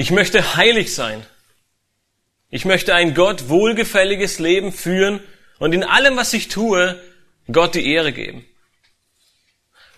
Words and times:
Ich 0.00 0.10
möchte 0.10 0.56
heilig 0.56 0.94
sein. 0.94 1.26
Ich 2.48 2.64
möchte 2.64 2.94
ein 2.94 3.12
Gott 3.14 3.50
wohlgefälliges 3.50 4.38
Leben 4.38 4.72
führen 4.72 5.20
und 5.58 5.74
in 5.74 5.84
allem, 5.84 6.16
was 6.16 6.32
ich 6.32 6.48
tue, 6.48 6.98
Gott 7.52 7.74
die 7.74 7.86
Ehre 7.86 8.10
geben. 8.14 8.46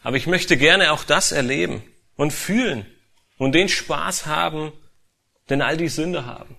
Aber 0.02 0.16
ich 0.16 0.26
möchte 0.26 0.56
gerne 0.56 0.90
auch 0.90 1.04
das 1.04 1.30
erleben 1.30 1.84
und 2.16 2.32
fühlen 2.32 2.84
und 3.38 3.52
den 3.52 3.68
Spaß 3.68 4.26
haben, 4.26 4.72
den 5.48 5.62
all 5.62 5.76
die 5.76 5.86
Sünde 5.86 6.26
haben. 6.26 6.56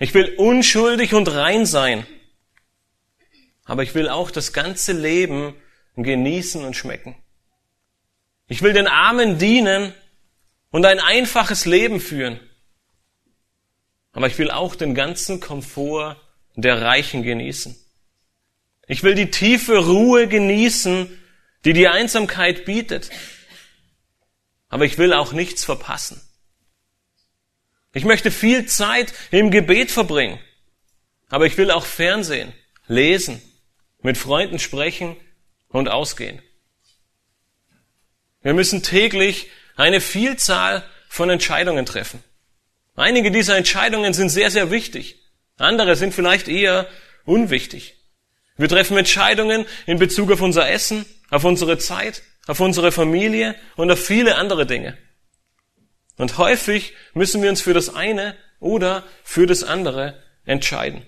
Ich 0.00 0.12
will 0.12 0.34
unschuldig 0.36 1.14
und 1.14 1.32
rein 1.32 1.66
sein. 1.66 2.04
Aber 3.64 3.84
ich 3.84 3.94
will 3.94 4.08
auch 4.08 4.32
das 4.32 4.52
ganze 4.52 4.90
Leben 4.90 5.54
genießen 5.94 6.64
und 6.64 6.74
schmecken. 6.74 7.14
Ich 8.48 8.60
will 8.62 8.72
den 8.72 8.88
Armen 8.88 9.38
dienen 9.38 9.94
und 10.70 10.84
ein 10.84 11.00
einfaches 11.00 11.66
Leben 11.66 12.00
führen. 12.00 12.40
Aber 14.12 14.26
ich 14.26 14.38
will 14.38 14.50
auch 14.50 14.74
den 14.74 14.94
ganzen 14.94 15.40
Komfort 15.40 16.16
der 16.56 16.80
Reichen 16.82 17.22
genießen. 17.22 17.76
Ich 18.86 19.02
will 19.02 19.14
die 19.14 19.30
tiefe 19.30 19.78
Ruhe 19.78 20.26
genießen, 20.26 21.16
die 21.64 21.72
die 21.72 21.88
Einsamkeit 21.88 22.64
bietet. 22.64 23.10
Aber 24.68 24.84
ich 24.84 24.98
will 24.98 25.12
auch 25.12 25.32
nichts 25.32 25.64
verpassen. 25.64 26.20
Ich 27.92 28.04
möchte 28.04 28.30
viel 28.30 28.66
Zeit 28.66 29.12
im 29.30 29.50
Gebet 29.50 29.90
verbringen. 29.90 30.38
Aber 31.28 31.46
ich 31.46 31.56
will 31.56 31.70
auch 31.70 31.84
Fernsehen, 31.84 32.52
lesen, 32.86 33.40
mit 34.02 34.16
Freunden 34.16 34.58
sprechen 34.58 35.16
und 35.68 35.88
ausgehen. 35.88 36.40
Wir 38.42 38.54
müssen 38.54 38.82
täglich 38.82 39.48
eine 39.80 40.00
Vielzahl 40.00 40.84
von 41.08 41.30
Entscheidungen 41.30 41.86
treffen. 41.86 42.22
Einige 42.94 43.30
dieser 43.30 43.56
Entscheidungen 43.56 44.12
sind 44.12 44.28
sehr, 44.28 44.50
sehr 44.50 44.70
wichtig. 44.70 45.16
Andere 45.56 45.96
sind 45.96 46.14
vielleicht 46.14 46.48
eher 46.48 46.86
unwichtig. 47.24 47.96
Wir 48.56 48.68
treffen 48.68 48.98
Entscheidungen 48.98 49.66
in 49.86 49.98
Bezug 49.98 50.30
auf 50.32 50.42
unser 50.42 50.68
Essen, 50.68 51.06
auf 51.30 51.44
unsere 51.44 51.78
Zeit, 51.78 52.22
auf 52.46 52.60
unsere 52.60 52.92
Familie 52.92 53.54
und 53.76 53.90
auf 53.90 54.04
viele 54.04 54.36
andere 54.36 54.66
Dinge. 54.66 54.98
Und 56.16 56.36
häufig 56.36 56.92
müssen 57.14 57.42
wir 57.42 57.48
uns 57.48 57.62
für 57.62 57.72
das 57.72 57.94
eine 57.94 58.36
oder 58.58 59.04
für 59.24 59.46
das 59.46 59.64
andere 59.64 60.22
entscheiden. 60.44 61.06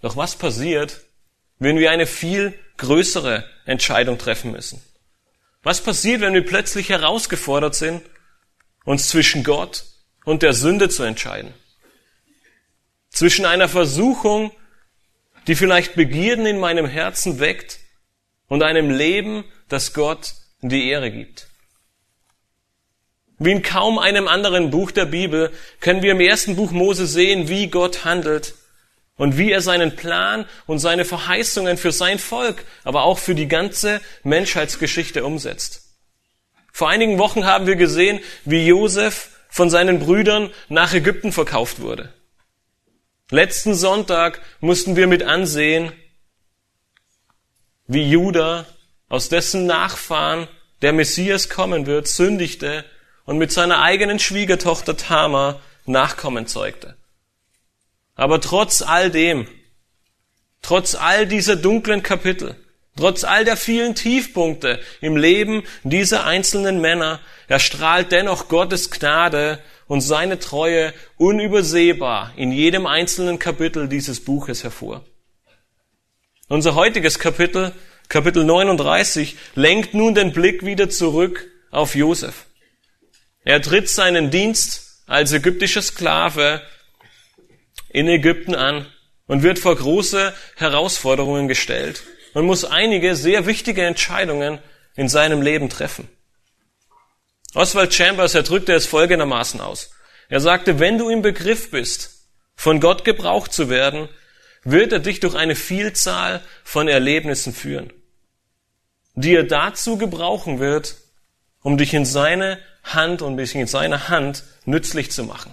Doch 0.00 0.16
was 0.16 0.36
passiert, 0.36 1.00
wenn 1.58 1.78
wir 1.78 1.90
eine 1.90 2.06
viel 2.06 2.54
größere 2.76 3.48
Entscheidung 3.64 4.18
treffen 4.18 4.52
müssen? 4.52 4.80
Was 5.62 5.80
passiert, 5.80 6.20
wenn 6.20 6.34
wir 6.34 6.44
plötzlich 6.44 6.88
herausgefordert 6.88 7.74
sind, 7.74 8.02
uns 8.84 9.08
zwischen 9.08 9.44
Gott 9.44 9.84
und 10.24 10.42
der 10.42 10.54
Sünde 10.54 10.88
zu 10.88 11.02
entscheiden? 11.02 11.54
Zwischen 13.10 13.44
einer 13.44 13.68
Versuchung, 13.68 14.50
die 15.46 15.54
vielleicht 15.54 15.94
Begierden 15.94 16.46
in 16.46 16.58
meinem 16.58 16.86
Herzen 16.86 17.38
weckt, 17.38 17.78
und 18.52 18.62
einem 18.62 18.90
Leben, 18.90 19.44
das 19.70 19.94
Gott 19.94 20.34
die 20.60 20.90
Ehre 20.90 21.10
gibt. 21.10 21.48
Wie 23.38 23.50
in 23.50 23.62
kaum 23.62 23.98
einem 23.98 24.28
anderen 24.28 24.70
Buch 24.70 24.90
der 24.90 25.06
Bibel 25.06 25.50
können 25.80 26.02
wir 26.02 26.12
im 26.12 26.20
ersten 26.20 26.54
Buch 26.54 26.70
Mose 26.70 27.06
sehen, 27.06 27.48
wie 27.48 27.68
Gott 27.68 28.04
handelt 28.04 28.52
und 29.16 29.38
wie 29.38 29.52
er 29.52 29.60
seinen 29.60 29.96
Plan 29.96 30.46
und 30.66 30.78
seine 30.78 31.04
Verheißungen 31.04 31.76
für 31.76 31.92
sein 31.92 32.18
Volk, 32.18 32.64
aber 32.84 33.04
auch 33.04 33.18
für 33.18 33.34
die 33.34 33.48
ganze 33.48 34.00
Menschheitsgeschichte 34.22 35.24
umsetzt. 35.24 35.82
Vor 36.72 36.88
einigen 36.88 37.18
Wochen 37.18 37.44
haben 37.44 37.66
wir 37.66 37.76
gesehen, 37.76 38.20
wie 38.44 38.66
Josef 38.66 39.30
von 39.48 39.68
seinen 39.68 40.00
Brüdern 40.00 40.50
nach 40.68 40.94
Ägypten 40.94 41.30
verkauft 41.30 41.80
wurde. 41.80 42.12
Letzten 43.30 43.74
Sonntag 43.74 44.40
mussten 44.60 44.96
wir 44.96 45.06
mit 45.06 45.22
ansehen, 45.22 45.92
wie 47.86 48.10
Judah, 48.10 48.66
aus 49.08 49.28
dessen 49.28 49.66
Nachfahren 49.66 50.48
der 50.80 50.94
Messias 50.94 51.50
kommen 51.50 51.86
wird, 51.86 52.08
sündigte 52.08 52.84
und 53.24 53.36
mit 53.36 53.52
seiner 53.52 53.82
eigenen 53.82 54.18
Schwiegertochter 54.18 54.96
Tama 54.96 55.60
Nachkommen 55.84 56.46
zeugte. 56.46 56.96
Aber 58.14 58.40
trotz 58.40 58.82
all 58.82 59.10
dem, 59.10 59.46
trotz 60.60 60.94
all 60.94 61.26
dieser 61.26 61.56
dunklen 61.56 62.02
Kapitel, 62.02 62.56
trotz 62.96 63.24
all 63.24 63.44
der 63.44 63.56
vielen 63.56 63.94
Tiefpunkte 63.94 64.80
im 65.00 65.16
Leben 65.16 65.62
dieser 65.82 66.24
einzelnen 66.24 66.80
Männer, 66.80 67.20
erstrahlt 67.48 68.12
dennoch 68.12 68.48
Gottes 68.48 68.90
Gnade 68.90 69.58
und 69.86 70.00
seine 70.00 70.38
Treue 70.38 70.92
unübersehbar 71.16 72.32
in 72.36 72.52
jedem 72.52 72.86
einzelnen 72.86 73.38
Kapitel 73.38 73.88
dieses 73.88 74.24
Buches 74.24 74.62
hervor. 74.62 75.04
Unser 76.48 76.74
heutiges 76.74 77.18
Kapitel, 77.18 77.72
Kapitel 78.08 78.44
39, 78.44 79.36
lenkt 79.54 79.94
nun 79.94 80.14
den 80.14 80.32
Blick 80.32 80.66
wieder 80.66 80.90
zurück 80.90 81.48
auf 81.70 81.94
Josef. 81.94 82.46
Er 83.44 83.62
tritt 83.62 83.88
seinen 83.88 84.30
Dienst 84.30 85.02
als 85.06 85.32
ägyptischer 85.32 85.82
Sklave 85.82 86.62
in 87.92 88.08
Ägypten 88.08 88.54
an 88.54 88.86
und 89.26 89.42
wird 89.42 89.58
vor 89.58 89.76
große 89.76 90.32
Herausforderungen 90.56 91.48
gestellt 91.48 92.02
und 92.34 92.46
muss 92.46 92.64
einige 92.64 93.16
sehr 93.16 93.46
wichtige 93.46 93.84
Entscheidungen 93.84 94.58
in 94.94 95.08
seinem 95.08 95.42
Leben 95.42 95.68
treffen. 95.68 96.08
Oswald 97.54 97.92
Chambers, 97.92 98.34
er 98.34 98.42
drückte 98.42 98.72
es 98.72 98.86
folgendermaßen 98.86 99.60
aus. 99.60 99.90
Er 100.28 100.40
sagte, 100.40 100.78
wenn 100.78 100.98
du 100.98 101.10
im 101.10 101.22
Begriff 101.22 101.70
bist, 101.70 102.28
von 102.56 102.80
Gott 102.80 103.04
gebraucht 103.04 103.52
zu 103.52 103.68
werden, 103.68 104.08
wird 104.64 104.92
er 104.92 105.00
dich 105.00 105.20
durch 105.20 105.34
eine 105.34 105.56
Vielzahl 105.56 106.40
von 106.64 106.88
Erlebnissen 106.88 107.52
führen, 107.52 107.92
die 109.14 109.34
er 109.34 109.44
dazu 109.44 109.98
gebrauchen 109.98 110.60
wird, 110.60 110.96
um 111.60 111.76
dich 111.76 111.92
in 111.92 112.04
seine 112.04 112.58
Hand 112.82 113.22
und 113.22 113.36
dich 113.36 113.54
in 113.54 113.66
seiner 113.66 114.08
Hand 114.08 114.44
nützlich 114.64 115.10
zu 115.10 115.24
machen. 115.24 115.52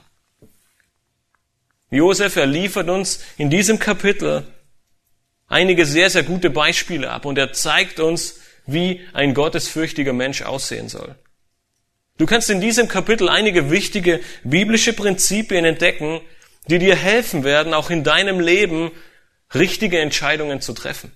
Josef, 1.92 2.36
er 2.36 2.46
liefert 2.46 2.90
uns 2.90 3.20
in 3.38 3.50
diesem 3.50 3.80
Kapitel 3.80 4.46
einige 5.48 5.86
sehr, 5.86 6.10
sehr 6.10 6.24
gute 6.24 6.50
Beispiele 6.50 7.10
ab 7.10 7.26
und 7.26 7.38
er 7.38 7.54
zeigt 7.54 8.00
uns, 8.00 8.40
wie 8.66 9.02
ein 9.14 9.34
gottesfürchtiger 9.34 10.14
Mensch 10.14 10.44
aussehen 10.44 10.90
soll. 10.90 11.16
Du 12.18 12.26
kannst 12.26 12.50
in 12.50 12.62
diesem 12.62 12.88
Kapitel 12.88 13.30
einige 13.30 13.72
wichtige 13.72 14.20
biblische 14.44 14.94
Prinzipien 14.94 15.66
entdecken, 15.66 16.22
die 16.68 16.78
dir 16.78 16.96
helfen 16.96 17.44
werden, 17.44 17.74
auch 17.74 17.90
in 17.90 18.04
deinem 18.04 18.40
Leben 18.40 18.92
richtige 19.56 20.00
Entscheidungen 20.00 20.62
zu 20.62 20.74
treffen. 20.74 21.12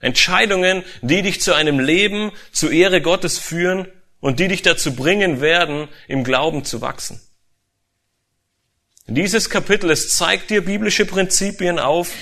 Entscheidungen, 0.00 0.84
die 1.02 1.22
dich 1.22 1.40
zu 1.40 1.52
einem 1.52 1.80
Leben 1.80 2.32
zur 2.52 2.70
Ehre 2.70 3.02
Gottes 3.02 3.38
führen 3.38 3.88
und 4.20 4.38
die 4.38 4.48
dich 4.48 4.62
dazu 4.62 4.94
bringen 4.94 5.40
werden, 5.40 5.88
im 6.06 6.24
Glauben 6.24 6.64
zu 6.64 6.80
wachsen. 6.80 7.20
Dieses 9.10 9.48
Kapitel, 9.48 9.90
es 9.90 10.10
zeigt 10.10 10.50
dir 10.50 10.62
biblische 10.62 11.06
Prinzipien 11.06 11.78
auf, 11.78 12.12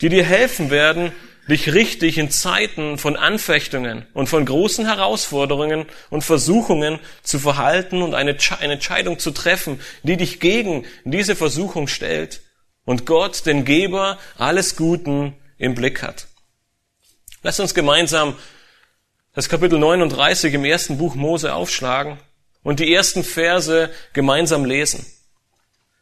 die 0.00 0.08
dir 0.08 0.24
helfen 0.24 0.70
werden, 0.70 1.12
dich 1.48 1.72
richtig 1.72 2.18
in 2.18 2.32
Zeiten 2.32 2.98
von 2.98 3.14
Anfechtungen 3.14 4.04
und 4.12 4.28
von 4.28 4.44
großen 4.44 4.86
Herausforderungen 4.86 5.86
und 6.10 6.22
Versuchungen 6.24 6.98
zu 7.22 7.38
verhalten 7.38 8.02
und 8.02 8.14
eine, 8.14 8.36
eine 8.58 8.72
Entscheidung 8.72 9.20
zu 9.20 9.30
treffen, 9.30 9.80
die 10.02 10.16
dich 10.16 10.40
gegen 10.40 10.84
diese 11.04 11.36
Versuchung 11.36 11.86
stellt 11.86 12.40
und 12.84 13.06
Gott, 13.06 13.46
den 13.46 13.64
Geber 13.64 14.18
alles 14.36 14.74
Guten, 14.74 15.36
im 15.58 15.76
Blick 15.76 16.02
hat. 16.02 16.26
Lass 17.44 17.60
uns 17.60 17.72
gemeinsam 17.72 18.34
das 19.32 19.48
Kapitel 19.48 19.78
39 19.78 20.54
im 20.54 20.64
ersten 20.64 20.98
Buch 20.98 21.14
Mose 21.14 21.54
aufschlagen 21.54 22.18
und 22.64 22.80
die 22.80 22.92
ersten 22.92 23.22
Verse 23.22 23.90
gemeinsam 24.12 24.64
lesen. 24.64 25.06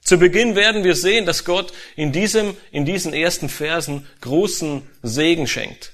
Zu 0.09 0.17
Beginn 0.17 0.57
werden 0.57 0.85
wir 0.85 0.95
sehen, 0.95 1.27
dass 1.27 1.45
Gott 1.45 1.71
in, 1.95 2.13
diesem, 2.13 2.57
in 2.71 2.87
diesen 2.87 3.13
ersten 3.13 3.51
Versen 3.51 4.07
großen 4.23 4.89
Segen 5.03 5.47
schenkt. 5.47 5.93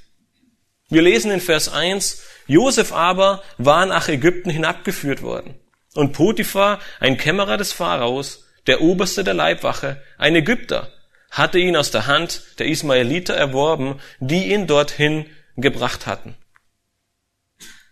Wir 0.89 1.03
lesen 1.03 1.33
in 1.33 1.41
Vers 1.41 1.69
1, 1.69 2.23
Josef 2.47 2.93
aber 2.93 3.43
war 3.59 3.87
nach 3.87 4.07
Ägypten 4.07 4.51
hinabgeführt 4.51 5.23
worden. 5.23 5.57
Und 5.95 6.13
Potiphar, 6.13 6.79
ein 7.01 7.17
Kämmerer 7.17 7.57
des 7.57 7.73
Pharaos, 7.73 8.45
der 8.69 8.83
Oberste 8.83 9.25
der 9.25 9.35
Leibwache, 9.35 10.01
ein 10.17 10.37
Ägypter, 10.37 10.93
hatte 11.33 11.59
ihn 11.59 11.75
aus 11.75 11.91
der 11.91 12.07
Hand 12.07 12.43
der 12.61 12.69
Ismaeliter 12.69 13.35
erworben, 13.35 14.01
die 14.21 14.53
ihn 14.53 14.69
dorthin 14.69 15.27
gebracht 15.57 16.07
hatten. 16.07 16.37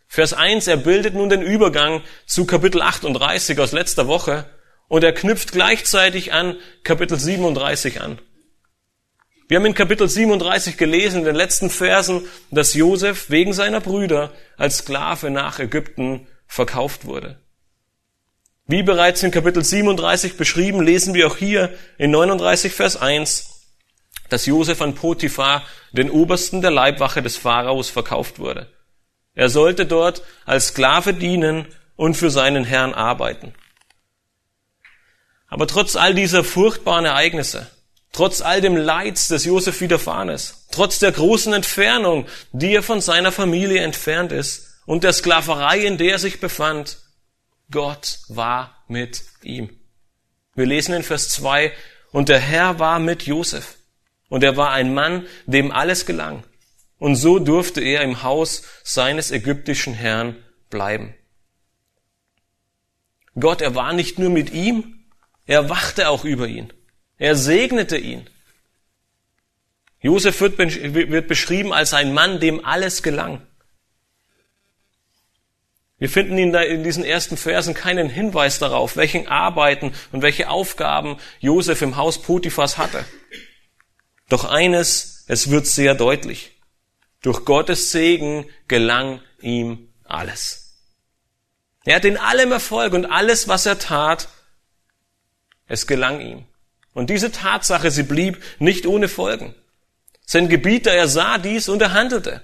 Vers 0.07 0.35
1, 0.35 0.69
er 0.69 0.77
bildet 0.77 1.15
nun 1.15 1.31
den 1.31 1.43
Übergang 1.43 2.01
zu 2.27 2.47
Kapitel 2.47 2.81
38 2.81 3.59
aus 3.59 3.73
letzter 3.73 4.07
Woche 4.07 4.47
und 4.93 5.03
er 5.05 5.15
knüpft 5.15 5.53
gleichzeitig 5.53 6.35
an 6.35 6.57
Kapitel 6.85 7.19
37 7.19 8.03
an. 8.03 8.19
Wir 9.49 9.57
haben 9.57 9.65
in 9.65 9.73
Kapitel 9.73 10.07
37 10.07 10.77
gelesen, 10.77 11.21
in 11.21 11.25
den 11.25 11.35
letzten 11.35 11.71
Versen, 11.71 12.29
dass 12.51 12.75
Josef 12.75 13.31
wegen 13.31 13.55
seiner 13.55 13.81
Brüder 13.81 14.35
als 14.59 14.79
Sklave 14.81 15.31
nach 15.31 15.59
Ägypten 15.61 16.27
verkauft 16.47 17.07
wurde. 17.07 17.41
Wie 18.67 18.83
bereits 18.83 19.23
in 19.23 19.31
Kapitel 19.31 19.65
37 19.65 20.37
beschrieben, 20.37 20.83
lesen 20.83 21.15
wir 21.15 21.27
auch 21.27 21.39
hier 21.39 21.73
in 21.97 22.11
39 22.11 22.75
Vers 22.75 22.99
1, 22.99 23.71
dass 24.29 24.45
Josef 24.45 24.83
an 24.83 24.95
Potiphar, 24.95 25.63
den 25.93 26.11
Obersten 26.11 26.61
der 26.61 26.71
Leibwache 26.71 27.23
des 27.23 27.39
Pharaos, 27.39 27.89
verkauft 27.89 28.39
wurde. 28.39 28.71
Er 29.35 29.49
sollte 29.49 29.87
dort 29.87 30.23
als 30.45 30.69
Sklave 30.69 31.15
dienen 31.15 31.67
und 31.97 32.15
für 32.15 32.29
seinen 32.29 32.65
Herrn 32.65 32.93
arbeiten. 32.93 33.55
Aber 35.53 35.67
trotz 35.67 35.97
all 35.97 36.15
dieser 36.15 36.45
furchtbaren 36.45 37.05
Ereignisse, 37.05 37.71
trotz 38.11 38.41
all 38.41 38.63
dem 38.63 38.75
Leids, 38.75 39.29
das 39.29 39.45
Josef 39.45 39.83
widerfahren 39.83 40.31
ist, 40.31 40.69
trotz 40.71 40.99
der 40.99 41.13
großen 41.13 41.53
Entfernung, 41.53 42.27
die 42.53 42.75
er 42.75 42.83
von 42.83 43.03
seiner 43.03 43.33
Familie 43.33 43.83
entfernt 43.83 44.33
ist 44.33 44.81
und 44.87 45.05
der 45.05 45.13
Sklaverei, 45.13 45.81
in 45.81 45.99
der 45.99 46.13
er 46.13 46.19
sich 46.19 46.41
befand, 46.41 47.01
Gott 47.71 48.21
war 48.29 48.83
mit 48.89 49.25
ihm. 49.43 49.69
Wir 50.55 50.65
lesen 50.65 50.95
in 50.95 51.03
Vers 51.03 51.29
2, 51.29 51.71
und 52.13 52.31
der 52.31 52.41
Herr 52.41 52.79
war 52.79 52.99
mit 52.99 53.25
Josef. 53.25 53.77
Und 54.31 54.43
er 54.43 54.57
war 54.57 54.71
ein 54.71 54.95
Mann, 54.95 55.27
dem 55.45 55.71
alles 55.71 56.07
gelang. 56.07 56.45
Und 56.99 57.17
so 57.17 57.39
durfte 57.39 57.83
er 57.83 58.01
im 58.01 58.23
Haus 58.23 58.63
seines 58.85 59.31
ägyptischen 59.31 59.93
Herrn 59.93 60.43
bleiben. 60.71 61.15
Gott, 63.39 63.61
er 63.61 63.75
war 63.75 63.93
nicht 63.93 64.19
nur 64.19 64.31
mit 64.31 64.51
ihm, 64.51 65.02
er 65.47 65.69
wachte 65.69 66.09
auch 66.09 66.25
über 66.25 66.47
ihn. 66.47 66.73
Er 67.19 67.37
segnete 67.37 67.97
ihn. 67.97 68.29
Josef 70.01 70.41
wird, 70.41 71.29
beschrieben 71.29 71.73
als 71.73 71.95
ein 71.95 72.13
Mann, 72.13 72.41
dem 72.41 72.65
alles 72.65 73.03
gelang. 73.03 73.47
Wir 75.99 76.09
finden 76.09 76.37
in 76.37 76.83
diesen 76.83 77.05
ersten 77.05 77.37
Versen 77.37 77.75
keinen 77.75 78.09
Hinweis 78.09 78.59
darauf, 78.59 78.97
welchen 78.97 79.29
Arbeiten 79.29 79.95
und 80.11 80.21
welche 80.23 80.49
Aufgaben 80.49 81.19
Josef 81.39 81.81
im 81.81 81.97
Haus 81.97 82.21
Potiphas 82.21 82.77
hatte. 82.77 83.05
Doch 84.29 84.45
eines, 84.45 85.25
es 85.29 85.51
wird 85.51 85.69
sehr 85.69 85.95
deutlich. 85.95 86.61
Durch 87.21 87.45
Gottes 87.45 87.93
Segen 87.93 88.47
gelang 88.67 89.21
ihm 89.41 89.93
alles. 90.03 90.75
Er 91.85 91.97
hat 91.97 92.05
in 92.05 92.17
allem 92.17 92.51
Erfolg 92.51 92.95
und 92.95 93.07
alles, 93.07 93.47
was 93.47 93.67
er 93.67 93.79
tat, 93.79 94.29
es 95.73 95.87
gelang 95.87 96.21
ihm. 96.21 96.45
Und 96.93 97.09
diese 97.09 97.33
Tatsache, 97.33 97.91
sie 97.91 98.03
blieb 98.03 98.43
nicht 98.59 98.87
ohne 98.87 99.09
Folgen. 99.09 99.55
Sein 100.27 100.49
Gebieter, 100.49 100.93
er 100.93 101.09
sah 101.09 101.39
dies 101.39 101.69
und 101.69 101.81
er 101.81 101.95
handelte. 101.95 102.43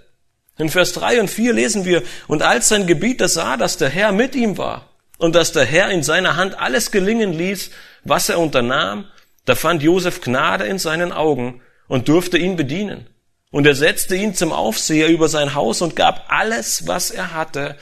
In 0.57 0.71
Vers 0.71 0.95
3 0.95 1.21
und 1.21 1.29
4 1.29 1.53
lesen 1.53 1.85
wir, 1.85 2.03
und 2.27 2.43
als 2.43 2.69
sein 2.69 2.87
Gebieter 2.87 3.29
sah, 3.29 3.57
dass 3.57 3.77
der 3.77 3.91
Herr 3.91 4.13
mit 4.13 4.35
ihm 4.35 4.57
war 4.57 4.89
und 5.19 5.35
dass 5.35 5.53
der 5.53 5.65
Herr 5.65 5.91
in 5.91 6.03
seiner 6.03 6.37
Hand 6.37 6.59
alles 6.59 6.91
gelingen 6.91 7.33
ließ, 7.33 7.71
was 8.05 8.29
er 8.29 8.39
unternahm, 8.39 9.05
da 9.45 9.55
fand 9.55 9.83
Josef 9.83 10.21
Gnade 10.21 10.65
in 10.65 10.79
seinen 10.79 11.13
Augen 11.13 11.61
und 11.87 12.09
durfte 12.09 12.39
ihn 12.39 12.57
bedienen. 12.57 13.07
Und 13.51 13.67
er 13.67 13.75
setzte 13.75 14.17
ihn 14.17 14.35
zum 14.35 14.53
Aufseher 14.53 15.09
über 15.09 15.29
sein 15.29 15.55
Haus 15.55 15.81
und 15.83 15.97
gab 15.97 16.27
alles, 16.29 16.87
was 16.87 17.11
er 17.11 17.35
hatte, 17.35 17.77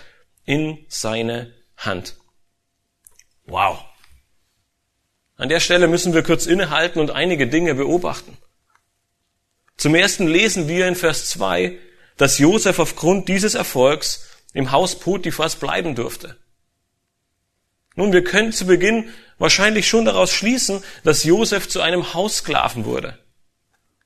in 0.44 0.84
seine 0.88 1.52
Hand. 1.76 2.16
Wow. 3.46 3.84
An 5.36 5.48
der 5.48 5.60
Stelle 5.60 5.86
müssen 5.86 6.14
wir 6.14 6.22
kurz 6.22 6.46
innehalten 6.46 6.98
und 6.98 7.10
einige 7.10 7.46
Dinge 7.46 7.74
beobachten. 7.74 8.36
Zum 9.76 9.94
ersten 9.94 10.26
lesen 10.26 10.68
wir 10.68 10.88
in 10.88 10.94
Vers 10.94 11.28
2, 11.30 11.78
dass 12.16 12.38
Josef 12.38 12.78
aufgrund 12.78 13.28
dieses 13.28 13.54
Erfolgs 13.54 14.28
im 14.54 14.72
Haus 14.72 14.98
Potiphas 14.98 15.56
bleiben 15.56 15.94
durfte. 15.94 16.36
Nun, 17.94 18.12
wir 18.12 18.24
können 18.24 18.52
zu 18.52 18.66
Beginn 18.66 19.10
wahrscheinlich 19.38 19.86
schon 19.86 20.06
daraus 20.06 20.32
schließen, 20.32 20.82
dass 21.04 21.24
Josef 21.24 21.68
zu 21.68 21.82
einem 21.82 22.14
Haussklaven 22.14 22.86
wurde. 22.86 23.18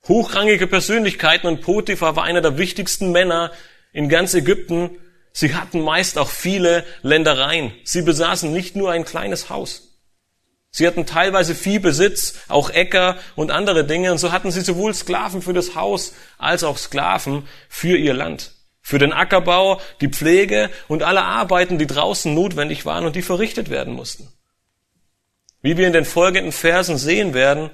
Hochrangige 0.09 0.67
Persönlichkeiten 0.67 1.47
und 1.47 1.61
Potiphar 1.61 2.17
war 2.17 2.25
einer 2.25 2.41
der 2.41 2.59
wichtigsten 2.59 3.13
Männer 3.13 3.53
in 3.93 4.09
ganz 4.09 4.35
Ägypten. 4.35 4.99
Sie 5.33 5.55
hatten 5.55 5.81
meist 5.81 6.19
auch 6.19 6.31
viele 6.31 6.85
Ländereien. 7.03 7.73
Sie 7.85 8.03
besaßen 8.03 8.53
nicht 8.53 8.75
nur 8.75 8.91
ein 8.91 9.05
kleines 9.05 9.51
Haus. 9.51 9.90
Sie 10.71 10.87
hatten 10.87 11.05
teilweise 11.05 11.55
Viehbesitz, 11.55 12.35
auch 12.49 12.71
Äcker 12.71 13.17
und 13.35 13.51
andere 13.51 13.85
Dinge, 13.85 14.13
und 14.13 14.19
so 14.19 14.31
hatten 14.31 14.53
sie 14.53 14.61
sowohl 14.61 14.95
Sklaven 14.95 15.43
für 15.43 15.53
das 15.53 15.75
Haus 15.75 16.15
als 16.39 16.63
auch 16.63 16.79
Sklaven 16.79 17.47
für 17.69 17.97
ihr 17.97 18.15
Land. 18.15 18.53
Für 18.81 18.99
den 18.99 19.13
Ackerbau, 19.13 19.81
die 20.01 20.09
Pflege 20.09 20.71
und 20.89 21.03
alle 21.03 21.23
Arbeiten, 21.23 21.79
die 21.79 21.87
draußen 21.87 22.33
notwendig 22.33 22.87
waren 22.87 23.05
und 23.05 23.17
die 23.17 23.23
verrichtet 23.23 23.69
werden 23.69 23.95
mussten. 23.95 24.33
Wie 25.61 25.77
wir 25.77 25.87
in 25.87 25.93
den 25.93 26.05
folgenden 26.05 26.53
Versen 26.53 26.97
sehen 26.97 27.35
werden, 27.35 27.71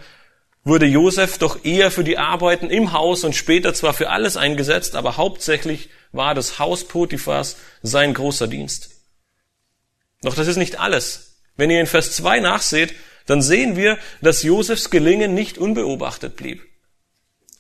wurde 0.65 0.87
Josef 0.87 1.39
doch 1.39 1.65
eher 1.65 1.93
für 1.93 2.03
die 2.03 2.19
Arbeiten 2.19 2.71
im 2.71 2.93
Haus 2.93 3.23
und 3.23 3.37
später 3.37 3.73
zwar 3.73 3.93
für 3.93 4.11
alles 4.11 4.37
eingesetzt, 4.37 4.97
aber 4.97 5.17
hauptsächlich 5.17 5.91
war 6.11 6.35
das 6.35 6.59
Haus 6.59 6.89
Potiphas 6.89 7.57
sein 7.83 8.15
großer 8.15 8.49
Dienst. 8.49 8.91
Doch 10.23 10.35
das 10.35 10.49
ist 10.49 10.57
nicht 10.57 10.81
alles. 10.81 11.36
Wenn 11.57 11.71
ihr 11.71 11.81
in 11.81 11.87
Vers 11.87 12.13
2 12.13 12.41
nachseht, 12.41 12.95
dann 13.27 13.43
sehen 13.43 13.77
wir, 13.77 13.99
dass 14.21 14.43
Josefs 14.43 14.91
Gelingen 14.91 15.35
nicht 15.35 15.59
unbeobachtet 15.59 16.37
blieb. 16.37 16.63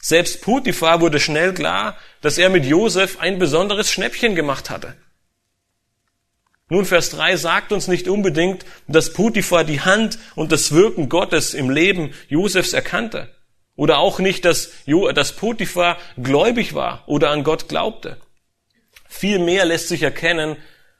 Selbst 0.00 0.42
Potiphar 0.42 1.00
wurde 1.00 1.18
schnell 1.18 1.52
klar, 1.52 1.96
dass 2.20 2.38
er 2.38 2.48
mit 2.48 2.64
Josef 2.64 3.18
ein 3.18 3.38
besonderes 3.38 3.90
Schnäppchen 3.90 4.36
gemacht 4.36 4.70
hatte. 4.70 4.94
Nun, 6.68 6.84
Vers 6.84 7.10
3 7.10 7.36
sagt 7.36 7.72
uns 7.72 7.88
nicht 7.88 8.08
unbedingt, 8.08 8.64
dass 8.88 9.12
Potiphar 9.12 9.64
die 9.64 9.80
Hand 9.80 10.18
und 10.34 10.52
das 10.52 10.72
Wirken 10.72 11.08
Gottes 11.08 11.54
im 11.54 11.70
Leben 11.70 12.12
Josefs 12.28 12.72
erkannte. 12.72 13.34
Oder 13.76 13.98
auch 13.98 14.18
nicht, 14.18 14.44
dass, 14.44 14.72
dass 15.14 15.36
Potiphar 15.36 15.98
gläubig 16.16 16.74
war 16.74 17.04
oder 17.06 17.30
an 17.30 17.44
Gott 17.44 17.68
glaubte. 17.68 18.16
Vielmehr 19.08 19.64
lässt 19.64 19.88
sich 19.88 20.02
erkennen, 20.02 20.56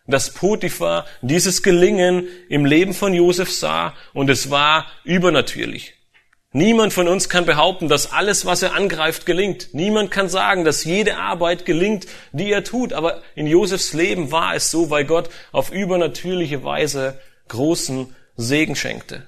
dass 0.06 0.32
Potiphar 0.32 1.06
dieses 1.22 1.62
Gelingen 1.62 2.28
im 2.48 2.64
Leben 2.64 2.94
von 2.94 3.12
Josef 3.14 3.52
sah 3.52 3.94
und 4.12 4.30
es 4.30 4.50
war 4.50 4.86
übernatürlich. 5.04 5.94
Niemand 6.52 6.94
von 6.94 7.06
uns 7.06 7.28
kann 7.28 7.44
behaupten, 7.44 7.88
dass 7.88 8.12
alles, 8.12 8.46
was 8.46 8.62
er 8.62 8.72
angreift, 8.72 9.26
gelingt. 9.26 9.74
Niemand 9.74 10.10
kann 10.10 10.30
sagen, 10.30 10.64
dass 10.64 10.84
jede 10.84 11.16
Arbeit 11.16 11.66
gelingt, 11.66 12.06
die 12.32 12.50
er 12.50 12.64
tut. 12.64 12.94
Aber 12.94 13.20
in 13.34 13.46
Josefs 13.46 13.92
Leben 13.92 14.32
war 14.32 14.54
es 14.54 14.70
so, 14.70 14.88
weil 14.88 15.04
Gott 15.04 15.28
auf 15.52 15.70
übernatürliche 15.70 16.64
Weise 16.64 17.20
großen 17.48 18.14
Segen 18.36 18.74
schenkte. 18.74 19.26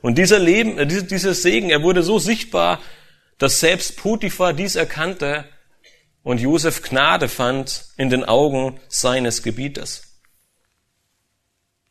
Und 0.00 0.16
dieser 0.16 0.38
Leben, 0.38 0.78
äh, 0.78 0.88
Segen, 1.34 1.68
er 1.68 1.82
wurde 1.82 2.02
so 2.02 2.18
sichtbar, 2.18 2.80
dass 3.36 3.60
selbst 3.60 3.98
Potiphar 3.98 4.54
dies 4.54 4.76
erkannte 4.76 5.44
und 6.22 6.40
Josef 6.40 6.82
Gnade 6.82 7.28
fand 7.28 7.86
in 7.96 8.10
den 8.10 8.24
Augen 8.24 8.80
seines 8.88 9.42
Gebieters. 9.42 10.02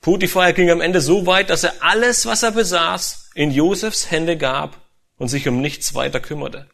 Potiphar 0.02 0.54
ging 0.54 0.72
am 0.72 0.82
Ende 0.82 1.00
so 1.00 1.28
weit, 1.28 1.50
dass 1.50 1.64
er 1.64 1.74
alles, 1.82 2.26
was 2.26 2.44
er 2.44 2.52
besaß, 2.52 3.30
in 3.36 3.52
Josefs 3.52 4.10
Hände 4.10 4.36
gab 4.36 4.78
und 5.18 5.28
sich 5.28 5.48
um 5.48 5.62
nichts 5.62 5.94
weiter 5.94 6.20
kümmerte. 6.20 6.68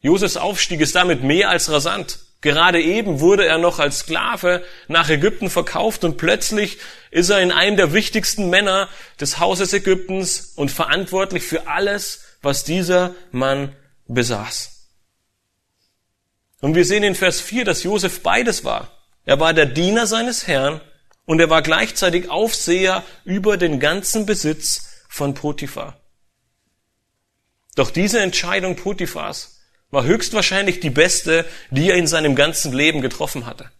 Josefs 0.00 0.36
Aufstieg 0.36 0.80
ist 0.80 0.94
damit 0.94 1.22
mehr 1.22 1.48
als 1.48 1.70
rasant. 1.70 2.18
Gerade 2.42 2.82
eben 2.82 3.20
wurde 3.20 3.46
er 3.46 3.56
noch 3.56 3.78
als 3.78 4.00
Sklave 4.00 4.62
nach 4.88 5.08
Ägypten 5.08 5.48
verkauft 5.48 6.04
und 6.04 6.18
plötzlich 6.18 6.78
ist 7.10 7.30
er 7.30 7.40
in 7.40 7.50
einem 7.50 7.78
der 7.78 7.94
wichtigsten 7.94 8.50
Männer 8.50 8.90
des 9.18 9.40
Hauses 9.40 9.72
Ägyptens 9.72 10.52
und 10.54 10.70
verantwortlich 10.70 11.44
für 11.44 11.66
alles, 11.66 12.24
was 12.42 12.62
dieser 12.62 13.14
Mann 13.32 13.74
besaß. 14.06 14.75
Und 16.60 16.74
wir 16.74 16.84
sehen 16.84 17.02
in 17.02 17.14
Vers 17.14 17.40
4, 17.40 17.64
dass 17.64 17.82
Josef 17.82 18.22
beides 18.22 18.64
war. 18.64 18.90
Er 19.24 19.40
war 19.40 19.52
der 19.52 19.66
Diener 19.66 20.06
seines 20.06 20.46
Herrn 20.46 20.80
und 21.24 21.40
er 21.40 21.50
war 21.50 21.62
gleichzeitig 21.62 22.30
Aufseher 22.30 23.02
über 23.24 23.56
den 23.56 23.80
ganzen 23.80 24.26
Besitz 24.26 25.04
von 25.08 25.34
Potiphar. 25.34 26.00
Doch 27.74 27.90
diese 27.90 28.20
Entscheidung 28.20 28.76
Potiphars 28.76 29.60
war 29.90 30.04
höchstwahrscheinlich 30.04 30.80
die 30.80 30.90
beste, 30.90 31.44
die 31.70 31.90
er 31.90 31.96
in 31.96 32.06
seinem 32.06 32.34
ganzen 32.34 32.72
Leben 32.72 33.00
getroffen 33.00 33.46
hatte. 33.46 33.70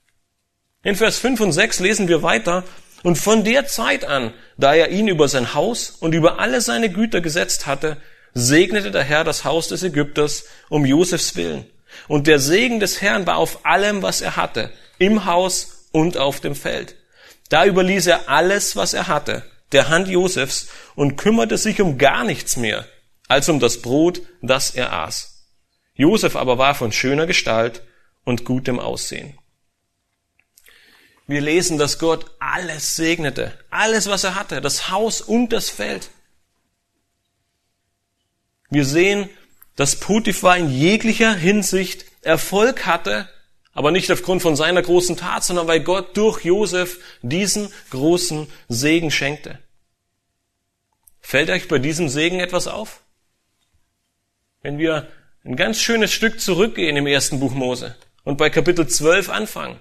In 0.82 0.96
Vers 0.96 1.18
5 1.18 1.40
und 1.40 1.52
6 1.52 1.80
lesen 1.80 2.08
wir 2.08 2.22
weiter, 2.22 2.64
Und 3.02 3.16
von 3.16 3.44
der 3.44 3.66
Zeit 3.66 4.04
an, 4.04 4.32
da 4.56 4.74
er 4.74 4.90
ihn 4.90 5.06
über 5.06 5.28
sein 5.28 5.54
Haus 5.54 5.90
und 5.90 6.12
über 6.12 6.40
alle 6.40 6.60
seine 6.60 6.90
Güter 6.90 7.20
gesetzt 7.20 7.66
hatte, 7.66 7.98
segnete 8.34 8.90
der 8.90 9.04
Herr 9.04 9.22
das 9.22 9.44
Haus 9.44 9.68
des 9.68 9.82
Ägypters 9.82 10.44
um 10.68 10.84
Josefs 10.84 11.36
willen. 11.36 11.66
Und 12.08 12.26
der 12.26 12.38
Segen 12.38 12.80
des 12.80 13.00
Herrn 13.00 13.26
war 13.26 13.36
auf 13.36 13.64
allem, 13.66 14.02
was 14.02 14.20
er 14.20 14.36
hatte, 14.36 14.72
im 14.98 15.24
Haus 15.24 15.88
und 15.92 16.16
auf 16.16 16.40
dem 16.40 16.54
Feld. 16.54 16.96
Da 17.48 17.64
überließ 17.64 18.06
er 18.06 18.28
alles, 18.28 18.76
was 18.76 18.94
er 18.94 19.06
hatte, 19.06 19.44
der 19.72 19.88
Hand 19.88 20.08
Josefs 20.08 20.68
und 20.94 21.16
kümmerte 21.16 21.58
sich 21.58 21.80
um 21.80 21.98
gar 21.98 22.24
nichts 22.24 22.56
mehr, 22.56 22.86
als 23.28 23.48
um 23.48 23.60
das 23.60 23.82
Brot, 23.82 24.22
das 24.42 24.70
er 24.70 24.92
aß. 24.92 25.44
Josef 25.94 26.36
aber 26.36 26.58
war 26.58 26.74
von 26.74 26.92
schöner 26.92 27.26
Gestalt 27.26 27.82
und 28.24 28.44
gutem 28.44 28.78
Aussehen. 28.78 29.38
Wir 31.26 31.40
lesen, 31.40 31.78
dass 31.78 31.98
Gott 31.98 32.30
alles 32.38 32.94
segnete, 32.94 33.52
alles, 33.70 34.08
was 34.08 34.22
er 34.22 34.36
hatte, 34.36 34.60
das 34.60 34.90
Haus 34.90 35.20
und 35.20 35.52
das 35.52 35.70
Feld. 35.70 36.10
Wir 38.70 38.84
sehen, 38.84 39.28
dass 39.76 39.96
Potiphar 39.96 40.56
in 40.56 40.70
jeglicher 40.70 41.34
Hinsicht 41.34 42.06
Erfolg 42.22 42.86
hatte, 42.86 43.28
aber 43.72 43.90
nicht 43.90 44.10
aufgrund 44.10 44.42
von 44.42 44.56
seiner 44.56 44.82
großen 44.82 45.16
Tat, 45.16 45.44
sondern 45.44 45.68
weil 45.68 45.80
Gott 45.80 46.16
durch 46.16 46.44
Josef 46.44 46.98
diesen 47.22 47.68
großen 47.90 48.48
Segen 48.68 49.10
schenkte. 49.10 49.58
Fällt 51.20 51.50
euch 51.50 51.68
bei 51.68 51.78
diesem 51.78 52.08
Segen 52.08 52.40
etwas 52.40 52.68
auf? 52.68 53.02
Wenn 54.62 54.78
wir 54.78 55.08
ein 55.44 55.56
ganz 55.56 55.78
schönes 55.80 56.12
Stück 56.12 56.40
zurückgehen 56.40 56.96
im 56.96 57.06
ersten 57.06 57.38
Buch 57.38 57.52
Mose 57.52 57.94
und 58.24 58.38
bei 58.38 58.48
Kapitel 58.48 58.88
12 58.88 59.28
anfangen, 59.28 59.78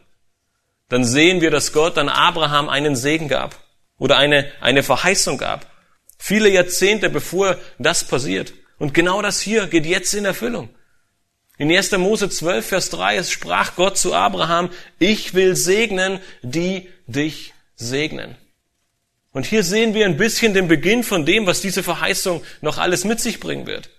dann 0.89 1.05
sehen 1.05 1.41
wir, 1.41 1.49
dass 1.49 1.71
Gott 1.71 1.97
an 1.97 2.09
Abraham 2.09 2.69
einen 2.69 2.95
Segen 2.95 3.27
gab 3.27 3.63
oder 3.97 4.17
eine, 4.17 4.51
eine 4.59 4.83
Verheißung 4.83 5.37
gab. 5.37 5.71
Viele 6.17 6.49
Jahrzehnte 6.49 7.09
bevor 7.09 7.57
das 7.79 8.03
passiert. 8.03 8.53
Und 8.77 8.93
genau 8.93 9.21
das 9.21 9.41
hier 9.41 9.67
geht 9.67 9.85
jetzt 9.85 10.13
in 10.13 10.25
Erfüllung. 10.25 10.69
In 11.57 11.71
1. 11.71 11.91
Mose 11.93 12.29
12, 12.29 12.65
Vers 12.65 12.89
3, 12.89 13.17
es 13.17 13.31
sprach 13.31 13.75
Gott 13.75 13.97
zu 13.97 14.13
Abraham, 14.13 14.69
ich 14.99 15.33
will 15.33 15.55
segnen, 15.55 16.19
die 16.41 16.89
dich 17.07 17.53
segnen. 17.75 18.35
Und 19.31 19.45
hier 19.45 19.63
sehen 19.63 19.93
wir 19.93 20.05
ein 20.05 20.17
bisschen 20.17 20.53
den 20.53 20.67
Beginn 20.67 21.03
von 21.03 21.25
dem, 21.25 21.45
was 21.45 21.61
diese 21.61 21.83
Verheißung 21.83 22.43
noch 22.61 22.77
alles 22.77 23.05
mit 23.05 23.19
sich 23.21 23.39
bringen 23.39 23.67
wird. 23.67 23.89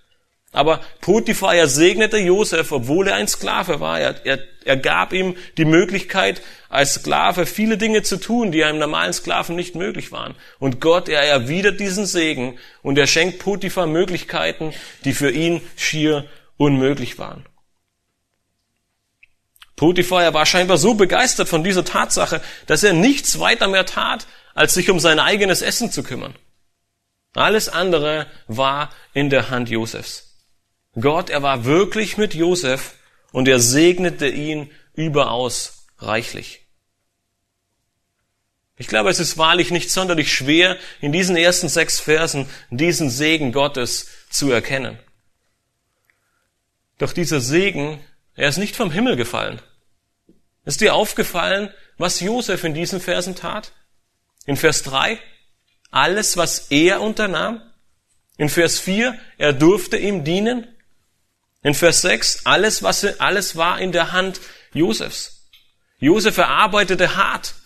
Aber 0.52 0.80
Potiphar, 1.00 1.54
er 1.54 1.68
segnete 1.68 2.18
Josef, 2.18 2.72
obwohl 2.72 3.08
er 3.08 3.16
ein 3.16 3.28
Sklave 3.28 3.80
war. 3.80 4.00
Er, 4.00 4.24
er, 4.24 4.38
er 4.64 4.76
gab 4.76 5.12
ihm 5.12 5.36
die 5.58 5.64
Möglichkeit, 5.64 6.40
als 6.68 6.94
Sklave 6.94 7.46
viele 7.46 7.76
Dinge 7.76 8.02
zu 8.02 8.16
tun, 8.16 8.52
die 8.52 8.64
einem 8.64 8.78
normalen 8.78 9.12
Sklaven 9.12 9.54
nicht 9.54 9.74
möglich 9.74 10.12
waren. 10.12 10.34
Und 10.58 10.80
Gott, 10.80 11.08
er 11.08 11.22
erwidert 11.22 11.78
diesen 11.78 12.06
Segen 12.06 12.58
und 12.82 12.96
er 12.96 13.06
schenkt 13.06 13.38
Potiphar 13.38 13.86
Möglichkeiten, 13.86 14.72
die 15.04 15.12
für 15.12 15.30
ihn 15.30 15.60
schier 15.76 16.24
unmöglich 16.56 17.18
waren. 17.18 17.44
Potiphar 19.76 20.24
er 20.24 20.32
war 20.32 20.46
scheinbar 20.46 20.78
so 20.78 20.94
begeistert 20.94 21.50
von 21.50 21.62
dieser 21.62 21.84
Tatsache, 21.84 22.40
dass 22.66 22.82
er 22.82 22.94
nichts 22.94 23.38
weiter 23.38 23.68
mehr 23.68 23.84
tat, 23.84 24.26
als 24.54 24.72
sich 24.72 24.90
um 24.90 25.00
sein 25.00 25.20
eigenes 25.20 25.60
Essen 25.60 25.92
zu 25.92 26.02
kümmern. 26.02 26.34
Alles 27.34 27.68
andere 27.68 28.26
war 28.48 28.88
in 29.12 29.28
der 29.28 29.50
Hand 29.50 29.68
Josefs. 29.68 30.25
Gott, 30.98 31.30
er 31.30 31.42
war 31.42 31.64
wirklich 31.64 32.16
mit 32.16 32.34
Josef 32.34 32.94
und 33.32 33.48
er 33.48 33.60
segnete 33.60 34.28
ihn 34.28 34.70
überaus 34.94 35.86
reichlich. 35.98 36.66
Ich 38.78 38.88
glaube, 38.88 39.10
es 39.10 39.20
ist 39.20 39.38
wahrlich 39.38 39.70
nicht 39.70 39.90
sonderlich 39.90 40.32
schwer, 40.32 40.76
in 41.00 41.12
diesen 41.12 41.36
ersten 41.36 41.68
sechs 41.68 41.98
Versen 41.98 42.48
diesen 42.70 43.08
Segen 43.10 43.52
Gottes 43.52 44.08
zu 44.30 44.50
erkennen. 44.50 44.98
Doch 46.98 47.12
dieser 47.12 47.40
Segen, 47.40 48.00
er 48.34 48.48
ist 48.48 48.58
nicht 48.58 48.76
vom 48.76 48.90
Himmel 48.90 49.16
gefallen. 49.16 49.60
Ist 50.64 50.80
dir 50.80 50.94
aufgefallen, 50.94 51.72
was 51.96 52.20
Josef 52.20 52.64
in 52.64 52.74
diesen 52.74 53.00
Versen 53.00 53.34
tat? 53.34 53.72
In 54.44 54.56
Vers 54.56 54.82
3, 54.82 55.18
alles, 55.90 56.36
was 56.36 56.70
er 56.70 57.00
unternahm. 57.00 57.62
In 58.36 58.48
Vers 58.48 58.78
4, 58.78 59.18
er 59.38 59.52
durfte 59.52 59.96
ihm 59.96 60.24
dienen. 60.24 60.66
In 61.66 61.74
Vers 61.74 62.02
6, 62.02 62.42
alles, 62.46 62.84
was, 62.84 63.18
alles 63.18 63.56
war 63.56 63.80
in 63.80 63.90
der 63.90 64.12
Hand 64.12 64.40
Josefs. 64.72 65.48
Josef 65.98 66.38
erarbeitete 66.38 67.16
hart. 67.16 67.56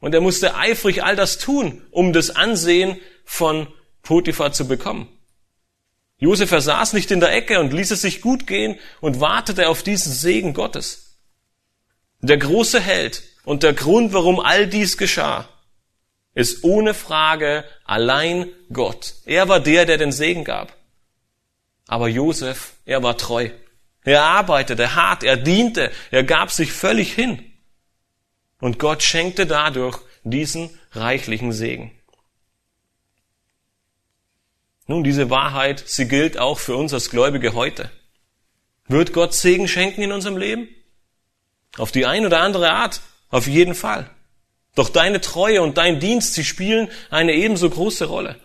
Und 0.00 0.12
er 0.12 0.20
musste 0.20 0.56
eifrig 0.56 1.04
all 1.04 1.14
das 1.14 1.38
tun, 1.38 1.86
um 1.92 2.12
das 2.12 2.30
Ansehen 2.30 3.00
von 3.24 3.68
Potiphar 4.02 4.52
zu 4.52 4.66
bekommen. 4.66 5.06
Josef 6.18 6.50
saß 6.50 6.94
nicht 6.94 7.12
in 7.12 7.20
der 7.20 7.32
Ecke 7.32 7.60
und 7.60 7.72
ließ 7.72 7.92
es 7.92 8.02
sich 8.02 8.20
gut 8.20 8.48
gehen 8.48 8.76
und 9.00 9.20
wartete 9.20 9.68
auf 9.68 9.84
diesen 9.84 10.12
Segen 10.12 10.52
Gottes. 10.52 11.20
Der 12.22 12.38
große 12.38 12.80
Held 12.80 13.22
und 13.44 13.62
der 13.62 13.74
Grund, 13.74 14.12
warum 14.12 14.40
all 14.40 14.66
dies 14.66 14.98
geschah, 14.98 15.48
ist 16.34 16.64
ohne 16.64 16.92
Frage 16.92 17.64
allein 17.84 18.48
Gott. 18.72 19.14
Er 19.26 19.48
war 19.48 19.60
der, 19.60 19.86
der 19.86 19.96
den 19.96 20.10
Segen 20.10 20.42
gab. 20.42 20.76
Aber 21.86 22.08
Josef, 22.08 22.74
er 22.84 23.02
war 23.02 23.16
treu. 23.16 23.50
Er 24.04 24.22
arbeitete 24.22 24.94
hart, 24.94 25.22
er 25.22 25.36
diente, 25.36 25.90
er 26.10 26.24
gab 26.24 26.50
sich 26.50 26.72
völlig 26.72 27.12
hin. 27.12 27.52
Und 28.60 28.78
Gott 28.78 29.02
schenkte 29.02 29.46
dadurch 29.46 29.98
diesen 30.22 30.70
reichlichen 30.92 31.52
Segen. 31.52 31.92
Nun, 34.86 35.02
diese 35.02 35.30
Wahrheit, 35.30 35.82
sie 35.86 36.08
gilt 36.08 36.38
auch 36.38 36.58
für 36.58 36.76
uns 36.76 36.92
als 36.92 37.08
Gläubige 37.08 37.54
heute. 37.54 37.90
Wird 38.86 39.14
Gott 39.14 39.32
Segen 39.32 39.66
schenken 39.66 40.02
in 40.02 40.12
unserem 40.12 40.36
Leben? 40.36 40.68
Auf 41.78 41.90
die 41.90 42.04
ein 42.04 42.26
oder 42.26 42.40
andere 42.40 42.70
Art, 42.70 43.00
auf 43.30 43.46
jeden 43.46 43.74
Fall. 43.74 44.10
Doch 44.74 44.90
deine 44.90 45.20
Treue 45.20 45.62
und 45.62 45.78
dein 45.78 46.00
Dienst, 46.00 46.34
sie 46.34 46.44
spielen 46.44 46.90
eine 47.10 47.32
ebenso 47.32 47.70
große 47.70 48.04
Rolle. 48.06 48.38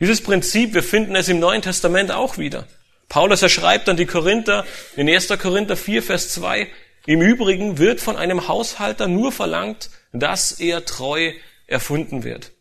Dieses 0.00 0.22
Prinzip, 0.22 0.72
wir 0.72 0.82
finden 0.82 1.14
es 1.14 1.28
im 1.28 1.38
Neuen 1.38 1.62
Testament 1.62 2.10
auch 2.10 2.38
wieder. 2.38 2.66
Paulus, 3.08 3.42
er 3.42 3.48
schreibt 3.50 3.88
an 3.88 3.96
die 3.96 4.06
Korinther 4.06 4.64
in 4.96 5.08
1. 5.08 5.28
Korinther 5.38 5.76
4, 5.76 6.02
Vers 6.02 6.30
2, 6.30 6.68
im 7.06 7.20
Übrigen 7.20 7.78
wird 7.78 8.00
von 8.00 8.16
einem 8.16 8.48
Haushalter 8.48 9.08
nur 9.08 9.30
verlangt, 9.30 9.90
dass 10.12 10.52
er 10.52 10.84
treu 10.84 11.32
erfunden 11.66 12.24
wird. 12.24 12.52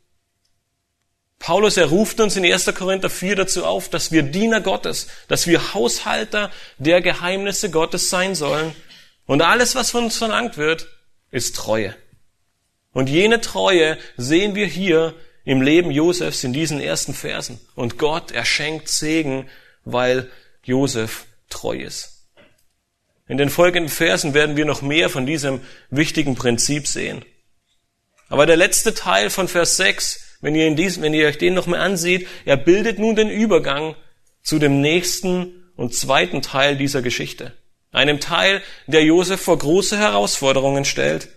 Paulus, 1.39 1.77
er 1.77 1.85
ruft 1.85 2.19
uns 2.19 2.35
in 2.35 2.45
1. 2.45 2.73
Korinther 2.75 3.09
4 3.09 3.37
dazu 3.37 3.65
auf, 3.65 3.89
dass 3.89 4.11
wir 4.11 4.23
Diener 4.23 4.59
Gottes, 4.59 5.07
dass 5.29 5.47
wir 5.47 5.73
Haushalter 5.73 6.51
der 6.77 7.01
Geheimnisse 7.01 7.71
Gottes 7.71 8.09
sein 8.09 8.35
sollen. 8.35 8.75
Und 9.25 9.41
alles, 9.41 9.75
was 9.75 9.91
von 9.91 10.05
uns 10.05 10.17
verlangt 10.17 10.57
wird, 10.57 10.87
ist 11.31 11.55
Treue. 11.55 11.95
Und 12.91 13.07
jene 13.07 13.39
Treue 13.39 13.97
sehen 14.17 14.55
wir 14.55 14.65
hier 14.65 15.15
im 15.45 15.61
Leben 15.61 15.91
Josefs 15.91 16.43
in 16.43 16.53
diesen 16.53 16.79
ersten 16.79 17.13
Versen. 17.13 17.59
Und 17.75 17.97
Gott, 17.97 18.31
er 18.31 18.45
schenkt 18.45 18.89
Segen, 18.89 19.47
weil 19.83 20.29
Josef 20.63 21.25
treu 21.49 21.77
ist. 21.77 22.27
In 23.27 23.37
den 23.37 23.49
folgenden 23.49 23.89
Versen 23.89 24.33
werden 24.33 24.57
wir 24.57 24.65
noch 24.65 24.81
mehr 24.81 25.09
von 25.09 25.25
diesem 25.25 25.61
wichtigen 25.89 26.35
Prinzip 26.35 26.87
sehen. 26.87 27.23
Aber 28.27 28.45
der 28.45 28.57
letzte 28.57 28.93
Teil 28.93 29.29
von 29.29 29.47
Vers 29.47 29.77
6 29.77 30.29
wenn 30.41 30.55
ihr, 30.55 30.67
in 30.67 30.75
diesem, 30.75 31.03
wenn 31.03 31.13
ihr 31.13 31.27
euch 31.27 31.37
den 31.37 31.53
nochmal 31.53 31.81
ansieht, 31.81 32.27
er 32.45 32.57
bildet 32.57 32.99
nun 32.99 33.15
den 33.15 33.29
Übergang 33.29 33.95
zu 34.41 34.57
dem 34.57 34.81
nächsten 34.81 35.71
und 35.75 35.93
zweiten 35.93 36.41
Teil 36.41 36.77
dieser 36.77 37.01
Geschichte. 37.01 37.53
Einem 37.91 38.19
Teil, 38.19 38.61
der 38.87 39.03
Josef 39.03 39.41
vor 39.41 39.57
große 39.57 39.97
Herausforderungen 39.97 40.85
stellt 40.85 41.29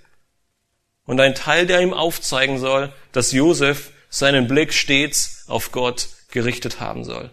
und 1.13 1.21
ein 1.21 1.35
Teil, 1.35 1.67
der 1.67 1.83
ihm 1.83 1.93
aufzeigen 1.93 2.59
soll, 2.59 2.91
dass 3.13 3.33
Josef 3.33 3.91
seinen 4.09 4.49
Blick 4.49 4.73
stets 4.73 5.45
auf 5.47 5.71
Gott 5.71 6.09
gerichtet 6.31 6.81
haben 6.81 7.05
soll. 7.05 7.31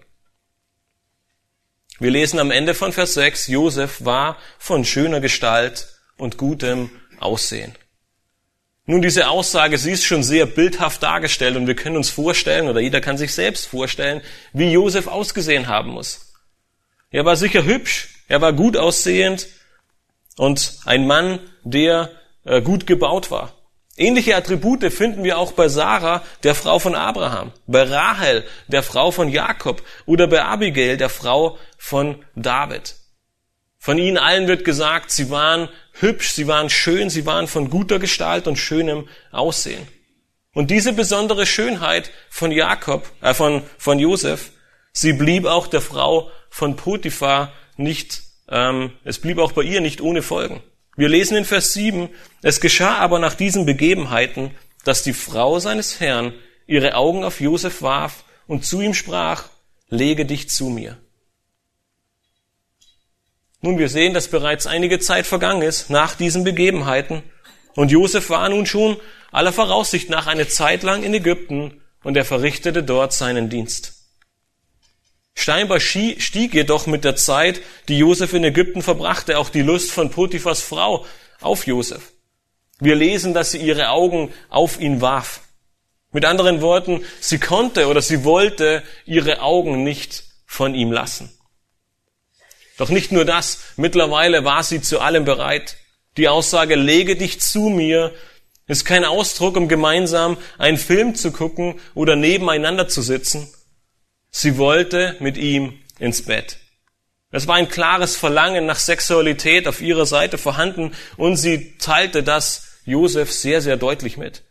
Wir 1.98 2.12
lesen 2.12 2.40
am 2.40 2.52
Ende 2.52 2.74
von 2.74 2.92
Vers 2.92 3.14
6, 3.14 3.48
Josef 3.48 4.04
war 4.04 4.36
von 4.58 4.84
schöner 4.84 5.22
Gestalt 5.22 5.88
und 6.18 6.36
gutem 6.36 6.90
Aussehen. 7.22 7.74
Nun, 8.86 9.02
diese 9.02 9.30
Aussage, 9.30 9.78
sie 9.78 9.92
ist 9.92 10.04
schon 10.04 10.24
sehr 10.24 10.46
bildhaft 10.46 11.02
dargestellt 11.02 11.56
und 11.56 11.66
wir 11.66 11.76
können 11.76 11.96
uns 11.96 12.10
vorstellen, 12.10 12.68
oder 12.68 12.82
jeder 12.82 13.00
kann 13.00 13.18
sich 13.18 13.34
selbst 13.34 13.66
vorstellen, 13.66 14.22
wie 14.52 14.74
Josef 14.74 15.08
ausgesehen 15.08 15.68
haben 15.68 15.92
muss. 15.92 16.34
Er 17.12 17.24
war 17.24 17.38
sicher 17.38 17.64
hübsch, 17.64 18.10
er 18.28 18.42
war 18.42 18.52
gut 18.52 18.76
aussehend 18.76 19.48
und 20.36 20.80
ein 20.84 21.08
Mann, 21.08 21.40
der 21.64 22.12
äh, 22.44 22.62
gut 22.62 22.86
gebaut 22.86 23.32
war. 23.32 23.54
Ähnliche 24.00 24.38
Attribute 24.38 24.94
finden 24.94 25.26
wir 25.26 25.38
auch 25.38 25.52
bei 25.52 25.68
Sarah, 25.68 26.24
der 26.44 26.56
Frau 26.56 26.80
von 26.80 26.96
Abraham, 26.96 27.52
bei 27.68 27.84
Rahel, 27.84 28.46
der 28.70 28.82
Frau 28.82 29.12
von 29.12 29.28
Jakob 29.28 29.84
oder 30.06 30.28
bei 30.28 30.42
Abigail, 30.42 30.96
der 30.96 31.10
Frau 31.10 31.58
von 31.78 32.24
David. 32.34 32.96
Von 33.78 33.98
ihnen 33.98 34.18
allen 34.18 34.48
wird 34.48 34.64
gesagt, 34.64 35.12
sie 35.12 35.30
waren 35.30 35.68
hübsch, 35.92 36.30
sie 36.30 36.48
waren 36.48 36.70
schön, 36.70 37.10
sie 37.10 37.26
waren 37.26 37.48
von 37.48 37.70
guter 37.70 38.00
Gestalt 38.00 38.48
und 38.48 38.56
schönem 38.56 39.10
Aussehen. 39.32 39.86
Und 40.54 40.72
diese 40.72 40.94
besondere 40.94 41.46
Schönheit 41.46 42.10
von 42.30 42.52
Jakob, 42.52 43.12
äh, 43.20 43.34
von, 43.34 43.64
von 43.78 44.00
Josef, 44.00 44.52
sie 44.94 45.12
blieb 45.12 45.46
auch 45.46 45.68
der 45.68 45.82
Frau 45.82 46.32
von 46.50 46.78
Potiphar 46.78 47.52
nicht, 47.76 48.22
ähm, 48.50 48.94
es 49.04 49.20
blieb 49.20 49.40
auch 49.40 49.52
bei 49.52 49.64
ihr 49.64 49.82
nicht 49.82 50.00
ohne 50.00 50.22
Folgen. 50.22 50.64
Wir 51.00 51.08
lesen 51.08 51.38
in 51.38 51.46
Vers 51.46 51.72
7, 51.72 52.10
es 52.42 52.60
geschah 52.60 52.98
aber 52.98 53.20
nach 53.20 53.34
diesen 53.34 53.66
Begebenheiten, 53.66 54.52
dass 54.84 55.02
die 55.02 55.14
Frau 55.14 55.58
seines 55.60 56.02
Herrn 56.02 56.34
ihre 56.68 56.96
Augen 56.96 57.24
auf 57.24 57.40
Josef 57.40 57.82
warf 57.82 58.26
und 58.48 58.66
zu 58.66 58.82
ihm 58.82 58.94
sprach, 58.94 59.46
lege 59.88 60.26
dich 60.26 60.50
zu 60.50 60.66
mir. 60.66 60.98
Nun, 63.62 63.78
wir 63.78 63.88
sehen, 63.88 64.14
dass 64.14 64.28
bereits 64.28 64.68
einige 64.68 65.00
Zeit 65.00 65.26
vergangen 65.26 65.62
ist 65.62 65.90
nach 65.90 66.16
diesen 66.16 66.44
Begebenheiten 66.44 67.24
und 67.76 67.92
Josef 67.92 68.30
war 68.30 68.50
nun 68.50 68.66
schon 68.66 68.98
aller 69.32 69.54
Voraussicht 69.54 70.10
nach 70.10 70.28
eine 70.28 70.50
Zeit 70.50 70.84
lang 70.84 71.04
in 71.04 71.14
Ägypten 71.14 71.82
und 72.04 72.18
er 72.18 72.26
verrichtete 72.26 72.84
dort 72.84 73.14
seinen 73.14 73.50
Dienst. 73.50 73.99
Steinbar 75.36 75.80
stieg 75.80 76.54
jedoch 76.54 76.86
mit 76.86 77.04
der 77.04 77.16
Zeit, 77.16 77.62
die 77.88 77.98
Josef 77.98 78.34
in 78.34 78.44
Ägypten 78.44 78.82
verbrachte, 78.82 79.38
auch 79.38 79.50
die 79.50 79.62
Lust 79.62 79.92
von 79.92 80.10
Potiphas 80.10 80.62
Frau 80.62 81.06
auf 81.40 81.66
Josef. 81.66 82.12
Wir 82.80 82.96
lesen, 82.96 83.34
dass 83.34 83.52
sie 83.52 83.60
ihre 83.60 83.90
Augen 83.90 84.34
auf 84.50 84.80
ihn 84.80 85.02
warf. 85.02 85.42
Mit 86.12 86.26
anderen 86.26 86.62
Worten, 86.62 87.04
sie 87.20 87.40
konnte 87.40 87.88
oder 87.88 88.02
sie 88.02 88.24
wollte 88.24 88.84
ihre 89.06 89.42
Augen 89.42 89.84
nicht 89.84 90.24
von 90.46 90.74
ihm 90.74 90.92
lassen. 90.92 91.32
Doch 92.78 92.90
nicht 92.90 93.12
nur 93.12 93.26
das, 93.26 93.60
mittlerweile 93.76 94.46
war 94.46 94.64
sie 94.64 94.82
zu 94.82 95.00
allem 95.00 95.26
bereit. 95.26 95.78
Die 96.18 96.30
Aussage, 96.30 96.76
lege 96.76 97.16
dich 97.16 97.40
zu 97.42 97.70
mir, 97.70 98.14
ist 98.68 98.86
kein 98.86 99.04
Ausdruck, 99.04 99.58
um 99.58 99.68
gemeinsam 99.68 100.38
einen 100.58 100.78
Film 100.78 101.16
zu 101.16 101.32
gucken 101.32 101.80
oder 101.94 102.16
nebeneinander 102.16 102.88
zu 102.88 103.02
sitzen. 103.02 103.52
Sie 104.32 104.58
wollte 104.58 105.16
mit 105.20 105.38
ihm 105.38 105.80
ins 106.00 106.24
Bett. 106.24 106.58
Es 107.32 107.48
war 107.48 107.56
ein 107.56 107.70
klares 107.70 108.16
Verlangen 108.16 108.66
nach 108.66 108.80
Sexualität 108.80 109.68
auf 109.68 109.82
ihrer 109.82 110.06
Seite 110.06 110.38
vorhanden 110.38 110.94
und 111.18 111.36
sie 111.36 111.78
teilte 111.78 112.24
das 112.24 112.80
Josef 112.86 113.32
sehr, 113.32 113.62
sehr 113.62 113.78
deutlich 113.78 114.18
mit. 114.18 114.44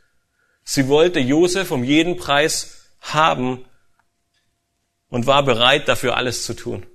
Sie 0.63 0.87
wollte 0.87 1.19
Josef 1.19 1.71
um 1.71 1.83
jeden 1.83 2.17
Preis 2.17 2.93
haben 3.01 3.65
und 5.09 5.27
war 5.27 5.43
bereit, 5.43 5.89
dafür 5.89 6.17
alles 6.17 6.45
zu 6.45 6.55
tun. 6.55 6.87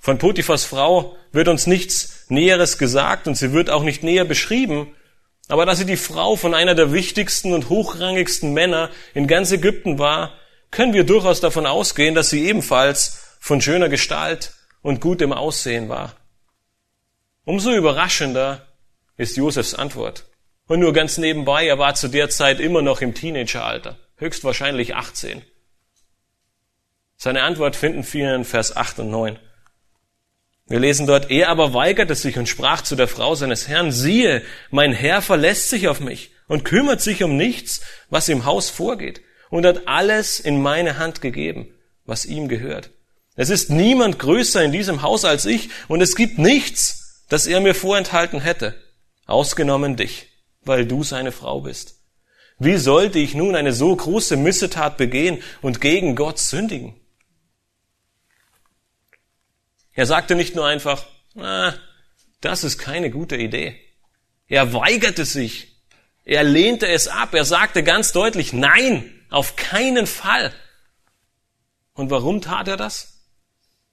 Von 0.00 0.18
Potiphas 0.18 0.64
Frau 0.64 1.16
wird 1.32 1.48
uns 1.48 1.66
nichts 1.66 2.26
Näheres 2.28 2.78
gesagt 2.78 3.26
und 3.26 3.34
sie 3.34 3.52
wird 3.52 3.70
auch 3.70 3.82
nicht 3.82 4.02
näher 4.02 4.24
beschrieben, 4.24 4.94
aber 5.48 5.66
dass 5.66 5.78
sie 5.78 5.86
die 5.86 5.96
Frau 5.96 6.36
von 6.36 6.54
einer 6.54 6.74
der 6.74 6.92
wichtigsten 6.92 7.52
und 7.52 7.68
hochrangigsten 7.68 8.52
Männer 8.52 8.90
in 9.14 9.26
ganz 9.26 9.52
Ägypten 9.52 9.98
war, 9.98 10.32
können 10.70 10.92
wir 10.92 11.04
durchaus 11.04 11.40
davon 11.40 11.66
ausgehen, 11.66 12.14
dass 12.14 12.30
sie 12.30 12.46
ebenfalls 12.46 13.36
von 13.38 13.60
schöner 13.60 13.88
Gestalt 13.88 14.52
und 14.82 15.00
gutem 15.00 15.32
Aussehen 15.32 15.88
war. 15.88 16.14
Umso 17.44 17.70
überraschender 17.72 18.66
ist 19.16 19.36
Josefs 19.36 19.74
Antwort. 19.74 20.26
Und 20.66 20.80
nur 20.80 20.92
ganz 20.92 21.16
nebenbei, 21.16 21.66
er 21.66 21.78
war 21.78 21.94
zu 21.94 22.08
der 22.08 22.28
Zeit 22.28 22.58
immer 22.58 22.82
noch 22.82 23.00
im 23.00 23.14
Teenageralter, 23.14 23.98
höchstwahrscheinlich 24.16 24.96
18. 24.96 25.42
Seine 27.16 27.44
Antwort 27.44 27.76
finden 27.76 28.04
wir 28.12 28.34
in 28.34 28.44
Vers 28.44 28.76
8 28.76 28.98
und 28.98 29.10
9. 29.10 29.38
Wir 30.66 30.80
lesen 30.80 31.06
dort, 31.06 31.30
er 31.30 31.48
aber 31.48 31.74
weigerte 31.74 32.14
sich 32.14 32.38
und 32.38 32.48
sprach 32.48 32.82
zu 32.82 32.96
der 32.96 33.08
Frau 33.08 33.34
seines 33.34 33.68
Herrn, 33.68 33.92
siehe, 33.92 34.42
mein 34.70 34.92
Herr 34.92 35.22
verlässt 35.22 35.70
sich 35.70 35.88
auf 35.88 36.00
mich 36.00 36.32
und 36.48 36.64
kümmert 36.64 37.00
sich 37.00 37.22
um 37.22 37.36
nichts, 37.36 37.82
was 38.10 38.28
im 38.28 38.44
Haus 38.44 38.70
vorgeht, 38.70 39.20
und 39.50 39.64
hat 39.64 39.86
alles 39.86 40.40
in 40.40 40.60
meine 40.60 40.98
Hand 40.98 41.20
gegeben, 41.20 41.68
was 42.04 42.24
ihm 42.24 42.48
gehört. 42.48 42.90
Es 43.36 43.50
ist 43.50 43.70
niemand 43.70 44.18
größer 44.18 44.62
in 44.64 44.72
diesem 44.72 45.02
Haus 45.02 45.24
als 45.24 45.44
ich, 45.46 45.70
und 45.88 46.00
es 46.00 46.16
gibt 46.16 46.38
nichts, 46.38 47.24
das 47.28 47.46
er 47.46 47.60
mir 47.60 47.74
vorenthalten 47.74 48.40
hätte, 48.40 48.74
ausgenommen 49.26 49.96
dich 49.96 50.28
weil 50.66 50.84
du 50.84 51.02
seine 51.02 51.32
Frau 51.32 51.60
bist. 51.60 52.02
Wie 52.58 52.76
sollte 52.76 53.18
ich 53.18 53.34
nun 53.34 53.54
eine 53.54 53.72
so 53.72 53.94
große 53.94 54.36
Missetat 54.36 54.96
begehen 54.96 55.42
und 55.62 55.80
gegen 55.80 56.16
Gott 56.16 56.38
sündigen? 56.38 56.94
Er 59.96 60.04
sagte 60.06 60.34
nicht 60.36 60.54
nur 60.54 60.66
einfach, 60.66 61.06
na, 61.34 61.74
das 62.42 62.64
ist 62.64 62.78
keine 62.78 63.10
gute 63.10 63.36
Idee. 63.36 63.80
Er 64.46 64.72
weigerte 64.74 65.24
sich. 65.24 65.80
Er 66.24 66.44
lehnte 66.44 66.86
es 66.86 67.08
ab. 67.08 67.34
Er 67.34 67.46
sagte 67.46 67.82
ganz 67.82 68.12
deutlich, 68.12 68.52
nein, 68.52 69.10
auf 69.30 69.56
keinen 69.56 70.06
Fall. 70.06 70.52
Und 71.94 72.10
warum 72.10 72.42
tat 72.42 72.68
er 72.68 72.76
das? 72.76 73.22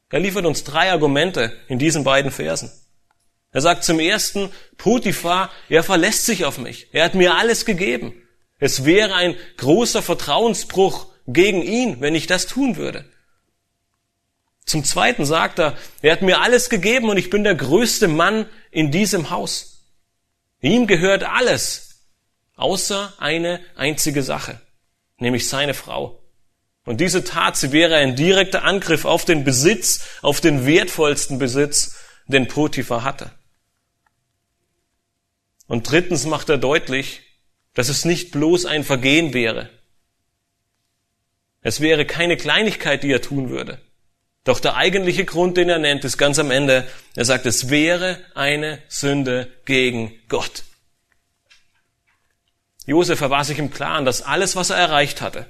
Er 0.09 0.19
liefert 0.19 0.45
uns 0.45 0.65
drei 0.65 0.91
Argumente 0.91 1.57
in 1.69 1.79
diesen 1.79 2.03
beiden 2.03 2.31
Versen. 2.31 2.71
Er 3.51 3.61
sagt 3.61 3.85
zum 3.85 3.99
ersten, 3.99 4.51
Potiphar, 4.77 5.51
er 5.69 5.83
verlässt 5.83 6.25
sich 6.25 6.43
auf 6.43 6.57
mich. 6.57 6.87
Er 6.91 7.05
hat 7.05 7.15
mir 7.15 7.35
alles 7.35 7.65
gegeben. 7.65 8.13
Es 8.59 8.83
wäre 8.83 9.15
ein 9.15 9.35
großer 9.57 10.01
Vertrauensbruch 10.01 11.07
gegen 11.27 11.61
ihn, 11.61 12.01
wenn 12.01 12.13
ich 12.13 12.27
das 12.27 12.45
tun 12.45 12.75
würde. 12.75 13.05
Zum 14.65 14.83
zweiten 14.83 15.25
sagt 15.25 15.59
er, 15.59 15.77
er 16.01 16.13
hat 16.13 16.21
mir 16.21 16.41
alles 16.41 16.69
gegeben 16.69 17.09
und 17.09 17.17
ich 17.17 17.29
bin 17.29 17.43
der 17.43 17.55
größte 17.55 18.07
Mann 18.07 18.47
in 18.71 18.91
diesem 18.91 19.29
Haus. 19.29 19.85
Ihm 20.61 20.87
gehört 20.87 21.23
alles, 21.23 21.99
außer 22.55 23.13
eine 23.17 23.59
einzige 23.75 24.23
Sache, 24.23 24.61
nämlich 25.17 25.49
seine 25.49 25.73
Frau. 25.73 26.23
Und 26.85 27.01
diese 27.01 27.23
Tat, 27.23 27.57
sie 27.57 27.71
wäre 27.71 27.95
ein 27.95 28.15
direkter 28.15 28.63
Angriff 28.63 29.05
auf 29.05 29.25
den 29.25 29.43
Besitz, 29.43 30.05
auf 30.21 30.41
den 30.41 30.65
wertvollsten 30.65 31.39
Besitz, 31.39 31.95
den 32.27 32.47
Potiphar 32.47 33.03
hatte. 33.03 33.31
Und 35.67 35.89
drittens 35.89 36.25
macht 36.25 36.49
er 36.49 36.57
deutlich, 36.57 37.21
dass 37.73 37.89
es 37.89 38.05
nicht 38.05 38.31
bloß 38.31 38.65
ein 38.65 38.83
Vergehen 38.83 39.33
wäre. 39.33 39.69
Es 41.61 41.79
wäre 41.79 42.05
keine 42.05 42.37
Kleinigkeit, 42.37 43.03
die 43.03 43.11
er 43.11 43.21
tun 43.21 43.49
würde. 43.49 43.81
Doch 44.43 44.59
der 44.59 44.75
eigentliche 44.75 45.23
Grund, 45.25 45.55
den 45.57 45.69
er 45.69 45.79
nennt, 45.79 46.03
ist 46.03 46.17
ganz 46.17 46.37
am 46.37 46.51
Ende. 46.51 46.85
Er 47.15 47.25
sagt, 47.25 47.45
es 47.45 47.69
wäre 47.69 48.19
eine 48.35 48.81
Sünde 48.89 49.49
gegen 49.65 50.13
Gott. 50.27 50.63
Josef 52.85 53.21
war 53.21 53.45
sich 53.45 53.59
im 53.59 53.71
Klaren, 53.71 54.03
dass 54.03 54.21
alles, 54.21 54.55
was 54.57 54.69
er 54.69 54.75
erreicht 54.75 55.21
hatte, 55.21 55.49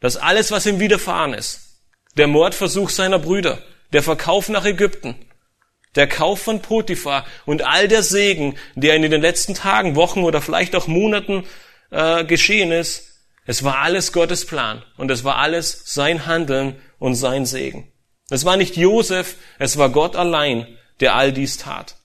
dass 0.00 0.16
alles, 0.16 0.50
was 0.50 0.66
ihm 0.66 0.80
widerfahren 0.80 1.32
ist, 1.32 1.80
der 2.16 2.26
Mordversuch 2.26 2.90
seiner 2.90 3.18
Brüder, 3.18 3.62
der 3.92 4.02
Verkauf 4.02 4.50
nach 4.50 4.66
Ägypten, 4.66 5.14
der 5.94 6.06
Kauf 6.06 6.42
von 6.42 6.60
Potiphar 6.60 7.24
und 7.46 7.62
all 7.62 7.88
der 7.88 8.02
Segen, 8.02 8.56
der 8.74 8.94
in 8.94 9.02
den 9.02 9.22
letzten 9.22 9.54
Tagen, 9.54 9.96
Wochen 9.96 10.22
oder 10.22 10.42
vielleicht 10.42 10.76
auch 10.76 10.86
Monaten 10.86 11.44
äh, 11.90 12.24
geschehen 12.24 12.72
ist, 12.72 13.06
es 13.46 13.64
war 13.64 13.78
alles 13.78 14.12
Gottes 14.12 14.46
Plan 14.46 14.84
und 14.98 15.10
es 15.10 15.24
war 15.24 15.36
alles 15.36 15.82
sein 15.86 16.26
Handeln 16.26 16.76
und 16.98 17.14
sein 17.14 17.46
Segen. 17.46 17.90
Es 18.30 18.44
war 18.44 18.56
nicht 18.56 18.76
Josef, 18.76 19.36
es 19.58 19.76
war 19.76 19.90
Gott 19.90 20.16
allein, 20.16 20.66
der 21.00 21.14
all 21.14 21.32
dies 21.32 21.58
tat. 21.58 21.96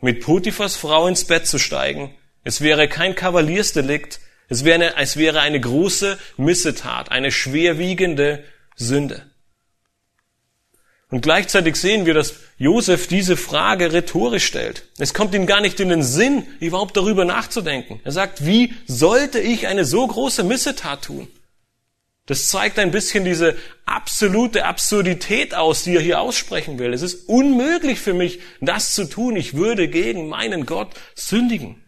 Mit 0.00 0.20
Potiphas 0.20 0.76
Frau 0.76 1.06
ins 1.06 1.24
Bett 1.24 1.46
zu 1.46 1.58
steigen, 1.58 2.14
es 2.42 2.60
wäre 2.60 2.88
kein 2.88 3.14
Kavaliersdelikt, 3.14 4.20
es 4.48 4.64
wäre, 4.64 4.74
eine, 4.76 4.96
es 4.96 5.16
wäre 5.16 5.40
eine 5.40 5.60
große 5.60 6.18
Missetat, 6.36 7.10
eine 7.10 7.30
schwerwiegende 7.30 8.44
Sünde. 8.76 9.22
Und 11.08 11.20
gleichzeitig 11.20 11.76
sehen 11.76 12.04
wir, 12.04 12.14
dass 12.14 12.34
Josef 12.58 13.06
diese 13.06 13.36
Frage 13.36 13.92
rhetorisch 13.92 14.44
stellt. 14.44 14.84
Es 14.98 15.14
kommt 15.14 15.34
ihm 15.34 15.46
gar 15.46 15.60
nicht 15.60 15.78
in 15.78 15.88
den 15.88 16.02
Sinn, 16.02 16.46
überhaupt 16.58 16.96
darüber 16.96 17.24
nachzudenken. 17.24 18.00
Er 18.04 18.12
sagt, 18.12 18.44
wie 18.44 18.74
sollte 18.86 19.38
ich 19.38 19.66
eine 19.68 19.84
so 19.84 20.06
große 20.06 20.42
Missetat 20.42 21.02
tun? 21.04 21.28
Das 22.26 22.48
zeigt 22.48 22.78
ein 22.78 22.90
bisschen 22.90 23.24
diese 23.24 23.56
absolute 23.84 24.66
Absurdität 24.66 25.54
aus, 25.54 25.84
die 25.84 25.94
er 25.94 26.02
hier 26.02 26.20
aussprechen 26.20 26.78
will. 26.78 26.92
Es 26.92 27.02
ist 27.02 27.28
unmöglich 27.28 28.00
für 28.00 28.14
mich, 28.14 28.40
das 28.60 28.92
zu 28.94 29.08
tun. 29.08 29.36
Ich 29.36 29.54
würde 29.54 29.88
gegen 29.88 30.28
meinen 30.28 30.66
Gott 30.66 30.94
sündigen. 31.14 31.82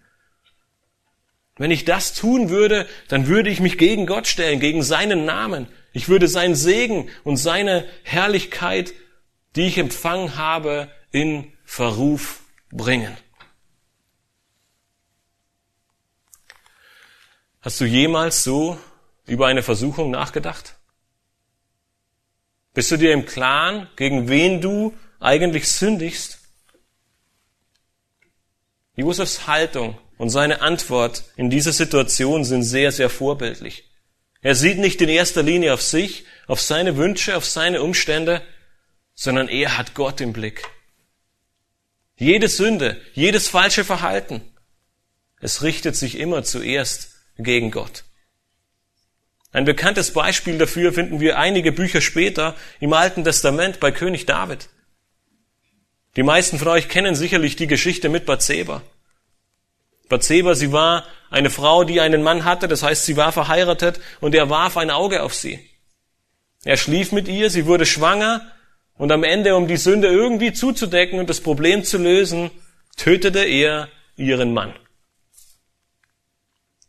Wenn 1.57 1.73
ich 1.73 1.85
das 1.85 2.15
tun 2.15 2.51
würde, 2.51 2.87
dann 3.09 3.27
würde 3.27 3.51
ich 3.51 3.59
mich 3.59 3.79
gegen 3.79 4.07
Gott 4.07 4.29
stellen, 4.29 4.61
gegen 4.61 4.85
seinen 4.85 5.25
Namen. 5.25 5.67
Ich 5.93 6.09
würde 6.09 6.29
seinen 6.29 6.55
Segen 6.55 7.11
und 7.25 7.37
seine 7.37 7.85
Herrlichkeit 8.05 8.95
die 9.59 9.67
ich 9.67 9.79
empfangen 9.79 10.37
habe, 10.37 10.89
in 11.11 11.53
Verruf 11.65 12.43
bringen. 12.71 13.17
Hast 17.61 17.81
du 17.81 17.85
jemals 17.85 18.45
so 18.45 18.79
über 19.29 19.47
eine 19.47 19.63
Versuchung 19.63 20.11
nachgedacht? 20.11 20.75
Bist 22.75 22.91
du 22.91 22.97
dir 22.97 23.13
im 23.13 23.27
Klaren, 23.27 23.89
gegen 23.97 24.29
wen 24.29 24.61
du 24.61 24.95
eigentlich 25.21 25.69
sündigst? 25.69 26.39
Josefs 28.97 29.47
Haltung 29.47 29.99
und 30.17 30.31
seine 30.31 30.61
Antwort 30.61 31.25
in 31.37 31.51
dieser 31.51 31.73
Situation 31.73 32.45
sind 32.45 32.65
sehr, 32.65 32.91
sehr 32.91 33.11
vorbildlich. 33.11 33.85
Er 34.41 34.55
sieht 34.55 34.79
nicht 34.79 35.01
in 35.01 35.09
erster 35.09 35.43
Linie 35.43 35.75
auf 35.75 35.83
sich, 35.83 36.25
auf 36.47 36.61
seine 36.61 36.97
Wünsche, 36.97 37.37
auf 37.37 37.45
seine 37.45 37.83
Umstände, 37.83 38.43
sondern 39.15 39.49
er 39.49 39.77
hat 39.77 39.95
Gott 39.95 40.21
im 40.21 40.33
Blick. 40.33 40.63
Jede 42.17 42.49
Sünde, 42.49 43.01
jedes 43.15 43.49
falsche 43.49 43.85
Verhalten, 43.85 44.41
es 45.41 45.63
richtet 45.63 45.95
sich 45.97 46.19
immer 46.19 46.43
zuerst 46.43 47.15
gegen 47.37 47.71
Gott. 47.71 48.05
Ein 49.59 49.65
bekanntes 49.65 50.13
Beispiel 50.13 50.57
dafür 50.57 50.93
finden 50.93 51.19
wir 51.19 51.37
einige 51.37 51.73
Bücher 51.73 52.01
später 52.01 52.55
im 52.79 52.93
Alten 52.93 53.25
Testament 53.25 53.81
bei 53.81 53.91
König 53.91 54.25
David. 54.25 54.69
Die 56.15 56.23
meisten 56.23 56.61
von 56.61 56.69
euch 56.69 56.89
kennen 56.89 57.17
sicherlich 57.17 57.57
die 57.57 57.67
Geschichte 57.67 58.09
mit 58.09 58.25
Bathseba. 58.25 58.83
Bathseba, 60.09 60.55
sie 60.55 60.71
war 60.71 61.07
eine 61.29 61.51
Frau, 61.51 61.83
die 61.83 62.01
einen 62.01 62.23
Mann 62.23 62.45
hatte, 62.45 62.69
das 62.69 62.85
heißt, 62.85 63.05
sie 63.05 63.17
war 63.17 63.33
verheiratet 63.33 63.99
und 64.21 64.33
er 64.37 64.49
warf 64.49 64.77
ein 64.77 64.93
Auge 64.93 65.25
auf 65.25 65.35
sie. 65.35 65.59
Er 66.65 66.77
schlief 66.77 67.11
mit 67.11 67.27
ihr, 67.27 67.51
sie 67.51 67.67
wurde 67.67 67.85
schwanger 67.85 68.47
und 68.97 69.11
am 69.11 69.25
Ende, 69.25 69.57
um 69.57 69.67
die 69.67 69.77
Sünde 69.77 70.07
irgendwie 70.07 70.53
zuzudecken 70.53 71.19
und 71.19 71.29
das 71.29 71.41
Problem 71.41 71.83
zu 71.83 71.99
lösen, 71.99 72.53
tötete 72.97 73.43
er 73.43 73.89
ihren 74.15 74.55
Mann. 74.55 74.73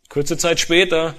Kurze 0.08 0.38
Zeit 0.38 0.60
später 0.60 1.16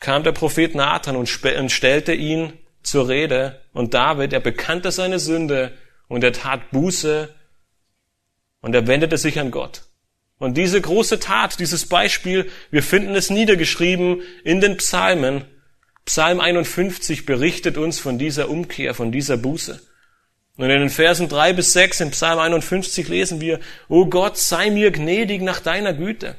kam 0.00 0.24
der 0.24 0.32
Prophet 0.32 0.74
Nathan 0.74 1.16
und 1.16 1.28
stellte 1.28 2.12
ihn 2.14 2.54
zur 2.82 3.08
Rede 3.08 3.60
und 3.72 3.94
David, 3.94 4.32
er 4.32 4.40
bekannte 4.40 4.90
seine 4.90 5.18
Sünde 5.18 5.72
und 6.08 6.24
er 6.24 6.32
tat 6.32 6.70
Buße 6.70 7.34
und 8.62 8.74
er 8.74 8.86
wendete 8.86 9.18
sich 9.18 9.38
an 9.38 9.50
Gott. 9.50 9.82
Und 10.38 10.56
diese 10.56 10.80
große 10.80 11.20
Tat, 11.20 11.60
dieses 11.60 11.86
Beispiel, 11.86 12.50
wir 12.70 12.82
finden 12.82 13.14
es 13.14 13.28
niedergeschrieben 13.28 14.22
in 14.42 14.62
den 14.62 14.78
Psalmen. 14.78 15.44
Psalm 16.06 16.40
51 16.40 17.26
berichtet 17.26 17.76
uns 17.76 17.98
von 18.00 18.18
dieser 18.18 18.48
Umkehr, 18.48 18.94
von 18.94 19.12
dieser 19.12 19.36
Buße. 19.36 19.82
Und 20.56 20.70
in 20.70 20.80
den 20.80 20.90
Versen 20.90 21.28
drei 21.28 21.52
bis 21.52 21.72
sechs 21.74 22.00
in 22.00 22.10
Psalm 22.10 22.38
51 22.38 23.08
lesen 23.08 23.40
wir, 23.42 23.60
O 23.88 24.06
Gott, 24.06 24.38
sei 24.38 24.70
mir 24.70 24.90
gnädig 24.90 25.42
nach 25.42 25.60
deiner 25.60 25.92
Güte. 25.92 26.36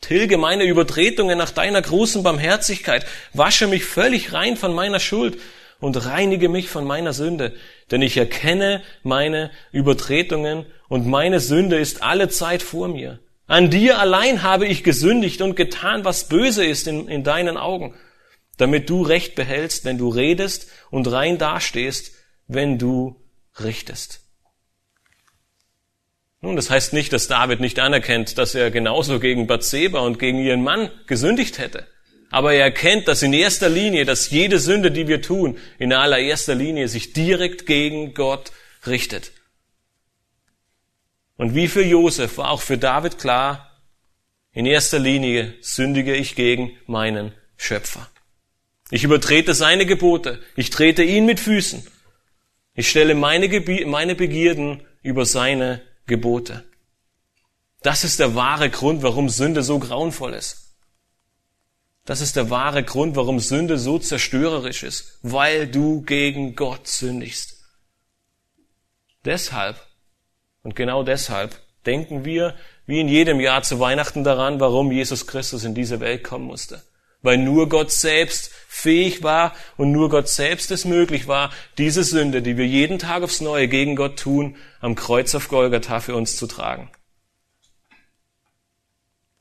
Tilge 0.00 0.38
meine 0.38 0.64
Übertretungen 0.64 1.36
nach 1.36 1.50
deiner 1.50 1.82
großen 1.82 2.22
Barmherzigkeit. 2.22 3.06
Wasche 3.32 3.66
mich 3.66 3.84
völlig 3.84 4.32
rein 4.32 4.56
von 4.56 4.74
meiner 4.74 5.00
Schuld 5.00 5.38
und 5.78 6.04
reinige 6.04 6.48
mich 6.48 6.68
von 6.68 6.84
meiner 6.84 7.12
Sünde. 7.12 7.54
Denn 7.90 8.02
ich 8.02 8.16
erkenne 8.16 8.82
meine 9.02 9.50
Übertretungen 9.72 10.66
und 10.88 11.06
meine 11.06 11.40
Sünde 11.40 11.78
ist 11.78 12.02
alle 12.02 12.28
Zeit 12.28 12.62
vor 12.62 12.88
mir. 12.88 13.20
An 13.46 13.68
dir 13.68 13.98
allein 13.98 14.42
habe 14.42 14.66
ich 14.66 14.84
gesündigt 14.84 15.42
und 15.42 15.56
getan, 15.56 16.04
was 16.04 16.28
böse 16.28 16.64
ist 16.64 16.86
in, 16.86 17.08
in 17.08 17.24
deinen 17.24 17.56
Augen, 17.56 17.94
damit 18.58 18.88
du 18.88 19.02
Recht 19.02 19.34
behältst, 19.34 19.84
wenn 19.84 19.98
du 19.98 20.08
redest 20.08 20.70
und 20.90 21.10
rein 21.10 21.36
dastehst, 21.36 22.12
wenn 22.46 22.78
du 22.78 23.16
richtest. 23.58 24.19
Nun, 26.42 26.56
das 26.56 26.70
heißt 26.70 26.92
nicht, 26.94 27.12
dass 27.12 27.28
David 27.28 27.60
nicht 27.60 27.78
anerkennt, 27.78 28.38
dass 28.38 28.54
er 28.54 28.70
genauso 28.70 29.20
gegen 29.20 29.46
Bathseba 29.46 30.00
und 30.00 30.18
gegen 30.18 30.38
ihren 30.38 30.62
Mann 30.62 30.90
gesündigt 31.06 31.58
hätte. 31.58 31.86
Aber 32.30 32.54
er 32.54 32.64
erkennt, 32.64 33.08
dass 33.08 33.22
in 33.22 33.32
erster 33.32 33.68
Linie, 33.68 34.04
dass 34.04 34.30
jede 34.30 34.58
Sünde, 34.58 34.90
die 34.90 35.08
wir 35.08 35.20
tun, 35.20 35.58
in 35.78 35.92
allererster 35.92 36.54
Linie 36.54 36.88
sich 36.88 37.12
direkt 37.12 37.66
gegen 37.66 38.14
Gott 38.14 38.52
richtet. 38.86 39.32
Und 41.36 41.54
wie 41.54 41.68
für 41.68 41.84
Josef 41.84 42.38
war 42.38 42.50
auch 42.50 42.62
für 42.62 42.78
David 42.78 43.18
klar, 43.18 43.70
in 44.52 44.66
erster 44.66 44.98
Linie 44.98 45.54
sündige 45.60 46.14
ich 46.14 46.36
gegen 46.36 46.76
meinen 46.86 47.32
Schöpfer. 47.56 48.08
Ich 48.90 49.04
übertrete 49.04 49.54
seine 49.54 49.86
Gebote. 49.86 50.40
Ich 50.56 50.70
trete 50.70 51.02
ihn 51.02 51.26
mit 51.26 51.38
Füßen. 51.38 51.86
Ich 52.74 52.88
stelle 52.88 53.14
meine, 53.14 53.48
Gebi 53.48 53.84
meine 53.84 54.14
Begierden 54.14 54.82
über 55.02 55.24
seine 55.24 55.80
Gebote. 56.10 56.64
Das 57.82 58.04
ist 58.04 58.18
der 58.18 58.34
wahre 58.34 58.68
Grund, 58.68 59.02
warum 59.02 59.30
Sünde 59.30 59.62
so 59.62 59.78
grauenvoll 59.78 60.34
ist. 60.34 60.74
Das 62.04 62.20
ist 62.20 62.36
der 62.36 62.50
wahre 62.50 62.82
Grund, 62.82 63.14
warum 63.16 63.38
Sünde 63.38 63.78
so 63.78 63.98
zerstörerisch 63.98 64.82
ist, 64.82 65.18
weil 65.22 65.68
du 65.68 66.02
gegen 66.02 66.56
Gott 66.56 66.88
sündigst. 66.88 67.56
Deshalb 69.24 69.76
und 70.62 70.76
genau 70.76 71.02
deshalb 71.02 71.58
denken 71.86 72.24
wir 72.24 72.56
wie 72.86 73.00
in 73.00 73.08
jedem 73.08 73.38
Jahr 73.38 73.62
zu 73.62 73.78
Weihnachten 73.78 74.24
daran, 74.24 74.60
warum 74.60 74.90
Jesus 74.90 75.26
Christus 75.26 75.64
in 75.64 75.74
diese 75.74 76.00
Welt 76.00 76.24
kommen 76.24 76.46
musste. 76.46 76.82
Weil 77.22 77.38
nur 77.38 77.68
Gott 77.68 77.92
selbst 77.92 78.50
fähig 78.68 79.22
war 79.22 79.54
und 79.76 79.92
nur 79.92 80.08
Gott 80.08 80.28
selbst 80.28 80.70
es 80.70 80.84
möglich 80.84 81.28
war, 81.28 81.50
diese 81.76 82.02
Sünde, 82.04 82.40
die 82.40 82.56
wir 82.56 82.66
jeden 82.66 82.98
Tag 82.98 83.22
aufs 83.22 83.40
Neue 83.40 83.68
gegen 83.68 83.96
Gott 83.96 84.18
tun, 84.18 84.56
am 84.80 84.94
Kreuz 84.94 85.34
auf 85.34 85.48
Golgatha 85.48 86.00
für 86.00 86.14
uns 86.14 86.36
zu 86.36 86.46
tragen. 86.46 86.90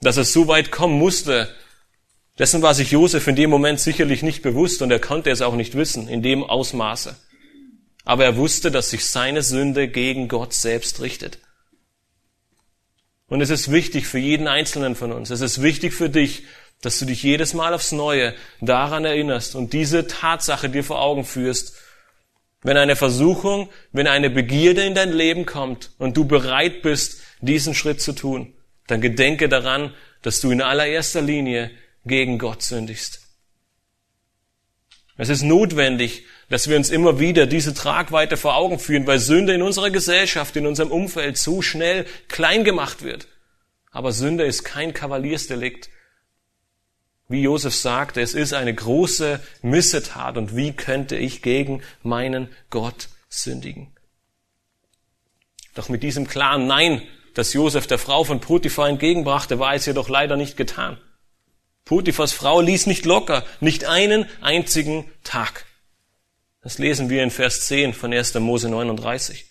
Dass 0.02 0.18
es 0.18 0.34
so 0.34 0.48
weit 0.48 0.72
kommen 0.72 0.98
musste, 0.98 1.54
dessen 2.38 2.62
war 2.62 2.74
sich 2.74 2.92
Josef 2.92 3.28
in 3.28 3.36
dem 3.36 3.50
Moment 3.50 3.80
sicherlich 3.80 4.24
nicht 4.24 4.42
bewusst 4.42 4.82
und 4.82 4.92
er 4.92 5.00
konnte 5.00 5.30
es 5.30 5.42
auch 5.42 5.56
nicht 5.56 5.76
wissen, 5.76 6.08
in 6.08 6.22
dem 6.22 6.44
Ausmaße 6.44 7.16
aber 8.10 8.26
er 8.26 8.38
wusste, 8.38 8.72
dass 8.72 8.90
sich 8.90 9.06
seine 9.06 9.44
Sünde 9.44 9.88
gegen 9.88 10.30
Gott 10.30 10.52
selbst 10.52 11.00
richtet. 11.00 11.38
Und 13.28 13.42
es 13.42 13.52
ist 13.52 13.72
wichtig 13.72 14.08
für 14.08 14.18
jeden 14.18 14.48
Einzelnen 14.48 14.96
von 14.96 15.12
uns, 15.12 15.30
es 15.30 15.42
ist 15.42 15.62
wichtig 15.62 15.94
für 15.94 16.10
dich, 16.10 16.42
dass 16.82 17.00
du 17.00 17.06
dich 17.06 17.24
jedes 17.24 17.54
Mal 17.54 17.74
aufs 17.74 17.92
Neue 17.92 18.34
daran 18.62 19.06
erinnerst 19.06 19.56
und 19.56 19.74
diese 19.74 20.08
Tatsache 20.08 20.70
dir 20.70 20.84
vor 20.84 21.02
Augen 21.02 21.26
führst, 21.26 21.76
wenn 22.62 22.78
eine 22.78 22.96
Versuchung, 22.96 23.70
wenn 23.92 24.08
eine 24.08 24.30
Begierde 24.30 24.84
in 24.84 24.96
dein 24.96 25.12
Leben 25.12 25.46
kommt 25.46 25.92
und 25.98 26.18
du 26.18 26.26
bereit 26.26 26.82
bist, 26.82 27.22
diesen 27.42 27.74
Schritt 27.74 28.02
zu 28.02 28.14
tun, 28.14 28.54
dann 28.88 29.02
gedenke 29.02 29.48
daran, 29.48 29.94
dass 30.22 30.42
du 30.42 30.52
in 30.52 30.62
allererster 30.62 31.22
Linie 31.22 31.72
gegen 32.06 32.38
Gott 32.38 32.62
sündigst. 32.62 33.22
Es 35.18 35.30
ist 35.30 35.44
notwendig, 35.44 36.26
dass 36.50 36.70
wir 36.70 36.78
uns 36.78 36.90
immer 36.90 37.20
wieder 37.20 37.46
diese 37.46 37.74
Tragweite 37.74 38.38
vor 38.38 38.56
Augen 38.56 38.80
führen, 38.80 39.06
weil 39.06 39.20
Sünde 39.20 39.54
in 39.54 39.62
unserer 39.62 39.90
Gesellschaft, 39.90 40.56
in 40.56 40.66
unserem 40.66 40.92
Umfeld 40.92 41.38
so 41.38 41.62
schnell 41.62 42.06
klein 42.30 42.64
gemacht 42.64 43.04
wird. 43.04 43.28
Aber 43.92 44.12
Sünde 44.12 44.46
ist 44.46 44.64
kein 44.64 44.94
Kavaliersdelikt. 44.94 45.90
Wie 47.30 47.44
Josef 47.44 47.76
sagte, 47.76 48.22
es 48.22 48.34
ist 48.34 48.54
eine 48.54 48.74
große 48.74 49.40
Missetat 49.62 50.36
und 50.36 50.56
wie 50.56 50.74
könnte 50.74 51.16
ich 51.16 51.44
gegen 51.44 51.84
meinen 52.02 52.50
Gott 52.72 53.10
sündigen? 53.30 53.96
Doch 55.76 55.90
mit 55.90 56.02
diesem 56.02 56.28
klaren 56.28 56.66
Nein, 56.66 57.04
das 57.36 57.54
Josef 57.54 57.86
der 57.86 58.00
Frau 58.00 58.24
von 58.24 58.42
Potiphar 58.42 58.90
entgegenbrachte, 58.90 59.60
war 59.60 59.76
es 59.76 59.86
jedoch 59.86 60.10
leider 60.10 60.38
nicht 60.38 60.58
getan. 60.58 60.98
Potiphas 61.86 62.34
Frau 62.34 62.62
ließ 62.62 62.88
nicht 62.88 63.06
locker, 63.06 63.46
nicht 63.60 63.86
einen 63.86 64.26
einzigen 64.42 65.10
Tag. 65.24 65.66
Das 66.64 66.80
lesen 66.80 67.12
wir 67.12 67.22
in 67.22 67.30
Vers 67.30 67.68
10 67.68 67.94
von 67.94 68.12
1. 68.12 68.34
Mose 68.36 68.70
39. 68.70 69.46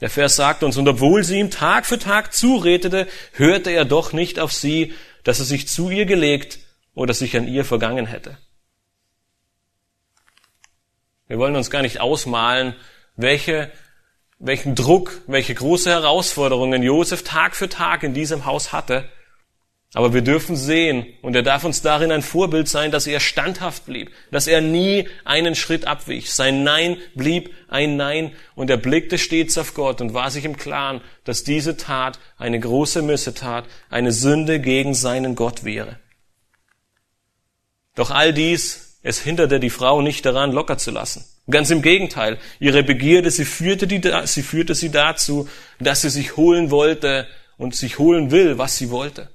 Der 0.00 0.10
Vers 0.10 0.36
sagt 0.36 0.62
uns, 0.62 0.76
und 0.76 0.86
obwohl 0.86 1.24
sie 1.24 1.40
ihm 1.40 1.50
Tag 1.50 1.86
für 1.86 1.98
Tag 1.98 2.32
zuredete, 2.32 3.08
hörte 3.32 3.70
er 3.70 3.84
doch 3.84 4.12
nicht 4.12 4.38
auf 4.38 4.52
sie, 4.52 4.94
dass 5.24 5.40
er 5.40 5.46
sich 5.46 5.68
zu 5.68 5.90
ihr 5.90 6.06
gelegt 6.06 6.58
oder 6.94 7.12
sich 7.12 7.36
an 7.36 7.48
ihr 7.48 7.64
vergangen 7.64 8.06
hätte. 8.06 8.38
Wir 11.26 11.38
wollen 11.38 11.56
uns 11.56 11.70
gar 11.70 11.82
nicht 11.82 12.00
ausmalen, 12.00 12.76
welche, 13.16 13.72
welchen 14.38 14.74
Druck, 14.74 15.22
welche 15.26 15.54
große 15.54 15.90
Herausforderungen 15.90 16.82
Josef 16.82 17.22
Tag 17.24 17.56
für 17.56 17.68
Tag 17.68 18.02
in 18.02 18.14
diesem 18.14 18.44
Haus 18.44 18.72
hatte, 18.72 19.08
aber 19.94 20.12
wir 20.12 20.22
dürfen 20.22 20.56
sehen, 20.56 21.06
und 21.22 21.36
er 21.36 21.44
darf 21.44 21.62
uns 21.62 21.80
darin 21.80 22.10
ein 22.10 22.22
Vorbild 22.22 22.68
sein, 22.68 22.90
dass 22.90 23.06
er 23.06 23.20
standhaft 23.20 23.86
blieb, 23.86 24.10
dass 24.32 24.48
er 24.48 24.60
nie 24.60 25.08
einen 25.24 25.54
Schritt 25.54 25.86
abwich. 25.86 26.32
Sein 26.32 26.64
Nein 26.64 26.96
blieb 27.14 27.54
ein 27.68 27.96
Nein, 27.96 28.32
und 28.56 28.70
er 28.70 28.76
blickte 28.76 29.18
stets 29.18 29.56
auf 29.56 29.74
Gott 29.74 30.00
und 30.00 30.12
war 30.12 30.32
sich 30.32 30.44
im 30.44 30.56
Klaren, 30.56 31.00
dass 31.22 31.44
diese 31.44 31.76
Tat 31.76 32.18
eine 32.38 32.58
große 32.58 33.02
Missetat, 33.02 33.66
eine 33.88 34.10
Sünde 34.10 34.58
gegen 34.58 34.94
seinen 34.94 35.36
Gott 35.36 35.62
wäre. 35.64 36.00
Doch 37.94 38.10
all 38.10 38.34
dies, 38.34 38.98
es 39.04 39.20
hinderte 39.20 39.60
die 39.60 39.70
Frau 39.70 40.02
nicht 40.02 40.26
daran, 40.26 40.50
locker 40.50 40.76
zu 40.76 40.90
lassen. 40.90 41.24
Ganz 41.48 41.70
im 41.70 41.82
Gegenteil, 41.82 42.38
ihre 42.58 42.82
Begierde, 42.82 43.30
sie 43.30 43.44
führte, 43.44 43.86
die, 43.86 44.00
sie 44.24 44.42
führte 44.42 44.74
sie 44.74 44.90
dazu, 44.90 45.48
dass 45.78 46.00
sie 46.00 46.10
sich 46.10 46.36
holen 46.36 46.72
wollte 46.72 47.28
und 47.58 47.76
sich 47.76 48.00
holen 48.00 48.32
will, 48.32 48.58
was 48.58 48.76
sie 48.76 48.90
wollte. 48.90 49.30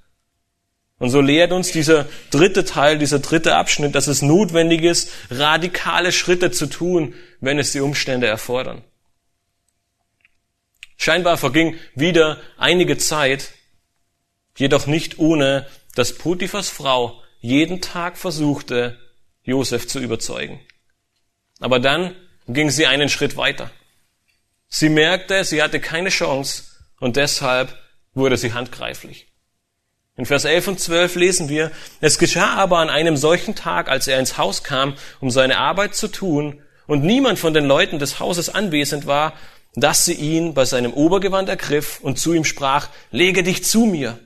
Und 1.00 1.10
so 1.10 1.22
lehrt 1.22 1.54
uns 1.54 1.72
dieser 1.72 2.08
dritte 2.30 2.66
Teil, 2.66 3.00
dieser 3.00 3.20
dritte 3.20 3.56
Abschnitt, 3.56 3.96
dass 3.96 4.08
es 4.08 4.22
notwendig 4.22 4.84
ist, 4.84 5.12
radikale 5.32 6.12
Schritte 6.12 6.52
zu 6.52 6.68
tun, 6.68 7.16
wenn 7.40 7.58
es 7.58 7.72
die 7.72 7.80
Umstände 7.80 8.28
erfordern. 8.28 8.84
Scheinbar 10.98 11.38
verging 11.38 11.78
wieder 11.96 12.42
einige 12.58 12.98
Zeit, 12.98 13.54
jedoch 14.58 14.86
nicht 14.88 15.18
ohne, 15.18 15.66
dass 15.96 16.18
Potiphas 16.18 16.68
Frau 16.68 17.24
jeden 17.40 17.80
Tag 17.80 18.18
versuchte, 18.18 19.00
Josef 19.44 19.88
zu 19.88 20.00
überzeugen. 20.00 20.60
Aber 21.62 21.80
dann 21.80 22.14
ging 22.48 22.70
sie 22.70 22.88
einen 22.88 23.08
Schritt 23.08 23.38
weiter. 23.38 23.72
Sie 24.68 24.90
merkte, 24.90 25.46
sie 25.46 25.64
hatte 25.64 25.80
keine 25.80 26.10
Chance 26.10 26.64
und 27.00 27.16
deshalb 27.16 27.78
wurde 28.14 28.36
sie 28.36 28.52
handgreiflich. 28.52 29.29
In 30.20 30.26
Vers 30.26 30.44
11 30.44 30.68
und 30.68 30.80
12 30.82 31.16
lesen 31.16 31.48
wir, 31.48 31.72
es 32.02 32.20
geschah 32.20 32.56
aber 32.56 32.80
an 32.80 32.90
einem 32.90 33.16
solchen 33.16 33.56
Tag, 33.56 33.88
als 33.88 34.06
er 34.06 34.20
ins 34.20 34.38
Haus 34.38 34.66
kam, 34.66 34.96
um 35.22 35.32
seine 35.32 35.58
Arbeit 35.58 35.96
zu 35.96 36.10
tun, 36.10 36.62
und 36.88 37.06
niemand 37.06 37.40
von 37.40 37.54
den 37.54 37.64
Leuten 37.64 38.00
des 38.00 38.20
Hauses 38.20 38.50
anwesend 38.50 39.08
war, 39.08 39.32
dass 39.76 40.04
sie 40.04 40.16
ihn 40.16 40.54
bei 40.54 40.66
seinem 40.66 40.92
Obergewand 40.92 41.48
ergriff 41.48 42.02
und 42.02 42.20
zu 42.20 42.34
ihm 42.34 42.44
sprach, 42.44 42.90
lege 43.12 43.44
dich 43.44 43.64
zu 43.64 43.86
mir. 43.86 44.20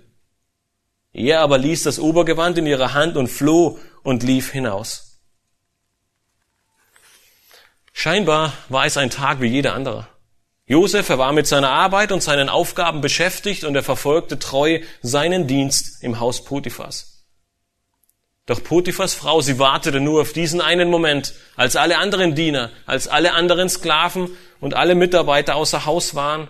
Er 1.11 1.41
aber 1.41 1.59
ließ 1.59 1.83
das 1.83 1.99
Obergewand 1.99 2.57
in 2.57 2.65
ihrer 2.65 2.95
Hand 2.95 3.15
und 3.15 3.27
floh 3.27 3.77
und 4.01 4.23
lief 4.23 4.51
hinaus. 4.51 5.19
Scheinbar 7.91 8.53
war 8.67 8.87
es 8.87 8.97
ein 8.97 9.11
Tag 9.11 9.41
wie 9.41 9.47
jeder 9.47 9.75
andere. 9.75 10.07
Josef, 10.65 11.09
er 11.09 11.17
war 11.17 11.33
mit 11.33 11.45
seiner 11.45 11.71
Arbeit 11.71 12.11
und 12.11 12.23
seinen 12.23 12.47
Aufgaben 12.47 13.01
beschäftigt 13.01 13.65
und 13.65 13.75
er 13.75 13.83
verfolgte 13.83 14.39
treu 14.39 14.79
seinen 15.01 15.45
Dienst 15.45 16.01
im 16.03 16.19
Haus 16.19 16.45
Potiphas. 16.45 17.25
Doch 18.45 18.63
Potiphas 18.63 19.13
Frau, 19.13 19.41
sie 19.41 19.59
wartete 19.59 19.99
nur 19.99 20.21
auf 20.21 20.33
diesen 20.33 20.61
einen 20.61 20.89
Moment, 20.89 21.33
als 21.55 21.75
alle 21.75 21.97
anderen 21.97 22.35
Diener, 22.35 22.71
als 22.85 23.07
alle 23.07 23.33
anderen 23.33 23.69
Sklaven 23.69 24.37
und 24.59 24.73
alle 24.73 24.95
Mitarbeiter 24.95 25.55
außer 25.55 25.85
Haus 25.85 26.15
waren. 26.15 26.47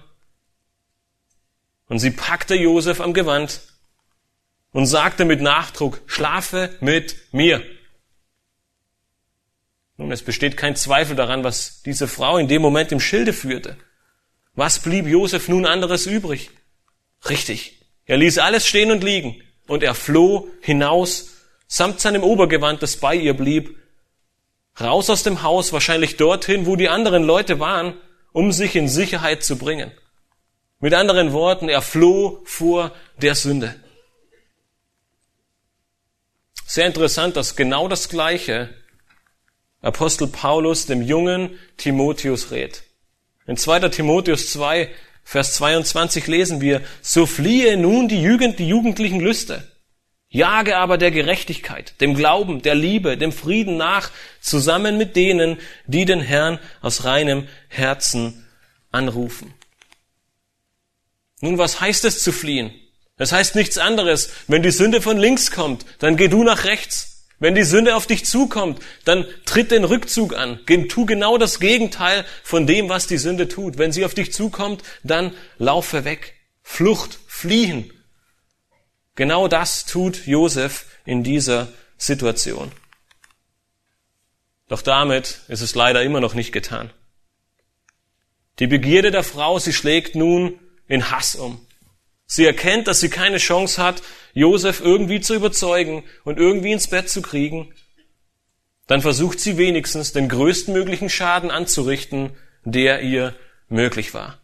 Und 1.87 1.99
sie 1.99 2.11
packte 2.11 2.55
Josef 2.55 2.99
am 3.01 3.13
Gewand 3.13 3.61
und 4.71 4.87
sagte 4.87 5.25
mit 5.25 5.41
Nachdruck, 5.41 6.01
schlafe 6.07 6.75
mit 6.79 7.15
mir. 7.31 7.63
Nun, 9.97 10.11
es 10.11 10.23
besteht 10.23 10.57
kein 10.57 10.75
Zweifel 10.75 11.15
daran, 11.15 11.43
was 11.43 11.83
diese 11.83 12.07
Frau 12.07 12.37
in 12.37 12.47
dem 12.47 12.61
Moment 12.61 12.91
im 12.91 12.99
Schilde 12.99 13.33
führte. 13.33 13.77
Was 14.55 14.79
blieb 14.79 15.07
Josef 15.07 15.47
nun 15.47 15.65
anderes 15.65 16.05
übrig? 16.05 16.51
Richtig. 17.27 17.79
Er 18.05 18.17
ließ 18.17 18.37
alles 18.37 18.67
stehen 18.67 18.91
und 18.91 19.03
liegen 19.03 19.41
und 19.67 19.83
er 19.83 19.95
floh 19.95 20.47
hinaus 20.61 21.29
samt 21.67 21.99
seinem 21.99 22.23
Obergewand, 22.23 22.83
das 22.83 22.97
bei 22.97 23.15
ihr 23.15 23.33
blieb, 23.33 23.77
raus 24.79 25.09
aus 25.09 25.23
dem 25.23 25.41
Haus, 25.41 25.73
wahrscheinlich 25.73 26.17
dorthin, 26.17 26.67
wo 26.67 26.75
die 26.75 26.89
anderen 26.89 27.23
Leute 27.23 27.59
waren, 27.59 27.95
um 28.31 28.51
sich 28.51 28.75
in 28.75 28.87
Sicherheit 28.87 29.43
zu 29.43 29.57
bringen. 29.57 29.91
Mit 30.79 30.93
anderen 30.93 31.33
Worten, 31.33 31.69
er 31.69 31.81
floh 31.81 32.41
vor 32.45 32.91
der 33.17 33.33
Sünde. 33.35 33.75
Sehr 36.67 36.85
interessant, 36.85 37.37
dass 37.37 37.55
genau 37.55 37.87
das 37.87 38.09
Gleiche 38.09 38.73
Apostel 39.81 40.27
Paulus 40.27 40.85
dem 40.85 41.01
jungen 41.01 41.57
Timotheus 41.77 42.51
rät. 42.51 42.83
In 43.45 43.57
2. 43.57 43.89
Timotheus 43.89 44.51
2, 44.51 44.89
Vers 45.23 45.53
22 45.53 46.27
lesen 46.27 46.61
wir, 46.61 46.81
so 47.01 47.25
fliehe 47.25 47.77
nun 47.77 48.07
die 48.07 48.21
Jugend, 48.21 48.59
die 48.59 48.67
jugendlichen 48.67 49.19
Lüste. 49.19 49.67
Jage 50.29 50.77
aber 50.77 50.97
der 50.97 51.11
Gerechtigkeit, 51.11 51.99
dem 52.01 52.15
Glauben, 52.15 52.61
der 52.61 52.75
Liebe, 52.75 53.17
dem 53.17 53.31
Frieden 53.31 53.77
nach, 53.77 54.09
zusammen 54.41 54.97
mit 54.97 55.15
denen, 55.15 55.59
die 55.85 56.05
den 56.05 56.21
Herrn 56.21 56.59
aus 56.81 57.03
reinem 57.03 57.47
Herzen 57.67 58.47
anrufen. 58.91 59.53
Nun, 61.39 61.57
was 61.57 61.79
heißt 61.79 62.05
es 62.05 62.23
zu 62.23 62.31
fliehen? 62.31 62.73
Das 63.15 63.31
heißt 63.31 63.55
nichts 63.55 63.77
anderes. 63.77 64.31
Wenn 64.47 64.63
die 64.63 64.71
Sünde 64.71 65.01
von 65.01 65.17
links 65.17 65.51
kommt, 65.51 65.85
dann 65.99 66.17
geh 66.17 66.29
du 66.29 66.43
nach 66.43 66.63
rechts. 66.63 67.12
Wenn 67.39 67.55
die 67.55 67.63
Sünde 67.63 67.95
auf 67.95 68.07
dich 68.07 68.25
zukommt, 68.25 68.81
dann 69.05 69.25
tritt 69.45 69.71
den 69.71 69.83
Rückzug 69.83 70.35
an. 70.35 70.59
Tu 70.65 71.05
genau 71.05 71.37
das 71.37 71.59
Gegenteil 71.59 72.25
von 72.43 72.67
dem, 72.67 72.89
was 72.89 73.07
die 73.07 73.17
Sünde 73.17 73.47
tut. 73.47 73.77
Wenn 73.77 73.91
sie 73.91 74.05
auf 74.05 74.13
dich 74.13 74.31
zukommt, 74.31 74.83
dann 75.03 75.33
laufe 75.57 76.05
weg. 76.05 76.35
Flucht, 76.61 77.19
fliehen. 77.27 77.91
Genau 79.15 79.47
das 79.47 79.85
tut 79.85 80.25
Josef 80.25 80.85
in 81.05 81.23
dieser 81.23 81.67
Situation. 81.97 82.71
Doch 84.67 84.81
damit 84.81 85.41
ist 85.49 85.61
es 85.61 85.75
leider 85.75 86.01
immer 86.01 86.19
noch 86.19 86.33
nicht 86.33 86.51
getan. 86.51 86.91
Die 88.59 88.67
Begierde 88.67 89.11
der 89.11 89.23
Frau, 89.23 89.59
sie 89.59 89.73
schlägt 89.73 90.15
nun 90.15 90.59
in 90.87 91.11
Hass 91.11 91.35
um. 91.35 91.65
Sie 92.25 92.45
erkennt, 92.45 92.87
dass 92.87 92.99
sie 92.99 93.09
keine 93.09 93.37
Chance 93.37 93.81
hat, 93.81 94.01
Josef 94.33 94.81
irgendwie 94.81 95.21
zu 95.21 95.35
überzeugen 95.35 96.03
und 96.23 96.37
irgendwie 96.37 96.71
ins 96.71 96.87
Bett 96.87 97.09
zu 97.09 97.21
kriegen. 97.21 97.73
Dann 98.87 99.01
versucht 99.01 99.39
sie 99.39 99.57
wenigstens, 99.57 100.13
den 100.13 100.29
größtmöglichen 100.29 101.09
Schaden 101.09 101.51
anzurichten, 101.51 102.31
der 102.63 103.01
ihr 103.01 103.35
möglich 103.69 104.13
war. 104.13 104.39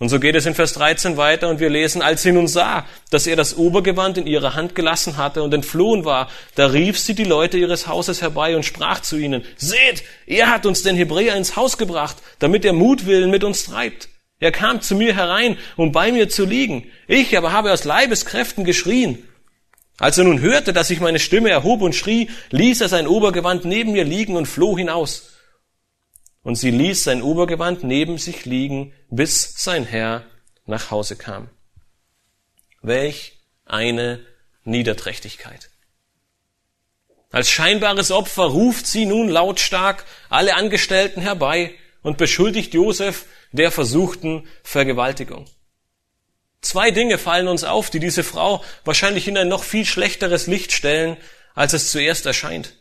Und 0.00 0.08
so 0.08 0.18
geht 0.18 0.34
es 0.34 0.46
in 0.46 0.54
Vers 0.54 0.72
13 0.72 1.18
weiter 1.18 1.50
und 1.50 1.60
wir 1.60 1.68
lesen, 1.68 2.00
als 2.00 2.22
sie 2.22 2.32
nun 2.32 2.48
sah, 2.48 2.86
dass 3.10 3.26
er 3.26 3.36
das 3.36 3.58
Obergewand 3.58 4.16
in 4.16 4.26
ihrer 4.26 4.54
Hand 4.54 4.74
gelassen 4.74 5.18
hatte 5.18 5.42
und 5.42 5.52
entflohen 5.52 6.06
war, 6.06 6.30
da 6.54 6.68
rief 6.68 6.98
sie 6.98 7.14
die 7.14 7.24
Leute 7.24 7.58
ihres 7.58 7.86
Hauses 7.86 8.22
herbei 8.22 8.56
und 8.56 8.64
sprach 8.64 9.00
zu 9.02 9.18
ihnen, 9.18 9.44
seht, 9.56 10.02
er 10.26 10.50
hat 10.50 10.64
uns 10.64 10.82
den 10.82 10.96
Hebräer 10.96 11.36
ins 11.36 11.54
Haus 11.54 11.76
gebracht, 11.76 12.16
damit 12.38 12.64
er 12.64 12.72
Mutwillen 12.72 13.30
mit 13.30 13.44
uns 13.44 13.64
treibt. 13.64 14.08
Er 14.40 14.52
kam 14.52 14.80
zu 14.80 14.94
mir 14.94 15.14
herein, 15.14 15.58
um 15.76 15.92
bei 15.92 16.10
mir 16.10 16.30
zu 16.30 16.46
liegen. 16.46 16.90
Ich 17.06 17.36
aber 17.36 17.52
habe 17.52 17.72
aus 17.72 17.84
Leibeskräften 17.84 18.64
geschrien. 18.64 19.28
Als 19.98 20.16
er 20.16 20.24
nun 20.24 20.40
hörte, 20.40 20.72
dass 20.72 20.88
ich 20.88 21.00
meine 21.00 21.18
Stimme 21.18 21.50
erhob 21.50 21.82
und 21.82 21.94
schrie, 21.94 22.30
ließ 22.48 22.80
er 22.80 22.88
sein 22.88 23.06
Obergewand 23.06 23.66
neben 23.66 23.92
mir 23.92 24.04
liegen 24.04 24.36
und 24.36 24.46
floh 24.46 24.78
hinaus. 24.78 25.34
Und 26.42 26.56
sie 26.56 26.70
ließ 26.70 27.04
sein 27.04 27.20
Obergewand 27.20 27.84
neben 27.84 28.16
sich 28.16 28.46
liegen, 28.46 28.94
bis 29.10 29.62
sein 29.62 29.84
Herr 29.84 30.24
nach 30.64 30.90
Hause 30.90 31.16
kam. 31.16 31.50
Welch 32.80 33.42
eine 33.66 34.24
Niederträchtigkeit. 34.64 35.68
Als 37.30 37.50
scheinbares 37.50 38.10
Opfer 38.10 38.44
ruft 38.44 38.86
sie 38.86 39.04
nun 39.04 39.28
lautstark 39.28 40.06
alle 40.30 40.54
Angestellten 40.54 41.20
herbei 41.20 41.74
und 42.02 42.18
beschuldigt 42.18 42.74
Josef 42.74 43.26
der 43.52 43.70
versuchten 43.70 44.46
Vergewaltigung. 44.62 45.46
Zwei 46.60 46.90
Dinge 46.90 47.18
fallen 47.18 47.48
uns 47.48 47.64
auf, 47.64 47.90
die 47.90 48.00
diese 48.00 48.22
Frau 48.22 48.62
wahrscheinlich 48.84 49.26
in 49.28 49.38
ein 49.38 49.48
noch 49.48 49.64
viel 49.64 49.86
schlechteres 49.86 50.46
Licht 50.46 50.72
stellen, 50.72 51.16
als 51.54 51.72
es 51.72 51.90
zuerst 51.90 52.26
erscheint. 52.26 52.74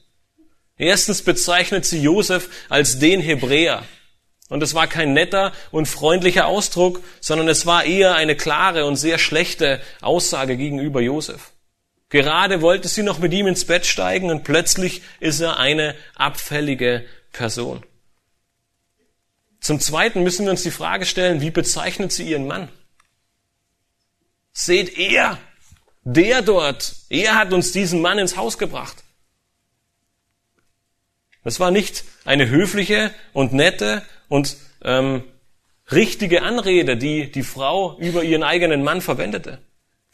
Erstens 0.77 1.21
bezeichnet 1.21 1.86
sie 1.86 2.01
Josef 2.01 2.49
als 2.69 2.99
den 2.99 3.21
Hebräer. 3.21 3.84
Und 4.49 4.63
es 4.63 4.73
war 4.73 4.88
kein 4.88 5.13
netter 5.13 5.53
und 5.71 5.88
freundlicher 5.88 6.47
Ausdruck, 6.47 7.01
sondern 7.19 7.47
es 7.47 7.65
war 7.65 7.84
eher 7.84 8.15
eine 8.15 8.36
klare 8.36 8.86
und 8.86 8.95
sehr 8.95 9.19
schlechte 9.19 9.79
Aussage 10.01 10.58
gegenüber 10.58 11.01
Josef. 11.01 11.51
Gerade 12.10 12.62
wollte 12.62 12.88
sie 12.88 13.03
noch 13.03 13.19
mit 13.19 13.32
ihm 13.34 13.45
ins 13.45 13.65
Bett 13.65 13.86
steigen 13.86 14.32
und 14.32 14.43
plötzlich 14.43 15.03
ist 15.19 15.39
er 15.39 15.58
eine 15.58 15.95
abfällige 16.15 17.05
Person. 17.32 17.84
Zum 19.60 19.80
Zweiten 19.80 20.24
müssen 20.24 20.45
wir 20.45 20.52
uns 20.52 20.63
die 20.63 20.72
Frage 20.72 21.06
stellen, 21.06 21.41
wie 21.41 21.52
bezeichnet 21.52 22.12
sie 22.12 22.30
ihren 22.30 22.48
Mann? 22.48 22.69
Seht 24.54 24.98
er, 24.98 25.38
der 26.04 26.41
dort, 26.41 26.95
er 27.10 27.36
hat 27.36 27.54
uns 27.54 27.72
diesen 27.72 28.02
Mann 28.02 28.19
ins 28.19 28.38
Haus 28.38 28.58
gebracht. 28.58 29.04
Das 31.43 31.60
war 31.60 31.72
nicht 31.72 32.04
eine 32.26 32.50
höfliche 32.50 33.13
und 33.34 33.54
nette 33.54 34.04
und 34.28 34.58
ähm, 34.84 35.24
richtige 35.91 36.43
Anrede, 36.43 36.98
die 36.98 37.32
die 37.32 37.43
Frau 37.43 37.98
über 38.00 38.24
ihren 38.24 38.43
eigenen 38.43 38.84
Mann 38.84 39.02
verwendete. 39.02 39.60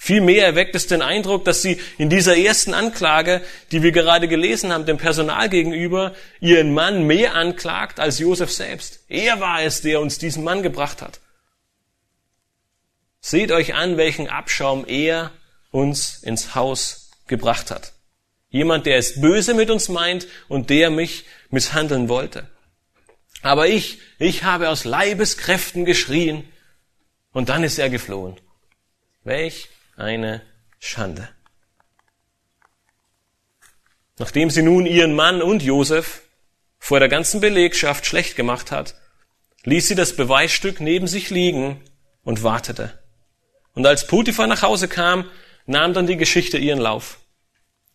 Vielmehr 0.05 0.45
erweckt 0.45 0.75
es 0.75 0.85
den 0.85 1.01
Eindruck, 1.01 1.45
dass 1.45 1.63
sie 1.63 1.81
in 1.97 2.11
dieser 2.11 2.37
ersten 2.37 2.75
Anklage, 2.75 3.41
die 3.71 3.81
wir 3.81 3.91
gerade 3.91 4.27
gelesen 4.27 4.71
haben, 4.71 4.85
dem 4.85 4.99
Personal 4.99 5.49
gegenüber, 5.49 6.13
ihren 6.39 6.75
Mann 6.75 7.07
mehr 7.07 7.33
anklagt 7.33 7.99
als 7.99 8.19
Josef 8.19 8.51
selbst. 8.51 8.99
Er 9.09 9.39
war 9.39 9.63
es, 9.63 9.81
der 9.81 9.99
uns 10.01 10.19
diesen 10.19 10.43
Mann 10.43 10.61
gebracht 10.61 11.01
hat. 11.01 11.21
Seht 13.19 13.51
euch 13.51 13.73
an, 13.73 13.97
welchen 13.97 14.29
Abschaum 14.29 14.85
er 14.85 15.31
uns 15.71 16.21
ins 16.21 16.53
Haus 16.53 17.09
gebracht 17.25 17.71
hat. 17.71 17.93
Jemand, 18.51 18.85
der 18.85 18.99
es 18.99 19.19
böse 19.19 19.55
mit 19.55 19.71
uns 19.71 19.89
meint 19.89 20.27
und 20.47 20.69
der 20.69 20.91
mich 20.91 21.25
misshandeln 21.49 22.09
wollte. 22.09 22.47
Aber 23.41 23.65
ich, 23.65 23.97
ich 24.19 24.43
habe 24.43 24.69
aus 24.69 24.85
Leibeskräften 24.85 25.83
geschrien 25.83 26.47
und 27.31 27.49
dann 27.49 27.63
ist 27.63 27.79
er 27.79 27.89
geflohen. 27.89 28.39
Welch 29.23 29.69
eine 29.95 30.41
Schande. 30.79 31.29
Nachdem 34.17 34.49
sie 34.49 34.61
nun 34.61 34.85
ihren 34.85 35.13
Mann 35.13 35.41
und 35.41 35.63
Josef 35.63 36.21
vor 36.79 36.99
der 36.99 37.09
ganzen 37.09 37.41
Belegschaft 37.41 38.05
schlecht 38.05 38.35
gemacht 38.35 38.71
hat, 38.71 38.95
ließ 39.63 39.87
sie 39.87 39.95
das 39.95 40.15
Beweisstück 40.15 40.79
neben 40.79 41.07
sich 41.07 41.29
liegen 41.29 41.81
und 42.23 42.43
wartete. 42.43 42.99
Und 43.73 43.85
als 43.85 44.07
Potiphar 44.07 44.47
nach 44.47 44.61
Hause 44.61 44.87
kam, 44.87 45.29
nahm 45.65 45.93
dann 45.93 46.07
die 46.07 46.17
Geschichte 46.17 46.57
ihren 46.57 46.79
Lauf. 46.79 47.19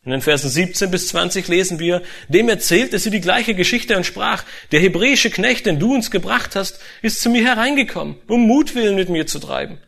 In 0.03 0.13
den 0.13 0.23
Versen 0.23 0.49
17 0.49 0.91
bis 0.91 1.09
20 1.09 1.47
lesen 1.49 1.79
wir, 1.79 2.03
dem 2.29 2.49
erzählte 2.49 2.99
sie 2.99 3.11
die 3.11 3.21
gleiche 3.21 3.55
Geschichte 3.55 3.97
und 3.97 4.07
sprach, 4.07 4.45
der 4.73 4.81
hebräische 4.81 5.31
Knecht, 5.31 5.67
den 5.67 5.79
du 5.79 5.95
uns 5.95 6.11
gebracht 6.11 6.57
hast, 6.57 6.81
ist 7.03 7.21
zu 7.21 7.29
mir 7.29 7.45
hereingekommen, 7.45 8.17
um 8.27 8.47
Mutwillen 8.47 8.95
mit 8.95 9.11
mir 9.11 9.27
zu 9.27 9.39
treiben. 9.39 9.79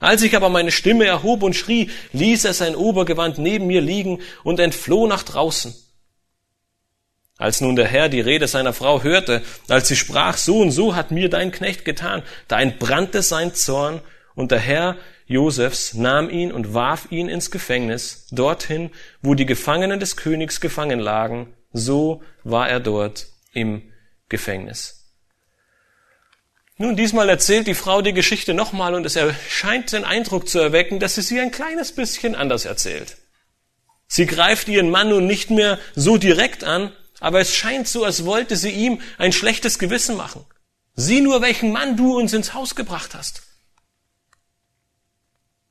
Als 0.00 0.22
ich 0.22 0.36
aber 0.36 0.48
meine 0.48 0.70
Stimme 0.70 1.06
erhob 1.06 1.42
und 1.42 1.56
schrie, 1.56 1.90
ließ 2.12 2.44
er 2.44 2.54
sein 2.54 2.76
Obergewand 2.76 3.38
neben 3.38 3.66
mir 3.66 3.80
liegen 3.80 4.20
und 4.44 4.60
entfloh 4.60 5.06
nach 5.06 5.24
draußen. 5.24 5.74
Als 7.36 7.60
nun 7.60 7.76
der 7.76 7.86
Herr 7.86 8.08
die 8.08 8.20
Rede 8.20 8.48
seiner 8.48 8.72
Frau 8.72 9.02
hörte, 9.02 9.42
als 9.68 9.88
sie 9.88 9.96
sprach, 9.96 10.36
so 10.36 10.60
und 10.60 10.72
so 10.72 10.96
hat 10.96 11.10
mir 11.10 11.28
dein 11.28 11.52
Knecht 11.52 11.84
getan, 11.84 12.22
da 12.48 12.60
entbrannte 12.60 13.22
sein 13.22 13.54
Zorn, 13.54 14.00
und 14.34 14.52
der 14.52 14.60
Herr 14.60 14.96
Josefs 15.26 15.94
nahm 15.94 16.30
ihn 16.30 16.52
und 16.52 16.72
warf 16.72 17.10
ihn 17.10 17.28
ins 17.28 17.50
Gefängnis, 17.50 18.26
dorthin, 18.30 18.90
wo 19.20 19.34
die 19.34 19.46
Gefangenen 19.46 20.00
des 20.00 20.16
Königs 20.16 20.60
gefangen 20.60 21.00
lagen, 21.00 21.54
so 21.72 22.22
war 22.44 22.68
er 22.68 22.80
dort 22.80 23.26
im 23.52 23.82
Gefängnis. 24.28 24.97
Nun, 26.80 26.94
diesmal 26.94 27.28
erzählt 27.28 27.66
die 27.66 27.74
Frau 27.74 28.02
die 28.02 28.12
Geschichte 28.12 28.54
nochmal 28.54 28.94
und 28.94 29.04
es 29.04 29.16
erscheint 29.16 29.92
den 29.92 30.04
Eindruck 30.04 30.48
zu 30.48 30.60
erwecken, 30.60 31.00
dass 31.00 31.16
sie 31.16 31.22
sie 31.22 31.40
ein 31.40 31.50
kleines 31.50 31.92
bisschen 31.92 32.36
anders 32.36 32.64
erzählt. 32.64 33.16
Sie 34.06 34.26
greift 34.26 34.68
ihren 34.68 34.88
Mann 34.88 35.08
nun 35.08 35.26
nicht 35.26 35.50
mehr 35.50 35.80
so 35.96 36.16
direkt 36.16 36.62
an, 36.62 36.92
aber 37.18 37.40
es 37.40 37.54
scheint 37.54 37.88
so, 37.88 38.04
als 38.04 38.24
wollte 38.24 38.56
sie 38.56 38.70
ihm 38.70 39.00
ein 39.18 39.32
schlechtes 39.32 39.80
Gewissen 39.80 40.16
machen. 40.16 40.46
Sieh 40.94 41.20
nur, 41.20 41.42
welchen 41.42 41.72
Mann 41.72 41.96
du 41.96 42.16
uns 42.16 42.32
ins 42.32 42.54
Haus 42.54 42.76
gebracht 42.76 43.12
hast. 43.14 43.42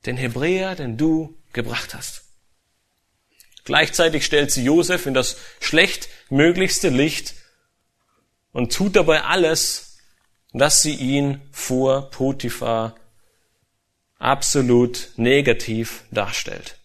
Den 0.06 0.18
Hebräer, 0.18 0.76
den 0.76 0.98
du 0.98 1.38
gebracht 1.54 1.94
hast. 1.94 2.24
Gleichzeitig 3.64 4.26
stellt 4.26 4.52
sie 4.52 4.64
Josef 4.64 5.06
in 5.06 5.14
das 5.14 5.38
schlechtmöglichste 5.62 6.90
Licht 6.90 7.34
und 8.52 8.74
tut 8.74 8.98
dabei 8.98 9.24
alles, 9.24 9.87
dass 10.58 10.82
sie 10.82 10.96
ihn 10.96 11.42
vor 11.52 12.10
Potiphar 12.10 12.96
absolut 14.20 15.10
negativ 15.16 16.04
darstellt. 16.12 16.78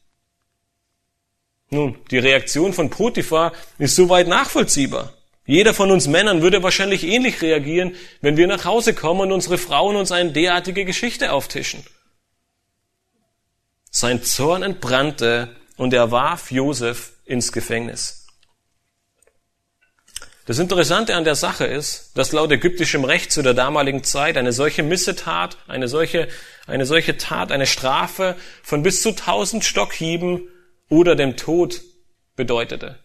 Nun, 1.70 1.96
die 2.11 2.18
Reaktion 2.18 2.74
von 2.74 2.90
Potiphar 2.90 3.52
ist 3.78 3.96
soweit 3.96 4.28
nachvollziehbar. 4.28 5.14
Jeder 5.46 5.74
von 5.74 5.90
uns 5.90 6.06
Männern 6.06 6.42
würde 6.42 6.62
wahrscheinlich 6.62 7.04
ähnlich 7.04 7.42
reagieren, 7.42 7.96
wenn 8.20 8.37
wir 8.37 8.46
nach 8.46 8.64
Hause 8.64 8.94
kommen 8.94 9.22
und 9.22 9.32
unsere 9.32 9.58
Frauen 9.58 9.96
uns 9.96 10.12
eine 10.12 10.32
derartige 10.32 10.85
Geschichte 10.85 11.32
auftischen. 11.32 11.85
Sein 13.90 14.22
Zorn 14.22 14.62
entbrannte 14.62 15.56
und 15.76 15.92
er 15.94 16.11
warf 16.11 16.50
Josef 16.50 17.14
ins 17.24 17.52
Gefängnis. 17.52 18.21
Das 20.44 20.59
Interessante 20.59 21.14
an 21.14 21.24
der 21.24 21.37
Sache 21.37 21.66
ist, 21.66 22.11
dass 22.16 22.33
laut 22.33 22.50
ägyptischem 22.50 23.05
Recht 23.05 23.31
zu 23.31 23.42
der 23.42 23.55
damaligen 23.55 24.02
Zeit 24.02 24.37
eine 24.37 24.52
solche 24.52 24.83
Missetat, 24.83 25.57
eine 25.68 25.87
solche, 25.87 26.26
eine 26.66 26.85
solche 26.85 27.16
Tat, 27.16 27.52
eine 27.52 27.66
Strafe 27.66 28.37
von 28.62 28.83
bis 28.83 29.02
zu 29.02 29.12
tausend 29.12 29.64
Stockhieben 29.64 30.48
oder 30.88 31.14
dem 31.14 31.37
Tod 31.37 31.83
bedeutete. 32.35 32.98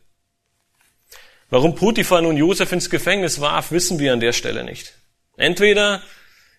Warum 1.52 1.76
Potiphar 1.76 2.22
nun 2.22 2.38
Josef 2.38 2.72
ins 2.72 2.90
Gefängnis 2.90 3.40
warf, 3.40 3.72
wissen 3.72 4.00
wir 4.00 4.14
an 4.14 4.20
der 4.20 4.34
Stelle 4.34 4.64
nicht. 4.64 4.94
Entweder 5.38 6.02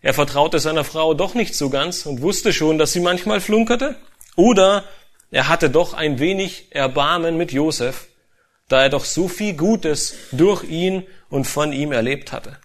er 0.01 0.15
vertraute 0.15 0.61
seiner 0.61 0.85
Frau 0.85 1.13
doch 1.13 1.35
nicht 1.35 1.57
so 1.57 1.71
ganz 1.71 2.07
und 2.07 2.23
wusste 2.23 2.53
schon, 2.53 2.79
dass 2.79 2.93
sie 2.93 3.01
manchmal 3.01 3.41
flunkerte, 3.41 3.97
oder 4.37 4.85
er 5.33 5.49
hatte 5.49 5.69
doch 5.69 5.95
ein 5.95 6.21
wenig 6.21 6.69
Erbarmen 6.71 7.37
mit 7.37 7.53
Josef 7.53 8.07
da 8.69 8.83
er 8.83 8.91
doch 8.91 9.05
so 9.05 9.29
viel 9.29 9.55
Gutes 9.55 10.15
durch 10.33 10.65
ihn 10.65 11.07
und 11.29 11.47
von 11.47 11.73
ihm 11.73 11.93
erlebt 11.93 12.33
hatte. 12.33 12.59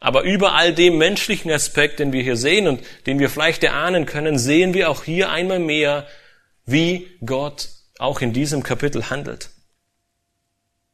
Aber 0.00 0.22
über 0.22 0.54
all 0.54 0.74
dem 0.74 0.96
menschlichen 0.96 1.50
Aspekt, 1.50 1.98
den 1.98 2.12
wir 2.12 2.22
hier 2.22 2.36
sehen 2.36 2.66
und 2.66 2.80
den 3.06 3.18
wir 3.18 3.28
vielleicht 3.28 3.62
erahnen 3.62 4.06
können, 4.06 4.38
sehen 4.38 4.72
wir 4.72 4.88
auch 4.88 5.04
hier 5.04 5.30
einmal 5.30 5.58
mehr, 5.58 6.06
wie 6.64 7.10
Gott 7.24 7.68
auch 7.98 8.22
in 8.22 8.32
diesem 8.32 8.62
Kapitel 8.62 9.10
handelt. 9.10 9.50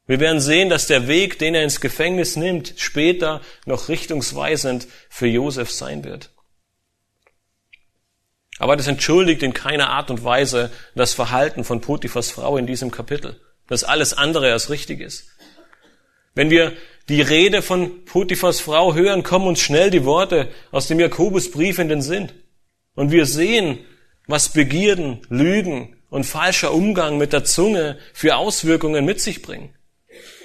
Wir 0.09 0.21
werden 0.21 0.41
sehen, 0.41 0.69
dass 0.69 0.87
der 0.87 1.09
Weg, 1.09 1.39
den 1.39 1.55
er 1.55 1.63
ins 1.63 1.81
Gefängnis 1.81 2.37
nimmt, 2.37 2.75
später 2.77 3.41
noch 3.65 3.89
richtungsweisend 3.89 4.89
für 5.09 5.27
Josef 5.27 5.71
sein 5.71 6.05
wird. 6.05 6.31
Aber 8.59 8.77
das 8.77 8.87
entschuldigt 8.87 9.43
in 9.43 9.53
keiner 9.53 9.91
Art 9.91 10.11
und 10.11 10.25
Weise 10.25 10.71
das 10.95 11.13
Verhalten 11.13 11.65
von 11.65 11.81
Potiphas 11.81 12.31
Frau 12.31 12.57
in 12.57 12.67
diesem 12.67 12.91
Kapitel, 12.91 13.41
das 13.69 13.85
alles 13.85 14.15
andere 14.15 14.53
als 14.53 14.71
richtig 14.71 15.01
ist. 15.01 15.29
Wenn 16.35 16.51
wir 16.51 16.73
die 17.09 17.23
Rede 17.23 17.63
von 17.63 18.05
Potiphas 18.05 18.61
Frau 18.61 18.95
hören, 18.95 19.23
kommen 19.23 19.47
uns 19.47 19.61
schnell 19.61 19.91
die 19.91 20.05
Worte 20.05 20.49
aus 20.71 20.89
dem 20.89 20.99
Jakobusbrief 20.99 21.79
in 21.79 21.89
den 21.89 22.03
Sinn. 22.03 22.33
Und 22.95 23.11
wir 23.11 23.27
sehen, 23.27 23.79
was 24.27 24.49
Begierden, 24.49 25.21
Lügen 25.29 25.97
und 26.09 26.25
falscher 26.25 26.73
Umgang 26.73 27.19
mit 27.19 27.33
der 27.33 27.45
Zunge 27.45 27.99
für 28.13 28.37
Auswirkungen 28.37 29.05
mit 29.05 29.21
sich 29.21 29.43
bringen. 29.43 29.76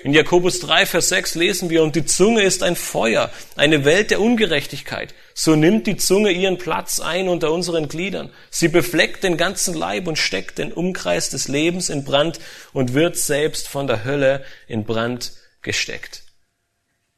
In 0.04 0.14
Jakobus 0.14 0.60
3, 0.62 0.88
Vers 0.88 1.10
6 1.10 1.36
lesen 1.36 1.70
wir, 1.70 1.84
und 1.84 1.96
die 1.96 2.06
Zunge 2.06 2.42
ist 2.42 2.64
ein 2.64 2.76
Feuer, 2.76 3.30
eine 3.56 3.86
Welt 3.86 4.10
der 4.10 4.20
Ungerechtigkeit. 4.20 5.14
So 5.36 5.56
nimmt 5.56 5.86
die 5.86 5.98
Zunge 5.98 6.32
ihren 6.32 6.58
Platz 6.58 7.00
ein 7.00 7.30
unter 7.30 7.52
unseren 7.52 7.88
Gliedern. 7.88 8.32
Sie 8.50 8.68
befleckt 8.68 9.24
den 9.24 9.38
ganzen 9.38 9.76
Leib 9.76 10.08
und 10.08 10.18
steckt 10.18 10.58
den 10.58 10.74
Umkreis 10.74 11.30
des 11.30 11.48
Lebens 11.48 11.90
in 11.90 12.04
Brand 12.04 12.40
und 12.74 12.96
wird 12.96 13.16
selbst 13.16 13.68
von 13.68 13.86
der 13.86 14.04
Hölle 14.04 14.44
in 14.68 14.86
Brand 14.86 15.34
gesteckt. 15.62 16.24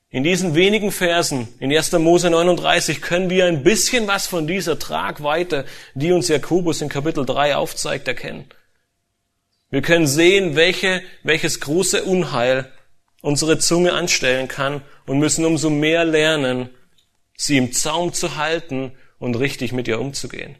In 0.09 0.23
diesen 0.23 0.53
wenigen 0.53 0.91
Versen 0.91 1.47
in 1.59 1.75
1. 1.75 1.93
Mose 1.93 2.29
39 2.29 3.01
können 3.01 3.29
wir 3.29 3.45
ein 3.45 3.63
bisschen 3.63 4.07
was 4.07 4.27
von 4.27 4.45
dieser 4.45 4.77
Tragweite, 4.77 5.65
die 5.95 6.11
uns 6.11 6.27
Jakobus 6.27 6.81
in 6.81 6.89
Kapitel 6.89 7.25
3 7.25 7.55
aufzeigt, 7.55 8.07
erkennen. 8.07 8.45
Wir 9.73 9.81
können 9.81 10.05
sehen, 10.05 10.55
welche, 10.55 11.01
welches 11.23 11.59
große 11.59 12.03
Unheil 12.03 12.71
unsere 13.21 13.57
Zunge 13.57 13.93
anstellen 13.93 14.47
kann 14.47 14.83
und 15.07 15.17
müssen 15.17 15.45
umso 15.45 15.71
mehr 15.71 16.05
lernen, 16.05 16.69
sie 17.35 17.57
im 17.57 17.73
Zaum 17.73 18.13
zu 18.13 18.35
halten 18.35 18.91
und 19.17 19.33
richtig 19.33 19.71
mit 19.71 19.87
ihr 19.87 19.99
umzugehen. 19.99 20.57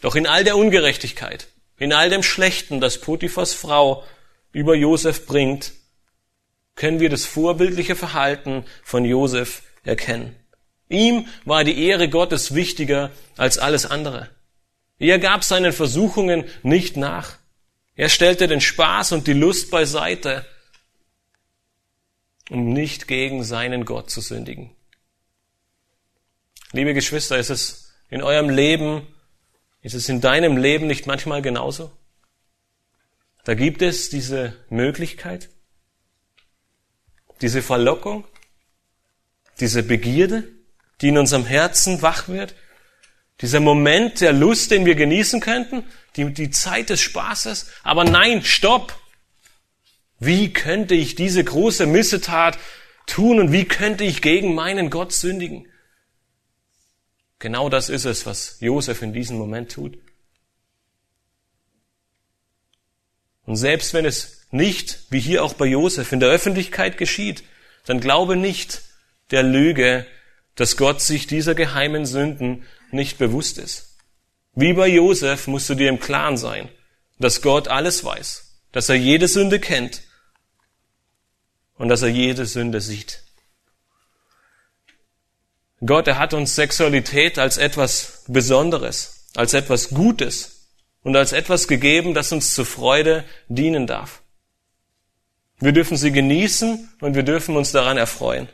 Doch 0.00 0.16
in 0.16 0.26
all 0.26 0.42
der 0.42 0.56
Ungerechtigkeit, 0.56 1.46
in 1.78 1.92
all 1.92 2.10
dem 2.10 2.24
Schlechten, 2.24 2.80
das 2.80 3.00
Potiphas 3.00 3.54
Frau 3.54 4.02
über 4.50 4.74
Josef 4.74 5.24
bringt, 5.24 5.74
können 6.74 6.98
wir 6.98 7.08
das 7.08 7.24
vorbildliche 7.24 7.94
Verhalten 7.94 8.64
von 8.82 9.04
Josef 9.04 9.62
erkennen. 9.84 10.34
Ihm 10.88 11.28
war 11.44 11.62
die 11.62 11.86
Ehre 11.86 12.08
Gottes 12.08 12.56
wichtiger 12.56 13.12
als 13.36 13.58
alles 13.58 13.86
andere. 13.86 14.28
Er 14.98 15.18
gab 15.18 15.44
seinen 15.44 15.72
Versuchungen 15.72 16.44
nicht 16.62 16.96
nach. 16.96 17.38
Er 17.94 18.08
stellte 18.08 18.48
den 18.48 18.60
Spaß 18.60 19.12
und 19.12 19.26
die 19.26 19.32
Lust 19.32 19.70
beiseite, 19.70 20.46
um 22.50 22.72
nicht 22.72 23.08
gegen 23.08 23.44
seinen 23.44 23.84
Gott 23.84 24.10
zu 24.10 24.20
sündigen. 24.20 24.74
Liebe 26.72 26.94
Geschwister, 26.94 27.38
ist 27.38 27.50
es 27.50 27.92
in 28.08 28.22
eurem 28.22 28.48
Leben, 28.48 29.06
ist 29.82 29.94
es 29.94 30.08
in 30.08 30.20
deinem 30.20 30.56
Leben 30.56 30.86
nicht 30.86 31.06
manchmal 31.06 31.42
genauso? 31.42 31.92
Da 33.44 33.54
gibt 33.54 33.82
es 33.82 34.08
diese 34.08 34.56
Möglichkeit, 34.70 35.50
diese 37.40 37.60
Verlockung, 37.60 38.24
diese 39.60 39.82
Begierde, 39.82 40.48
die 41.00 41.08
in 41.08 41.18
unserem 41.18 41.44
Herzen 41.44 42.00
wach 42.00 42.28
wird 42.28 42.54
dieser 43.42 43.60
Moment 43.60 44.20
der 44.20 44.32
Lust, 44.32 44.70
den 44.70 44.86
wir 44.86 44.94
genießen 44.94 45.40
könnten, 45.40 45.84
die, 46.16 46.32
die 46.32 46.50
Zeit 46.50 46.90
des 46.90 47.00
Spaßes. 47.00 47.70
Aber 47.82 48.04
nein, 48.04 48.42
stopp! 48.44 48.98
Wie 50.18 50.52
könnte 50.52 50.94
ich 50.94 51.16
diese 51.16 51.42
große 51.42 51.84
Missetat 51.86 52.56
tun 53.06 53.40
und 53.40 53.50
wie 53.50 53.64
könnte 53.64 54.04
ich 54.04 54.22
gegen 54.22 54.54
meinen 54.54 54.88
Gott 54.88 55.12
sündigen? 55.12 55.66
Genau 57.40 57.68
das 57.68 57.88
ist 57.88 58.04
es, 58.04 58.24
was 58.24 58.58
Josef 58.60 59.02
in 59.02 59.12
diesem 59.12 59.36
Moment 59.36 59.72
tut. 59.72 59.98
Und 63.44 63.56
selbst 63.56 63.94
wenn 63.94 64.04
es 64.04 64.46
nicht, 64.52 65.00
wie 65.10 65.18
hier 65.18 65.42
auch 65.42 65.54
bei 65.54 65.66
Josef, 65.66 66.12
in 66.12 66.20
der 66.20 66.28
Öffentlichkeit 66.28 66.98
geschieht, 66.98 67.42
dann 67.84 67.98
glaube 67.98 68.36
nicht 68.36 68.82
der 69.32 69.42
Lüge, 69.42 70.06
dass 70.54 70.76
Gott 70.76 71.00
sich 71.00 71.26
dieser 71.26 71.56
geheimen 71.56 72.06
Sünden 72.06 72.64
nicht 72.92 73.18
bewusst 73.18 73.58
ist. 73.58 73.96
Wie 74.54 74.72
bei 74.72 74.88
Josef 74.88 75.46
musst 75.46 75.68
du 75.70 75.74
dir 75.74 75.88
im 75.88 75.98
Klaren 75.98 76.36
sein, 76.36 76.68
dass 77.18 77.42
Gott 77.42 77.68
alles 77.68 78.04
weiß, 78.04 78.60
dass 78.72 78.88
er 78.88 78.96
jede 78.96 79.28
Sünde 79.28 79.60
kennt 79.60 80.02
und 81.76 81.88
dass 81.88 82.02
er 82.02 82.08
jede 82.08 82.46
Sünde 82.46 82.80
sieht. 82.80 83.22
Gott, 85.84 86.06
er 86.06 86.18
hat 86.18 86.32
uns 86.34 86.54
Sexualität 86.54 87.38
als 87.38 87.58
etwas 87.58 88.24
Besonderes, 88.28 89.26
als 89.34 89.52
etwas 89.54 89.88
Gutes 89.90 90.68
und 91.02 91.16
als 91.16 91.32
etwas 91.32 91.66
gegeben, 91.66 92.14
das 92.14 92.30
uns 92.30 92.54
zur 92.54 92.66
Freude 92.66 93.24
dienen 93.48 93.86
darf. 93.86 94.22
Wir 95.58 95.72
dürfen 95.72 95.96
sie 95.96 96.12
genießen 96.12 96.96
und 97.00 97.14
wir 97.14 97.22
dürfen 97.22 97.56
uns 97.56 97.72
daran 97.72 97.96
erfreuen. 97.96 98.48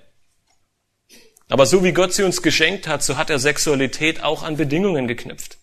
Aber 1.48 1.66
so 1.66 1.82
wie 1.82 1.92
Gott 1.92 2.12
sie 2.12 2.24
uns 2.24 2.42
geschenkt 2.42 2.86
hat, 2.86 3.02
so 3.02 3.16
hat 3.16 3.30
er 3.30 3.38
Sexualität 3.38 4.22
auch 4.22 4.42
an 4.42 4.56
Bedingungen 4.56 5.08
geknüpft. 5.08 5.58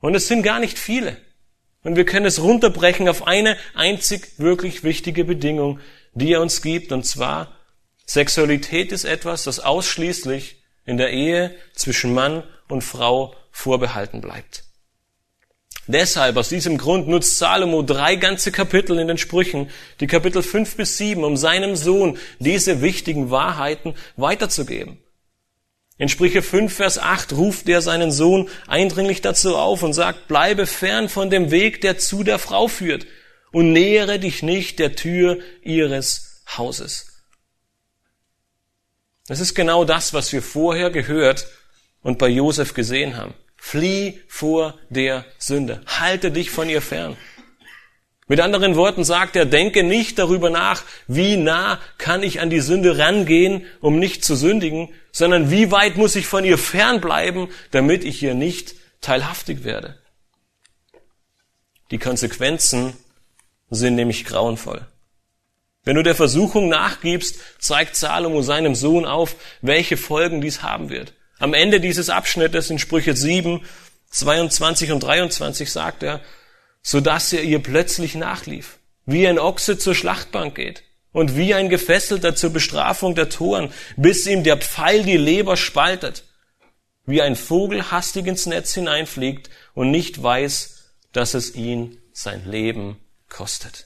Und 0.00 0.14
es 0.14 0.28
sind 0.28 0.42
gar 0.42 0.60
nicht 0.60 0.78
viele. 0.78 1.16
Und 1.82 1.96
wir 1.96 2.04
können 2.04 2.26
es 2.26 2.42
runterbrechen 2.42 3.08
auf 3.08 3.26
eine 3.26 3.56
einzig 3.74 4.38
wirklich 4.38 4.84
wichtige 4.84 5.24
Bedingung, 5.24 5.80
die 6.14 6.32
er 6.32 6.40
uns 6.40 6.62
gibt, 6.62 6.92
und 6.92 7.04
zwar 7.04 7.56
Sexualität 8.06 8.92
ist 8.92 9.04
etwas, 9.04 9.44
das 9.44 9.60
ausschließlich 9.60 10.62
in 10.84 10.96
der 10.96 11.10
Ehe 11.10 11.54
zwischen 11.74 12.14
Mann 12.14 12.44
und 12.68 12.82
Frau 12.82 13.34
vorbehalten 13.50 14.20
bleibt. 14.20 14.65
Deshalb, 15.88 16.36
aus 16.36 16.48
diesem 16.48 16.78
Grund, 16.78 17.06
nutzt 17.06 17.38
Salomo 17.38 17.82
drei 17.82 18.16
ganze 18.16 18.50
Kapitel 18.50 18.98
in 18.98 19.06
den 19.06 19.18
Sprüchen, 19.18 19.70
die 20.00 20.08
Kapitel 20.08 20.42
fünf 20.42 20.76
bis 20.76 20.96
sieben, 20.96 21.22
um 21.22 21.36
seinem 21.36 21.76
Sohn 21.76 22.18
diese 22.40 22.82
wichtigen 22.82 23.30
Wahrheiten 23.30 23.94
weiterzugeben. 24.16 24.98
In 25.98 26.08
Sprüche 26.08 26.42
5, 26.42 26.74
Vers 26.74 26.98
8 26.98 27.32
ruft 27.32 27.68
er 27.68 27.80
seinen 27.80 28.12
Sohn 28.12 28.50
eindringlich 28.66 29.22
dazu 29.22 29.56
auf 29.56 29.82
und 29.82 29.94
sagt, 29.94 30.28
bleibe 30.28 30.66
fern 30.66 31.08
von 31.08 31.30
dem 31.30 31.50
Weg, 31.50 31.80
der 31.80 31.98
zu 31.98 32.22
der 32.22 32.38
Frau 32.38 32.68
führt 32.68 33.06
und 33.50 33.72
nähere 33.72 34.18
dich 34.18 34.42
nicht 34.42 34.78
der 34.78 34.94
Tür 34.94 35.38
ihres 35.62 36.42
Hauses. 36.58 37.22
Das 39.26 39.40
ist 39.40 39.54
genau 39.54 39.84
das, 39.84 40.12
was 40.12 40.32
wir 40.32 40.42
vorher 40.42 40.90
gehört 40.90 41.46
und 42.02 42.18
bei 42.18 42.28
Josef 42.28 42.74
gesehen 42.74 43.16
haben. 43.16 43.34
Flieh 43.68 44.20
vor 44.28 44.78
der 44.90 45.24
Sünde. 45.38 45.80
Halte 45.88 46.30
dich 46.30 46.52
von 46.52 46.68
ihr 46.68 46.80
fern. 46.80 47.16
Mit 48.28 48.38
anderen 48.38 48.76
Worten 48.76 49.02
sagt 49.02 49.34
er, 49.34 49.44
denke 49.44 49.82
nicht 49.82 50.20
darüber 50.20 50.50
nach, 50.50 50.84
wie 51.08 51.36
nah 51.36 51.80
kann 51.98 52.22
ich 52.22 52.38
an 52.38 52.48
die 52.48 52.60
Sünde 52.60 52.96
rangehen, 52.96 53.66
um 53.80 53.98
nicht 53.98 54.24
zu 54.24 54.36
sündigen, 54.36 54.94
sondern 55.10 55.50
wie 55.50 55.72
weit 55.72 55.96
muss 55.96 56.14
ich 56.14 56.28
von 56.28 56.44
ihr 56.44 56.58
fernbleiben, 56.58 57.48
damit 57.72 58.04
ich 58.04 58.22
ihr 58.22 58.34
nicht 58.34 58.76
teilhaftig 59.00 59.64
werde. 59.64 59.98
Die 61.90 61.98
Konsequenzen 61.98 62.96
sind 63.68 63.96
nämlich 63.96 64.24
grauenvoll. 64.26 64.86
Wenn 65.82 65.96
du 65.96 66.04
der 66.04 66.14
Versuchung 66.14 66.68
nachgibst, 66.68 67.40
zeigt 67.58 67.96
Salomo 67.96 68.42
seinem 68.42 68.76
Sohn 68.76 69.04
auf, 69.04 69.34
welche 69.60 69.96
Folgen 69.96 70.40
dies 70.40 70.62
haben 70.62 70.88
wird. 70.88 71.14
Am 71.38 71.54
Ende 71.54 71.80
dieses 71.80 72.08
Abschnittes 72.08 72.70
in 72.70 72.78
Sprüche 72.78 73.14
7, 73.14 73.64
22 74.10 74.92
und 74.92 75.00
23 75.00 75.70
sagt 75.70 76.02
er, 76.02 76.20
so 76.82 77.00
dass 77.00 77.32
er 77.32 77.42
ihr 77.42 77.62
plötzlich 77.62 78.14
nachlief, 78.14 78.78
wie 79.04 79.26
ein 79.26 79.38
Ochse 79.38 79.76
zur 79.76 79.94
Schlachtbank 79.94 80.54
geht 80.54 80.84
und 81.12 81.36
wie 81.36 81.52
ein 81.52 81.68
Gefesselter 81.68 82.34
zur 82.34 82.50
Bestrafung 82.50 83.14
der 83.14 83.28
Toren, 83.28 83.72
bis 83.96 84.26
ihm 84.26 84.44
der 84.44 84.56
Pfeil 84.58 85.02
die 85.02 85.16
Leber 85.16 85.56
spaltet, 85.56 86.24
wie 87.04 87.22
ein 87.22 87.36
Vogel 87.36 87.90
hastig 87.90 88.26
ins 88.26 88.46
Netz 88.46 88.74
hineinfliegt 88.74 89.50
und 89.74 89.90
nicht 89.90 90.22
weiß, 90.22 90.92
dass 91.12 91.34
es 91.34 91.54
ihn 91.54 91.98
sein 92.12 92.50
Leben 92.50 92.98
kostet. 93.28 93.85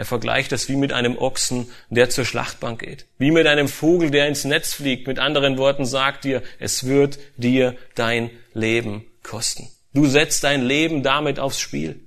Er 0.00 0.06
vergleicht 0.06 0.50
es 0.52 0.70
wie 0.70 0.76
mit 0.76 0.94
einem 0.94 1.18
Ochsen, 1.18 1.70
der 1.90 2.08
zur 2.08 2.24
Schlachtbank 2.24 2.80
geht. 2.80 3.04
Wie 3.18 3.30
mit 3.30 3.46
einem 3.46 3.68
Vogel, 3.68 4.10
der 4.10 4.28
ins 4.28 4.44
Netz 4.44 4.72
fliegt. 4.72 5.06
Mit 5.06 5.18
anderen 5.18 5.58
Worten 5.58 5.84
sagt 5.84 6.24
dir, 6.24 6.42
es 6.58 6.86
wird 6.86 7.18
dir 7.36 7.76
dein 7.96 8.30
Leben 8.54 9.04
kosten. 9.22 9.68
Du 9.92 10.06
setzt 10.06 10.42
dein 10.42 10.62
Leben 10.62 11.02
damit 11.02 11.38
aufs 11.38 11.60
Spiel. 11.60 12.00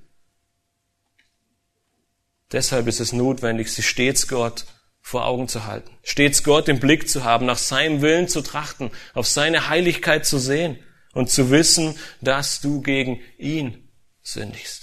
Deshalb 2.51 2.87
ist 2.87 2.99
es 2.99 3.13
notwendig, 3.13 3.71
sich 3.71 3.87
stets 3.87 4.27
Gott 4.27 4.65
vor 4.99 5.27
Augen 5.27 5.47
zu 5.47 5.67
halten, 5.67 5.91
stets 6.01 6.43
Gott 6.43 6.69
im 6.69 6.79
Blick 6.79 7.07
zu 7.07 7.23
haben, 7.23 7.45
nach 7.45 7.59
seinem 7.59 8.01
Willen 8.01 8.27
zu 8.27 8.41
trachten, 8.41 8.89
auf 9.13 9.27
seine 9.27 9.69
Heiligkeit 9.69 10.25
zu 10.25 10.39
sehen 10.39 10.79
und 11.13 11.29
zu 11.29 11.51
wissen, 11.51 11.95
dass 12.21 12.59
du 12.59 12.81
gegen 12.81 13.21
ihn 13.37 13.87
sündigst. 14.23 14.82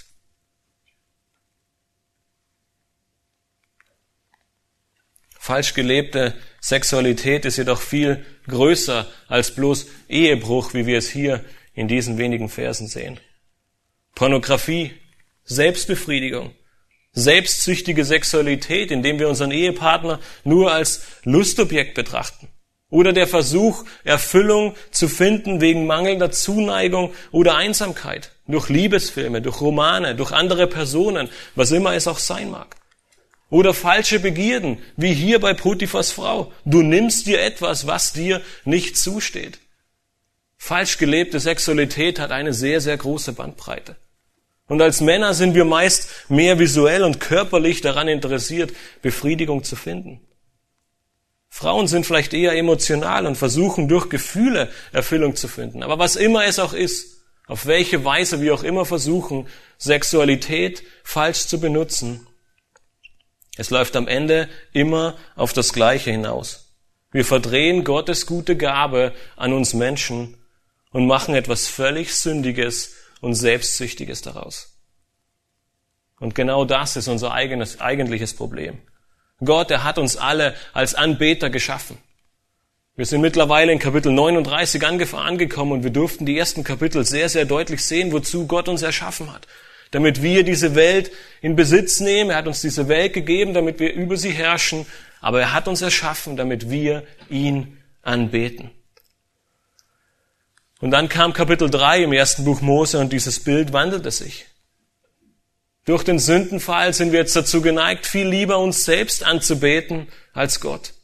Falsch 5.51 5.75
gelebte 5.75 6.35
Sexualität 6.61 7.45
ist 7.45 7.57
jedoch 7.57 7.81
viel 7.81 8.25
größer 8.47 9.09
als 9.27 9.53
bloß 9.53 9.87
Ehebruch, 10.09 10.75
wie 10.75 10.87
wir 10.87 10.97
es 10.97 11.11
hier 11.11 11.45
in 11.75 11.89
diesen 11.89 12.19
wenigen 12.19 12.49
Versen 12.49 12.87
sehen. 12.87 13.19
Pornografie, 14.15 14.93
Selbstbefriedigung, 15.43 16.53
selbstsüchtige 17.11 18.05
Sexualität, 18.05 18.93
indem 18.93 19.19
wir 19.19 19.29
unseren 19.29 19.51
Ehepartner 19.51 20.21
nur 20.45 20.71
als 20.71 21.03
Lustobjekt 21.25 21.95
betrachten. 21.97 22.47
Oder 22.89 23.13
der 23.13 23.27
Versuch, 23.27 23.85
Erfüllung 24.05 24.77
zu 24.93 25.09
finden 25.09 25.61
wegen 25.61 25.85
mangelnder 25.85 26.31
Zuneigung 26.31 27.13
oder 27.33 27.57
Einsamkeit. 27.57 28.31
Durch 28.47 28.69
Liebesfilme, 28.69 29.43
durch 29.43 29.61
Romane, 29.61 30.15
durch 30.15 30.31
andere 30.31 30.69
Personen, 30.69 31.29
was 31.57 31.73
immer 31.73 31.95
es 31.95 32.07
auch 32.07 32.21
sein 32.21 32.53
mag. 32.53 32.80
Oder 33.51 33.75
falsche 33.75 34.21
Begierden, 34.21 34.79
wie 34.97 35.13
hier 35.13 35.41
bei 35.41 35.55
Potiphas 35.55 36.13
Frau. 36.13 36.53
Du 36.65 36.83
nimmst 36.83 37.27
dir 37.27 37.43
etwas, 37.43 37.87
was 37.87 38.13
dir 38.13 38.41
nicht 38.65 38.97
zusteht. 38.97 39.59
Falsch 40.57 40.99
gelebte 40.99 41.41
Sexualität 41.41 42.21
hat 42.21 42.31
eine 42.31 42.53
sehr, 42.53 42.81
sehr 42.81 42.97
große 42.97 43.33
Bandbreite. 43.33 43.97
Und 44.67 44.81
als 44.81 45.01
Männer 45.01 45.35
sind 45.35 45.57
wir 45.57 45.65
meist 45.65 46.09
mehr 46.29 46.61
visuell 46.61 47.03
und 47.03 47.19
körperlich 47.19 47.81
daran 47.81 48.07
interessiert, 48.07 48.73
Befriedigung 49.03 49.65
zu 49.65 49.75
finden. 49.75 50.21
Frauen 51.49 51.89
sind 51.89 52.07
vielleicht 52.07 52.33
eher 52.33 52.53
emotional 52.53 53.27
und 53.27 53.35
versuchen 53.35 53.89
durch 53.89 54.09
Gefühle 54.09 54.71
Erfüllung 54.93 55.35
zu 55.35 55.49
finden. 55.49 55.83
Aber 55.83 55.99
was 55.99 56.15
immer 56.15 56.45
es 56.45 56.61
auch 56.61 56.73
ist, 56.73 57.25
auf 57.49 57.67
welche 57.67 58.05
Weise 58.05 58.41
wir 58.41 58.55
auch 58.55 58.63
immer 58.63 58.85
versuchen, 58.85 59.49
Sexualität 59.77 60.85
falsch 61.03 61.49
zu 61.49 61.59
benutzen, 61.59 62.29
es 63.57 63.71
läuft 63.71 63.97
am 63.97 64.09
Ende 64.09 64.49
immer 64.73 65.17
auf 65.37 65.53
das 65.53 65.73
Gleiche 65.73 66.11
hinaus. 66.11 66.75
Wir 67.13 67.25
verdrehen 67.25 67.85
Gottes 67.85 68.27
gute 68.27 68.57
Gabe 68.57 69.13
an 69.37 69.53
uns 69.53 69.75
Menschen 69.75 70.37
und 70.93 71.07
machen 71.07 71.35
etwas 71.35 71.67
völlig 71.67 72.15
Sündiges 72.15 72.95
und 73.21 73.35
Selbstsüchtiges 73.35 74.23
daraus. 74.23 74.79
Und 76.21 76.35
genau 76.35 76.65
das 76.65 76.97
ist 76.97 77.09
unser 77.09 77.33
eigenes, 77.33 77.81
eigentliches 77.81 78.35
Problem. 78.35 78.79
Gott, 79.43 79.71
er 79.71 79.85
hat 79.85 79.99
uns 79.99 80.17
alle 80.17 80.55
als 80.73 80.95
Anbeter 80.95 81.51
geschaffen. 81.51 81.99
Wir 82.95 83.07
sind 83.07 83.23
mittlerweile 83.23 83.73
in 83.73 83.79
Kapitel 83.79 84.13
39 84.13 84.85
angekommen 84.85 85.73
und 85.73 85.85
wir 85.85 85.91
durften 85.91 86.27
die 86.27 86.39
ersten 86.39 86.63
Kapitel 86.63 87.05
sehr, 87.07 87.29
sehr 87.29 87.47
deutlich 87.47 87.83
sehen, 87.85 88.13
wozu 88.13 88.47
Gott 88.47 88.69
uns 88.69 88.83
erschaffen 88.83 89.33
hat 89.33 89.47
damit 89.91 90.23
wir 90.23 90.45
diese 90.45 90.75
Welt 90.75 91.11
in 91.41 91.57
Besitz 91.57 92.01
nehmen. 92.01 92.31
Er 92.31 92.37
hat 92.37 92.47
uns 92.47 92.61
diese 92.61 92.89
Welt 92.89 93.13
gegeben, 93.13 93.55
damit 93.55 93.81
wir 93.81 93.93
über 93.93 94.17
sie 94.17 94.31
herrschen. 94.31 94.87
Aber 95.21 95.41
er 95.41 95.53
hat 95.53 95.69
uns 95.69 95.83
erschaffen, 95.83 96.37
damit 96.37 96.71
wir 96.71 97.05
ihn 97.29 97.79
anbeten. 98.03 98.71
Und 100.81 100.93
dann 100.93 101.09
kam 101.09 101.33
Kapitel 101.33 101.69
3 101.69 102.05
im 102.05 102.13
ersten 102.13 102.45
Buch 102.45 102.63
Mose 102.63 102.99
und 102.99 103.13
dieses 103.13 103.41
Bild 103.41 103.73
wandelte 103.73 104.11
sich. 104.11 104.47
Durch 105.85 106.05
den 106.05 106.19
Sündenfall 106.19 106.95
sind 106.95 107.13
wir 107.13 107.21
jetzt 107.21 107.37
dazu 107.37 107.61
geneigt, 107.61 108.07
viel 108.07 108.27
lieber 108.27 108.59
uns 108.59 108.85
selbst 108.85 109.25
anzubeten 109.25 110.09
als 110.33 110.61
Gott. 110.61 110.95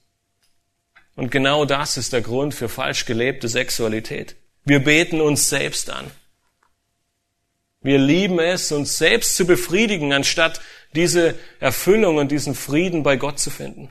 Und 1.15 1.31
genau 1.31 1.65
das 1.65 1.97
ist 1.97 2.13
der 2.13 2.21
Grund 2.21 2.55
für 2.55 2.69
falsch 2.69 3.07
gelebte 3.07 3.49
Sexualität. 3.49 4.37
Wir 4.65 4.81
beten 4.81 5.21
uns 5.21 5.49
selbst 5.49 5.91
an. 5.91 6.11
Wir 7.87 7.99
lieben 7.99 8.41
es, 8.41 8.73
uns 8.73 8.99
selbst 8.99 9.37
zu 9.37 9.47
befriedigen, 9.47 10.13
anstatt 10.13 10.61
diese 10.97 11.37
Erfüllung 11.61 12.17
und 12.17 12.33
diesen 12.33 12.57
Frieden 12.57 13.05
bei 13.05 13.15
Gott 13.15 13.39
zu 13.39 13.49
finden. 13.49 13.91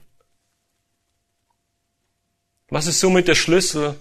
Was 2.68 2.88
ist 2.88 3.00
somit 3.00 3.30
der 3.30 3.36
Schlüssel, 3.36 3.96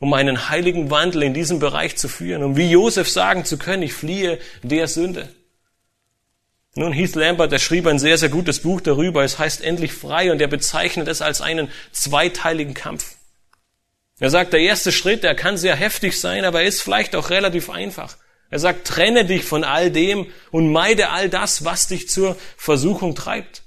um 0.00 0.12
einen 0.12 0.50
heiligen 0.50 0.90
Wandel 0.90 1.22
in 1.22 1.32
diesem 1.32 1.60
Bereich 1.60 1.96
zu 1.96 2.08
führen, 2.08 2.42
um 2.42 2.58
wie 2.58 2.70
Josef 2.70 3.08
sagen 3.08 3.46
zu 3.46 3.56
können, 3.56 3.84
ich 3.84 3.94
fliehe 3.94 4.38
der 4.62 4.86
Sünde? 4.86 5.30
Nun, 6.74 6.92
Heath 6.92 7.14
Lambert, 7.14 7.52
der 7.52 7.58
schrieb 7.58 7.86
ein 7.86 7.98
sehr, 7.98 8.18
sehr 8.18 8.28
gutes 8.28 8.60
Buch 8.60 8.82
darüber. 8.82 9.24
Es 9.24 9.38
heißt 9.38 9.62
endlich 9.62 9.94
frei 9.94 10.30
und 10.30 10.42
er 10.42 10.48
bezeichnet 10.48 11.08
es 11.08 11.22
als 11.22 11.40
einen 11.40 11.70
zweiteiligen 11.90 12.74
Kampf. 12.74 13.16
Er 14.18 14.28
sagt, 14.28 14.52
der 14.52 14.60
erste 14.60 14.92
Schritt, 14.92 15.22
der 15.22 15.34
kann 15.34 15.56
sehr 15.56 15.74
heftig 15.74 16.20
sein, 16.20 16.44
aber 16.44 16.60
er 16.60 16.68
ist 16.68 16.82
vielleicht 16.82 17.16
auch 17.16 17.30
relativ 17.30 17.70
einfach. 17.70 18.18
Er 18.50 18.58
sagt, 18.58 18.86
trenne 18.86 19.24
dich 19.24 19.44
von 19.44 19.64
all 19.64 19.90
dem 19.90 20.26
und 20.50 20.72
meide 20.72 21.10
all 21.10 21.28
das, 21.28 21.64
was 21.64 21.86
dich 21.86 22.08
zur 22.08 22.36
Versuchung 22.56 23.14
treibt. 23.14 23.62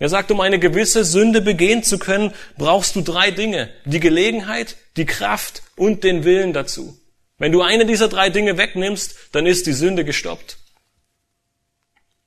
Er 0.00 0.08
sagt, 0.08 0.32
um 0.32 0.40
eine 0.40 0.58
gewisse 0.58 1.04
Sünde 1.04 1.40
begehen 1.40 1.84
zu 1.84 1.98
können, 1.98 2.32
brauchst 2.58 2.96
du 2.96 3.00
drei 3.00 3.30
Dinge. 3.30 3.70
Die 3.84 4.00
Gelegenheit, 4.00 4.76
die 4.96 5.06
Kraft 5.06 5.62
und 5.76 6.02
den 6.02 6.24
Willen 6.24 6.52
dazu. 6.52 6.98
Wenn 7.38 7.52
du 7.52 7.62
eine 7.62 7.86
dieser 7.86 8.08
drei 8.08 8.28
Dinge 8.28 8.58
wegnimmst, 8.58 9.14
dann 9.32 9.46
ist 9.46 9.66
die 9.66 9.72
Sünde 9.72 10.04
gestoppt. 10.04 10.58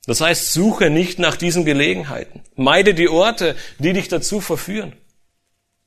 Das 0.05 0.21
heißt, 0.21 0.53
suche 0.53 0.89
nicht 0.89 1.19
nach 1.19 1.35
diesen 1.35 1.65
Gelegenheiten. 1.65 2.41
Meide 2.55 2.93
die 2.93 3.09
Orte, 3.09 3.57
die 3.79 3.91
dich 3.91 4.07
dazu 4.07 4.39
verführen. 4.39 4.93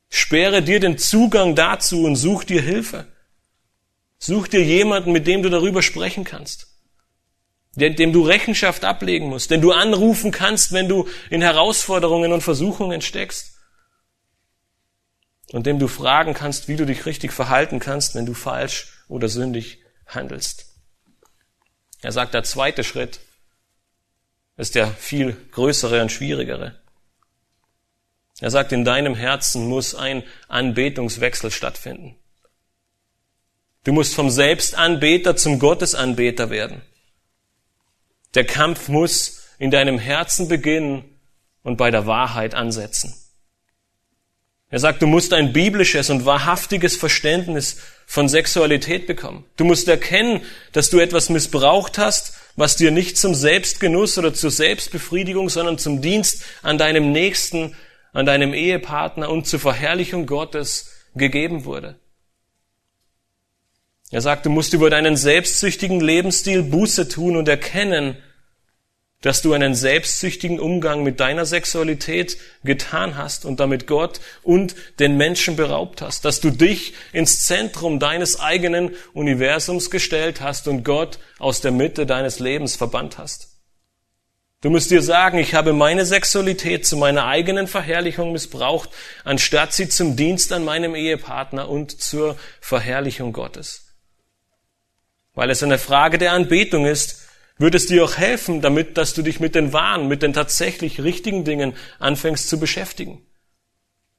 Sperre 0.09 0.61
dir 0.61 0.79
den 0.79 0.99
Zugang 0.99 1.55
dazu 1.55 2.03
und 2.03 2.15
such 2.15 2.43
dir 2.43 2.61
Hilfe. 2.61 3.07
Such 4.23 4.49
dir 4.49 4.63
jemanden, 4.63 5.11
mit 5.11 5.25
dem 5.25 5.41
du 5.41 5.49
darüber 5.49 5.81
sprechen 5.81 6.23
kannst. 6.23 6.67
Dem 7.73 8.13
du 8.13 8.21
Rechenschaft 8.21 8.85
ablegen 8.85 9.29
musst, 9.29 9.49
den 9.49 9.61
du 9.61 9.71
anrufen 9.71 10.31
kannst, 10.31 10.73
wenn 10.73 10.87
du 10.87 11.07
in 11.31 11.41
Herausforderungen 11.41 12.31
und 12.31 12.41
Versuchungen 12.41 13.01
steckst. 13.01 13.57
Und 15.51 15.65
dem 15.65 15.79
du 15.79 15.87
fragen 15.87 16.35
kannst, 16.35 16.67
wie 16.67 16.75
du 16.75 16.85
dich 16.85 17.07
richtig 17.07 17.31
verhalten 17.31 17.79
kannst, 17.79 18.13
wenn 18.13 18.27
du 18.27 18.35
falsch 18.35 18.93
oder 19.07 19.27
sündig 19.27 19.79
handelst. 20.05 20.67
Er 22.01 22.11
sagt, 22.11 22.35
der 22.35 22.43
zweite 22.43 22.83
Schritt 22.83 23.21
ist 24.55 24.75
der 24.75 24.87
viel 24.87 25.35
größere 25.51 25.99
und 25.99 26.11
schwierigere. 26.11 26.79
Er 28.39 28.51
sagt, 28.51 28.71
in 28.71 28.85
deinem 28.85 29.15
Herzen 29.15 29.67
muss 29.67 29.95
ein 29.95 30.23
Anbetungswechsel 30.47 31.49
stattfinden. 31.49 32.20
Du 33.83 33.93
musst 33.93 34.13
vom 34.13 34.29
Selbstanbeter 34.29 35.35
zum 35.35 35.59
Gottesanbeter 35.59 36.49
werden. 36.49 36.81
Der 38.35 38.45
Kampf 38.45 38.87
muss 38.87 39.43
in 39.57 39.71
deinem 39.71 39.99
Herzen 39.99 40.47
beginnen 40.47 41.03
und 41.63 41.77
bei 41.77 41.91
der 41.91 42.05
Wahrheit 42.05 42.53
ansetzen. 42.53 43.15
Er 44.69 44.79
sagt, 44.79 45.01
du 45.01 45.07
musst 45.07 45.33
ein 45.33 45.51
biblisches 45.51 46.09
und 46.09 46.25
wahrhaftiges 46.25 46.95
Verständnis 46.95 47.77
von 48.05 48.29
Sexualität 48.29 49.05
bekommen. 49.05 49.43
Du 49.57 49.65
musst 49.65 49.87
erkennen, 49.87 50.41
dass 50.71 50.89
du 50.89 50.99
etwas 50.99 51.29
missbraucht 51.29 51.97
hast, 51.97 52.35
was 52.55 52.77
dir 52.77 52.91
nicht 52.91 53.17
zum 53.17 53.35
Selbstgenuss 53.35 54.17
oder 54.17 54.33
zur 54.33 54.51
Selbstbefriedigung, 54.51 55.49
sondern 55.49 55.77
zum 55.77 56.01
Dienst 56.01 56.43
an 56.61 56.77
deinem 56.77 57.11
Nächsten 57.11 57.75
an 58.13 58.25
deinem 58.25 58.53
Ehepartner 58.53 59.29
und 59.29 59.47
zur 59.47 59.59
Verherrlichung 59.59 60.25
Gottes 60.25 60.91
gegeben 61.15 61.65
wurde. 61.65 61.95
Er 64.11 64.21
sagt, 64.21 64.45
du 64.45 64.49
musst 64.49 64.73
über 64.73 64.89
deinen 64.89 65.15
selbstsüchtigen 65.15 66.01
Lebensstil 66.01 66.63
Buße 66.63 67.07
tun 67.07 67.37
und 67.37 67.47
erkennen, 67.47 68.17
dass 69.21 69.41
du 69.41 69.53
einen 69.53 69.73
selbstsüchtigen 69.73 70.59
Umgang 70.59 71.03
mit 71.03 71.19
deiner 71.19 71.45
Sexualität 71.45 72.37
getan 72.63 73.15
hast 73.15 73.45
und 73.45 73.59
damit 73.59 73.87
Gott 73.87 74.19
und 74.43 74.75
den 74.99 75.15
Menschen 75.15 75.55
beraubt 75.55 76.01
hast, 76.01 76.25
dass 76.25 76.41
du 76.41 76.49
dich 76.49 76.93
ins 77.13 77.45
Zentrum 77.45 77.99
deines 77.99 78.39
eigenen 78.39 78.91
Universums 79.13 79.91
gestellt 79.91 80.41
hast 80.41 80.67
und 80.67 80.83
Gott 80.83 81.19
aus 81.39 81.61
der 81.61 81.71
Mitte 81.71 82.05
deines 82.05 82.39
Lebens 82.39 82.75
verbannt 82.75 83.17
hast. 83.17 83.47
Du 84.61 84.69
musst 84.69 84.91
dir 84.91 85.01
sagen, 85.01 85.37
ich 85.37 85.53
habe 85.53 85.73
meine 85.73 86.05
Sexualität 86.05 86.85
zu 86.85 86.97
meiner 86.97 87.25
eigenen 87.25 87.67
Verherrlichung 87.67 88.31
missbraucht, 88.31 88.89
anstatt 89.23 89.73
sie 89.73 89.87
zum 89.87 90.15
Dienst 90.15 90.51
an 90.51 90.65
meinem 90.65 90.95
Ehepartner 90.95 91.69
und 91.69 91.99
zur 91.99 92.37
Verherrlichung 92.59 93.33
Gottes. 93.33 93.90
Weil 95.33 95.49
es 95.49 95.63
eine 95.63 95.77
Frage 95.77 96.17
der 96.17 96.33
Anbetung 96.33 96.85
ist, 96.85 97.27
wird 97.57 97.75
es 97.75 97.85
dir 97.85 98.03
auch 98.03 98.17
helfen, 98.17 98.61
damit, 98.61 98.97
dass 98.97 99.13
du 99.13 99.21
dich 99.21 99.39
mit 99.39 99.55
den 99.55 99.71
wahren, 99.71 100.07
mit 100.07 100.23
den 100.23 100.33
tatsächlich 100.33 101.01
richtigen 101.01 101.45
Dingen 101.45 101.73
anfängst 101.99 102.49
zu 102.49 102.59
beschäftigen. 102.59 103.25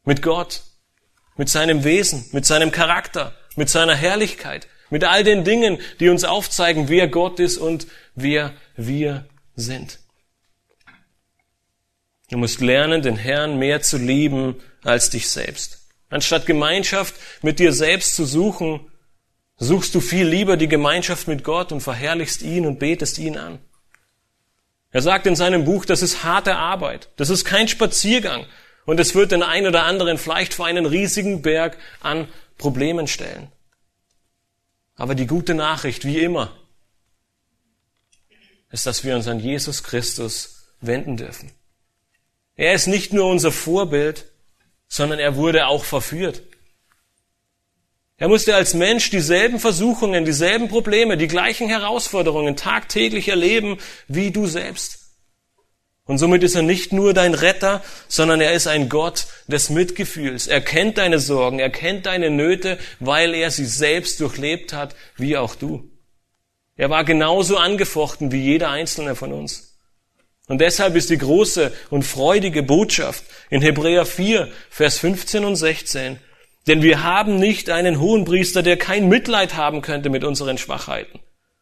Mit 0.04 0.22
Gott, 0.22 0.62
mit 1.36 1.48
seinem 1.48 1.84
Wesen, 1.84 2.24
mit 2.32 2.46
seinem 2.46 2.70
Charakter, 2.70 3.34
mit 3.56 3.68
seiner 3.68 3.94
Herrlichkeit, 3.94 4.68
mit 4.90 5.04
all 5.04 5.24
den 5.24 5.44
Dingen, 5.44 5.78
die 6.00 6.08
uns 6.08 6.24
aufzeigen, 6.24 6.88
wer 6.88 7.08
Gott 7.08 7.40
ist 7.40 7.58
und 7.58 7.86
wer 8.14 8.52
wir 8.76 9.26
sind. 9.56 9.98
Du 12.30 12.38
musst 12.38 12.60
lernen, 12.60 13.02
den 13.02 13.16
Herrn 13.16 13.58
mehr 13.58 13.82
zu 13.82 13.98
lieben 13.98 14.60
als 14.84 15.10
dich 15.10 15.28
selbst. 15.28 15.86
Anstatt 16.08 16.46
Gemeinschaft 16.46 17.14
mit 17.42 17.58
dir 17.58 17.72
selbst 17.72 18.14
zu 18.14 18.24
suchen, 18.24 18.91
suchst 19.62 19.94
du 19.94 20.00
viel 20.00 20.26
lieber 20.26 20.56
die 20.56 20.68
Gemeinschaft 20.68 21.28
mit 21.28 21.44
Gott 21.44 21.72
und 21.72 21.80
verherrlichst 21.80 22.42
ihn 22.42 22.66
und 22.66 22.78
betest 22.78 23.18
ihn 23.18 23.36
an. 23.36 23.58
Er 24.90 25.02
sagt 25.02 25.26
in 25.26 25.36
seinem 25.36 25.64
Buch, 25.64 25.84
das 25.84 26.02
ist 26.02 26.24
harte 26.24 26.56
Arbeit, 26.56 27.08
das 27.16 27.30
ist 27.30 27.44
kein 27.44 27.68
Spaziergang 27.68 28.46
und 28.84 28.98
es 28.98 29.14
wird 29.14 29.32
den 29.32 29.42
einen 29.42 29.68
oder 29.68 29.84
anderen 29.84 30.18
vielleicht 30.18 30.52
vor 30.52 30.66
einen 30.66 30.84
riesigen 30.84 31.42
Berg 31.42 31.78
an 32.00 32.28
Problemen 32.58 33.06
stellen. 33.06 33.50
Aber 34.96 35.14
die 35.14 35.26
gute 35.26 35.54
Nachricht, 35.54 36.04
wie 36.04 36.18
immer, 36.18 36.52
ist, 38.70 38.86
dass 38.86 39.04
wir 39.04 39.14
uns 39.14 39.28
an 39.28 39.38
Jesus 39.38 39.82
Christus 39.82 40.74
wenden 40.80 41.16
dürfen. 41.16 41.52
Er 42.56 42.74
ist 42.74 42.86
nicht 42.86 43.12
nur 43.12 43.26
unser 43.26 43.52
Vorbild, 43.52 44.26
sondern 44.88 45.18
er 45.18 45.36
wurde 45.36 45.66
auch 45.66 45.84
verführt. 45.84 46.42
Er 48.22 48.28
musste 48.28 48.54
als 48.54 48.74
Mensch 48.74 49.10
dieselben 49.10 49.58
Versuchungen, 49.58 50.24
dieselben 50.24 50.68
Probleme, 50.68 51.16
die 51.16 51.26
gleichen 51.26 51.68
Herausforderungen 51.68 52.54
tagtäglich 52.54 53.26
erleben 53.26 53.78
wie 54.06 54.30
du 54.30 54.46
selbst. 54.46 55.16
Und 56.04 56.18
somit 56.18 56.44
ist 56.44 56.54
er 56.54 56.62
nicht 56.62 56.92
nur 56.92 57.14
dein 57.14 57.34
Retter, 57.34 57.82
sondern 58.06 58.40
er 58.40 58.52
ist 58.52 58.68
ein 58.68 58.88
Gott 58.88 59.26
des 59.48 59.70
Mitgefühls. 59.70 60.46
Er 60.46 60.60
kennt 60.60 60.98
deine 60.98 61.18
Sorgen, 61.18 61.58
er 61.58 61.70
kennt 61.70 62.06
deine 62.06 62.30
Nöte, 62.30 62.78
weil 63.00 63.34
er 63.34 63.50
sie 63.50 63.66
selbst 63.66 64.20
durchlebt 64.20 64.72
hat, 64.72 64.94
wie 65.16 65.36
auch 65.36 65.56
du. 65.56 65.90
Er 66.76 66.90
war 66.90 67.02
genauso 67.02 67.56
angefochten 67.56 68.30
wie 68.30 68.40
jeder 68.40 68.70
einzelne 68.70 69.16
von 69.16 69.32
uns. 69.32 69.80
Und 70.46 70.60
deshalb 70.60 70.94
ist 70.94 71.10
die 71.10 71.18
große 71.18 71.72
und 71.90 72.04
freudige 72.04 72.62
Botschaft 72.62 73.24
in 73.50 73.62
Hebräer 73.62 74.06
4, 74.06 74.48
Vers 74.70 74.98
15 74.98 75.44
und 75.44 75.56
16, 75.56 76.20
denn 76.66 76.82
wir 76.82 77.02
haben 77.02 77.36
nicht 77.36 77.70
einen 77.70 78.00
hohen 78.00 78.24
Priester, 78.24 78.62
der 78.62 78.76
kein 78.76 79.08
Mitleid 79.08 79.56
haben 79.56 79.82
könnte 79.82 80.10
mit 80.10 80.24
unseren 80.24 80.58
Schwachheiten, 80.58 81.20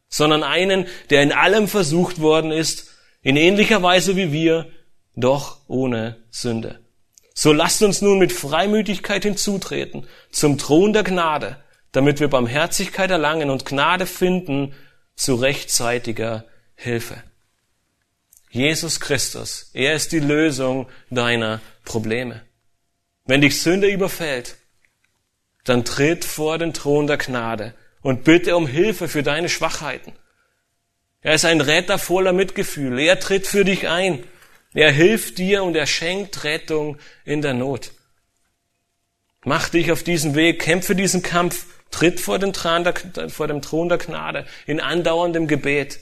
sondern 0.08 0.42
einen, 0.42 0.86
der 1.10 1.22
in 1.22 1.32
allem 1.32 1.68
versucht 1.68 2.20
worden 2.20 2.52
ist, 2.52 2.90
in 3.22 3.36
ähnlicher 3.36 3.82
Weise 3.82 4.16
wie 4.16 4.32
wir, 4.32 4.70
doch 5.16 5.58
ohne 5.68 6.16
Sünde. 6.30 6.80
So 7.34 7.52
lasst 7.52 7.82
uns 7.82 8.02
nun 8.02 8.18
mit 8.18 8.32
Freimütigkeit 8.32 9.22
hinzutreten 9.22 10.06
zum 10.30 10.58
Thron 10.58 10.92
der 10.92 11.04
Gnade, 11.04 11.56
damit 11.92 12.20
wir 12.20 12.28
Barmherzigkeit 12.28 13.10
erlangen 13.10 13.50
und 13.50 13.64
Gnade 13.64 14.06
finden 14.06 14.74
zu 15.16 15.34
rechtzeitiger 15.34 16.44
Hilfe. 16.74 17.22
Jesus 18.50 19.00
Christus, 19.00 19.70
er 19.74 19.94
ist 19.94 20.12
die 20.12 20.20
Lösung 20.20 20.88
deiner 21.10 21.60
Probleme. 21.84 22.42
Wenn 23.26 23.40
dich 23.40 23.62
Sünde 23.62 23.88
überfällt, 23.88 24.56
dann 25.64 25.84
tritt 25.84 26.24
vor 26.24 26.58
den 26.58 26.72
Thron 26.72 27.06
der 27.06 27.18
Gnade 27.18 27.74
und 28.02 28.24
bitte 28.24 28.56
um 28.56 28.66
Hilfe 28.66 29.08
für 29.08 29.22
deine 29.22 29.48
Schwachheiten. 29.48 30.12
Er 31.22 31.34
ist 31.34 31.44
ein 31.44 31.60
Retter 31.60 31.98
voller 31.98 32.32
Mitgefühl. 32.32 32.98
Er 32.98 33.20
tritt 33.20 33.46
für 33.46 33.64
dich 33.64 33.88
ein. 33.88 34.24
Er 34.72 34.90
hilft 34.90 35.38
dir 35.38 35.62
und 35.64 35.76
er 35.76 35.86
schenkt 35.86 36.44
Rettung 36.44 36.96
in 37.24 37.42
der 37.42 37.54
Not. 37.54 37.92
Mach 39.44 39.68
dich 39.68 39.90
auf 39.90 40.02
diesen 40.02 40.34
Weg, 40.34 40.60
kämpfe 40.60 40.94
diesen 40.94 41.22
Kampf, 41.22 41.66
tritt 41.90 42.20
vor, 42.20 42.38
den 42.38 42.52
Thron 42.52 42.84
der, 42.84 43.28
vor 43.30 43.48
dem 43.48 43.62
Thron 43.62 43.88
der 43.88 43.98
Gnade 43.98 44.46
in 44.66 44.80
andauerndem 44.80 45.46
Gebet 45.46 45.98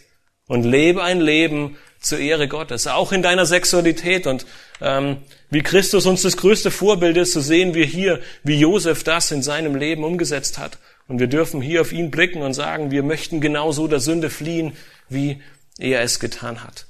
und 0.46 0.64
lebe 0.64 1.02
ein 1.02 1.20
Leben 1.20 1.78
zur 2.00 2.18
Ehre 2.18 2.48
Gottes, 2.48 2.86
auch 2.86 3.12
in 3.12 3.22
deiner 3.22 3.46
Sexualität. 3.46 4.26
Und 4.26 4.46
ähm, 4.80 5.18
wie 5.50 5.62
Christus 5.62 6.06
uns 6.06 6.22
das 6.22 6.36
größte 6.36 6.70
Vorbild 6.70 7.16
ist, 7.16 7.32
so 7.32 7.40
sehen 7.40 7.74
wir 7.74 7.86
hier, 7.86 8.20
wie 8.42 8.58
Josef 8.58 9.02
das 9.02 9.30
in 9.30 9.42
seinem 9.42 9.74
Leben 9.74 10.04
umgesetzt 10.04 10.58
hat. 10.58 10.78
Und 11.06 11.20
wir 11.20 11.26
dürfen 11.26 11.62
hier 11.62 11.80
auf 11.80 11.92
ihn 11.92 12.10
blicken 12.10 12.42
und 12.42 12.52
sagen, 12.52 12.90
wir 12.90 13.02
möchten 13.02 13.40
genauso 13.40 13.88
der 13.88 14.00
Sünde 14.00 14.28
fliehen, 14.28 14.76
wie 15.08 15.40
er 15.78 16.02
es 16.02 16.20
getan 16.20 16.62
hat. 16.62 16.86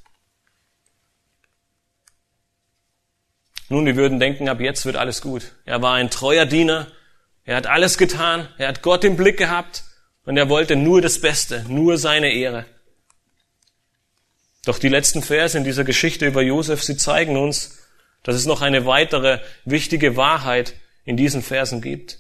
Nun, 3.69 3.87
wir 3.87 3.97
würden 3.97 4.19
denken, 4.19 4.49
ab 4.49 4.61
jetzt 4.61 4.87
wird 4.87 4.97
alles 4.97 5.21
gut. 5.21 5.53
Er 5.65 5.83
war 5.83 5.95
ein 5.95 6.11
treuer 6.11 6.47
Diener, 6.47 6.89
er 7.45 7.57
hat 7.57 7.67
alles 7.67 7.97
getan, 7.97 8.49
er 8.59 8.69
hat 8.69 8.83
Gott 8.83 9.05
im 9.05 9.17
Blick 9.17 9.37
gehabt 9.37 9.85
und 10.25 10.37
er 10.37 10.49
wollte 10.49 10.75
nur 10.75 11.01
das 11.01 11.21
Beste, 11.21 11.65
nur 11.69 11.97
seine 11.97 12.33
Ehre. 12.33 12.65
Doch 14.65 14.79
die 14.79 14.89
letzten 14.89 15.23
Verse 15.23 15.57
in 15.57 15.65
dieser 15.65 15.85
Geschichte 15.85 16.27
über 16.27 16.43
Josef, 16.43 16.83
sie 16.83 16.97
zeigen 16.97 17.37
uns, 17.37 17.79
dass 18.29 18.37
es 18.37 18.45
noch 18.45 18.61
eine 18.61 18.85
weitere 18.85 19.41
wichtige 19.65 20.15
Wahrheit 20.19 20.75
in 21.07 21.17
diesen 21.17 21.41
Versen 21.41 21.81
gibt. 21.81 22.19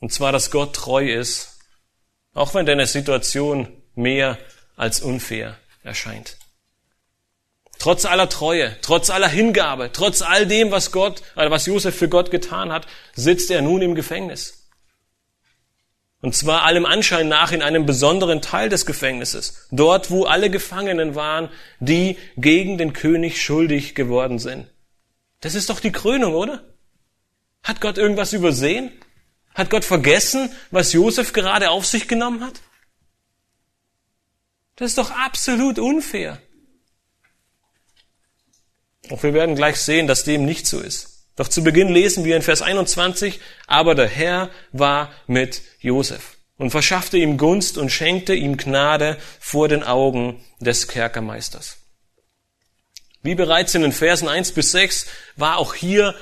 Und 0.00 0.10
zwar, 0.10 0.32
dass 0.32 0.50
Gott 0.50 0.74
treu 0.74 1.12
ist, 1.12 1.58
auch 2.32 2.54
wenn 2.54 2.64
deine 2.64 2.86
Situation 2.86 3.68
mehr 3.94 4.38
als 4.74 5.02
unfair 5.02 5.58
erscheint. 5.82 6.38
Trotz 7.78 8.06
aller 8.06 8.30
Treue, 8.30 8.74
trotz 8.80 9.10
aller 9.10 9.28
Hingabe, 9.28 9.90
trotz 9.92 10.22
all 10.22 10.46
dem, 10.46 10.70
was 10.70 10.90
Gott, 10.90 11.20
äh, 11.36 11.50
was 11.50 11.66
Josef 11.66 11.94
für 11.94 12.08
Gott 12.08 12.30
getan 12.30 12.72
hat, 12.72 12.86
sitzt 13.12 13.50
er 13.50 13.60
nun 13.60 13.82
im 13.82 13.94
Gefängnis. 13.94 14.61
Und 16.22 16.36
zwar 16.36 16.62
allem 16.62 16.86
Anschein 16.86 17.28
nach 17.28 17.50
in 17.50 17.62
einem 17.62 17.84
besonderen 17.84 18.40
Teil 18.40 18.68
des 18.68 18.86
Gefängnisses. 18.86 19.66
Dort, 19.72 20.10
wo 20.10 20.24
alle 20.24 20.50
Gefangenen 20.50 21.16
waren, 21.16 21.50
die 21.80 22.16
gegen 22.36 22.78
den 22.78 22.92
König 22.92 23.42
schuldig 23.42 23.96
geworden 23.96 24.38
sind. 24.38 24.68
Das 25.40 25.56
ist 25.56 25.68
doch 25.68 25.80
die 25.80 25.90
Krönung, 25.90 26.34
oder? 26.34 26.62
Hat 27.64 27.80
Gott 27.80 27.98
irgendwas 27.98 28.32
übersehen? 28.32 28.92
Hat 29.54 29.68
Gott 29.68 29.84
vergessen, 29.84 30.50
was 30.70 30.92
Josef 30.92 31.32
gerade 31.32 31.70
auf 31.70 31.86
sich 31.86 32.06
genommen 32.06 32.42
hat? 32.44 32.60
Das 34.76 34.90
ist 34.90 34.98
doch 34.98 35.10
absolut 35.10 35.80
unfair. 35.80 36.40
Doch 39.08 39.24
wir 39.24 39.34
werden 39.34 39.56
gleich 39.56 39.76
sehen, 39.76 40.06
dass 40.06 40.22
dem 40.22 40.44
nicht 40.44 40.68
so 40.68 40.78
ist. 40.78 41.11
Doch 41.36 41.48
zu 41.48 41.64
Beginn 41.64 41.88
lesen 41.88 42.24
wir 42.24 42.36
in 42.36 42.42
Vers 42.42 42.62
21, 42.62 43.40
aber 43.66 43.94
der 43.94 44.08
Herr 44.08 44.50
war 44.72 45.10
mit 45.26 45.62
Josef 45.80 46.36
und 46.58 46.70
verschaffte 46.70 47.16
ihm 47.16 47.38
Gunst 47.38 47.78
und 47.78 47.90
schenkte 47.90 48.34
ihm 48.34 48.56
Gnade 48.56 49.18
vor 49.40 49.68
den 49.68 49.82
Augen 49.82 50.44
des 50.60 50.88
Kerkermeisters. 50.88 51.78
Wie 53.22 53.34
bereits 53.34 53.74
in 53.74 53.82
den 53.82 53.92
Versen 53.92 54.28
1 54.28 54.52
bis 54.52 54.72
6 54.72 55.06
war 55.36 55.58
auch 55.58 55.74
hier 55.74 56.14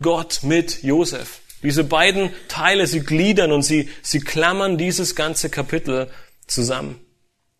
Gott 0.00 0.40
mit 0.42 0.82
Josef. 0.82 1.40
Diese 1.62 1.84
beiden 1.84 2.30
Teile, 2.48 2.86
sie 2.86 3.00
gliedern 3.00 3.52
und 3.52 3.62
sie, 3.62 3.88
sie 4.02 4.20
klammern 4.20 4.78
dieses 4.78 5.16
ganze 5.16 5.50
Kapitel 5.50 6.10
zusammen. 6.46 7.00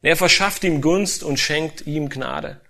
Er 0.03 0.17
verschafft 0.17 0.63
ihm 0.63 0.81
Gunst 0.81 1.25
und 1.25 1.41
schenkt 1.41 1.87
ihm 1.87 2.09
Gnade. 2.09 2.61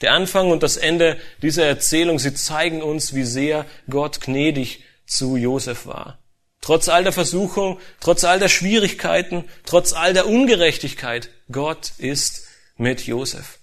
Der 0.00 0.12
Anfang 0.12 0.50
und 0.50 0.62
das 0.62 0.76
Ende 0.76 1.16
dieser 1.42 1.64
Erzählung, 1.64 2.18
sie 2.18 2.34
zeigen 2.34 2.82
uns, 2.82 3.14
wie 3.14 3.24
sehr 3.24 3.64
Gott 3.88 4.20
gnädig 4.20 4.84
zu 5.06 5.36
Josef 5.36 5.86
war. 5.86 6.18
Trotz 6.60 6.88
all 6.88 7.04
der 7.04 7.12
Versuchung, 7.12 7.78
trotz 8.00 8.24
all 8.24 8.38
der 8.38 8.48
Schwierigkeiten, 8.48 9.44
trotz 9.64 9.92
all 9.92 10.12
der 10.12 10.26
Ungerechtigkeit, 10.26 11.30
Gott 11.50 11.92
ist 11.98 12.46
mit 12.76 13.06
Josef. 13.06 13.58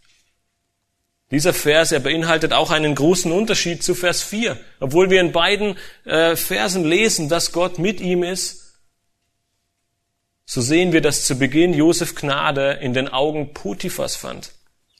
Dieser 1.29 1.53
Vers, 1.53 1.91
er 1.91 1.99
beinhaltet 1.99 2.53
auch 2.53 2.71
einen 2.71 2.95
großen 2.95 3.31
Unterschied 3.31 3.83
zu 3.83 3.95
Vers 3.95 4.21
4. 4.21 4.57
Obwohl 4.79 5.09
wir 5.09 5.19
in 5.19 5.31
beiden 5.31 5.77
äh, 6.05 6.35
Versen 6.35 6.85
lesen, 6.85 7.27
dass 7.27 7.51
Gott 7.51 7.79
mit 7.79 7.99
ihm 8.01 8.23
ist, 8.23 8.75
so 10.45 10.61
sehen 10.61 10.93
wir, 10.93 11.01
dass 11.01 11.25
zu 11.25 11.37
Beginn 11.37 11.73
Josef 11.73 12.15
Gnade 12.15 12.73
in 12.81 12.93
den 12.93 13.07
Augen 13.07 13.53
Potiphas 13.53 14.15
fand. 14.15 14.51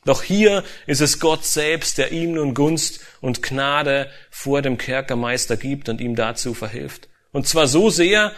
Doch 0.06 0.24
hier 0.24 0.64
ist 0.86 1.02
es 1.02 1.20
Gott 1.20 1.46
selbst, 1.46 1.98
der 1.98 2.12
ihm 2.12 2.34
nun 2.34 2.54
Gunst 2.54 3.00
und 3.22 3.42
Gnade 3.42 4.10
vor 4.30 4.62
dem 4.62 4.78
Kerkermeister 4.78 5.58
gibt 5.58 5.90
und 5.90 6.02
ihm 6.02 6.16
dazu 6.16 6.54
verhilft. 6.54 7.08
Und 7.32 7.48
zwar 7.48 7.68
so 7.68 7.90
sehr, 7.90 8.34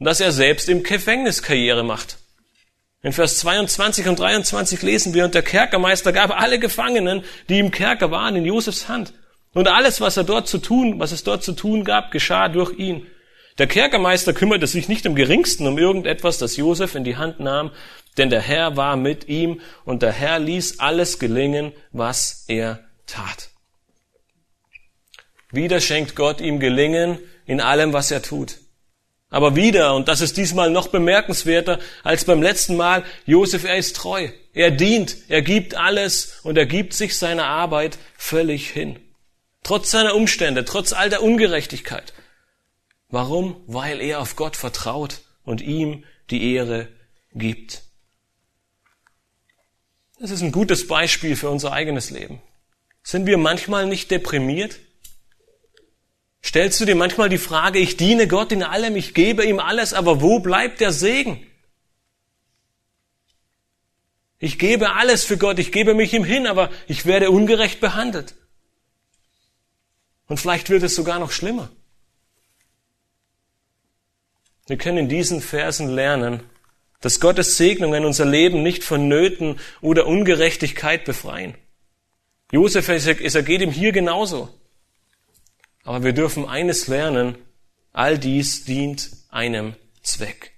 dass 0.00 0.20
er 0.20 0.32
selbst 0.32 0.68
im 0.68 0.82
Gefängnis 0.82 1.42
Karriere 1.42 1.84
macht. 1.84 2.18
In 3.02 3.12
Vers 3.12 3.38
22 3.40 4.08
und 4.08 4.18
23 4.18 4.80
lesen 4.80 5.12
wir, 5.12 5.26
und 5.26 5.34
der 5.34 5.42
Kerkermeister 5.42 6.12
gab 6.12 6.30
alle 6.30 6.58
Gefangenen, 6.58 7.22
die 7.50 7.58
im 7.58 7.70
Kerker 7.70 8.10
waren, 8.10 8.34
in 8.34 8.46
Josefs 8.46 8.88
Hand. 8.88 9.12
Und 9.52 9.68
alles, 9.68 10.00
was 10.00 10.16
er 10.16 10.24
dort 10.24 10.48
zu 10.48 10.58
tun, 10.58 10.98
was 10.98 11.12
es 11.12 11.22
dort 11.22 11.44
zu 11.44 11.52
tun 11.52 11.84
gab, 11.84 12.10
geschah 12.10 12.48
durch 12.48 12.72
ihn. 12.78 13.06
Der 13.58 13.68
Kerkermeister 13.68 14.32
kümmerte 14.32 14.66
sich 14.66 14.88
nicht 14.88 15.06
im 15.06 15.14
geringsten 15.14 15.66
um 15.66 15.78
irgendetwas, 15.78 16.38
das 16.38 16.56
Josef 16.56 16.94
in 16.96 17.04
die 17.04 17.16
Hand 17.16 17.38
nahm, 17.38 17.70
denn 18.16 18.30
der 18.30 18.40
Herr 18.40 18.76
war 18.76 18.96
mit 18.96 19.28
ihm 19.28 19.60
und 19.84 20.02
der 20.02 20.12
Herr 20.12 20.38
ließ 20.38 20.80
alles 20.80 21.18
gelingen, 21.18 21.72
was 21.92 22.44
er 22.48 22.80
tat. 23.06 23.50
Wieder 25.52 25.80
schenkt 25.80 26.16
Gott 26.16 26.40
ihm 26.40 26.58
Gelingen 26.58 27.20
in 27.46 27.60
allem, 27.60 27.92
was 27.92 28.10
er 28.10 28.22
tut. 28.22 28.56
Aber 29.30 29.56
wieder, 29.56 29.94
und 29.94 30.08
das 30.08 30.20
ist 30.20 30.36
diesmal 30.36 30.70
noch 30.70 30.88
bemerkenswerter 30.88 31.78
als 32.02 32.24
beim 32.24 32.42
letzten 32.42 32.76
Mal, 32.76 33.04
Josef, 33.24 33.64
er 33.64 33.76
ist 33.76 33.96
treu. 33.96 34.28
Er 34.52 34.70
dient, 34.70 35.16
er 35.28 35.42
gibt 35.42 35.74
alles 35.74 36.40
und 36.42 36.56
er 36.56 36.66
gibt 36.66 36.94
sich 36.94 37.16
seiner 37.16 37.46
Arbeit 37.46 37.98
völlig 38.16 38.70
hin. 38.70 38.98
Trotz 39.62 39.90
seiner 39.90 40.14
Umstände, 40.14 40.64
trotz 40.64 40.92
all 40.92 41.10
der 41.10 41.22
Ungerechtigkeit. 41.22 42.12
Warum? 43.14 43.62
Weil 43.68 44.00
er 44.00 44.20
auf 44.20 44.34
Gott 44.34 44.56
vertraut 44.56 45.20
und 45.44 45.60
ihm 45.60 46.02
die 46.30 46.52
Ehre 46.52 46.88
gibt. 47.32 47.84
Das 50.18 50.32
ist 50.32 50.42
ein 50.42 50.50
gutes 50.50 50.88
Beispiel 50.88 51.36
für 51.36 51.48
unser 51.48 51.72
eigenes 51.72 52.10
Leben. 52.10 52.42
Sind 53.04 53.26
wir 53.26 53.38
manchmal 53.38 53.86
nicht 53.86 54.10
deprimiert? 54.10 54.80
Stellst 56.42 56.80
du 56.80 56.86
dir 56.86 56.96
manchmal 56.96 57.28
die 57.28 57.38
Frage, 57.38 57.78
ich 57.78 57.96
diene 57.96 58.26
Gott 58.26 58.50
in 58.50 58.64
allem, 58.64 58.96
ich 58.96 59.14
gebe 59.14 59.44
ihm 59.44 59.60
alles, 59.60 59.94
aber 59.94 60.20
wo 60.20 60.40
bleibt 60.40 60.80
der 60.80 60.90
Segen? 60.90 61.46
Ich 64.40 64.58
gebe 64.58 64.92
alles 64.94 65.22
für 65.22 65.38
Gott, 65.38 65.60
ich 65.60 65.70
gebe 65.70 65.94
mich 65.94 66.12
ihm 66.14 66.24
hin, 66.24 66.48
aber 66.48 66.68
ich 66.88 67.06
werde 67.06 67.30
ungerecht 67.30 67.78
behandelt. 67.78 68.34
Und 70.26 70.40
vielleicht 70.40 70.68
wird 70.68 70.82
es 70.82 70.96
sogar 70.96 71.20
noch 71.20 71.30
schlimmer. 71.30 71.70
Wir 74.66 74.78
können 74.78 74.98
in 74.98 75.08
diesen 75.08 75.40
Versen 75.40 75.88
lernen, 75.88 76.42
dass 77.00 77.20
Gottes 77.20 77.58
Segnungen 77.58 78.04
unser 78.04 78.24
Leben 78.24 78.62
nicht 78.62 78.82
von 78.82 79.08
Nöten 79.08 79.60
oder 79.82 80.06
Ungerechtigkeit 80.06 81.04
befreien. 81.04 81.54
Josef, 82.50 82.88
es 82.88 83.34
ergeht 83.34 83.60
ihm 83.60 83.70
hier 83.70 83.92
genauso. 83.92 84.48
Aber 85.82 86.02
wir 86.02 86.14
dürfen 86.14 86.48
eines 86.48 86.88
lernen, 86.88 87.36
all 87.92 88.18
dies 88.18 88.64
dient 88.64 89.10
einem 89.30 89.74
Zweck. 90.02 90.52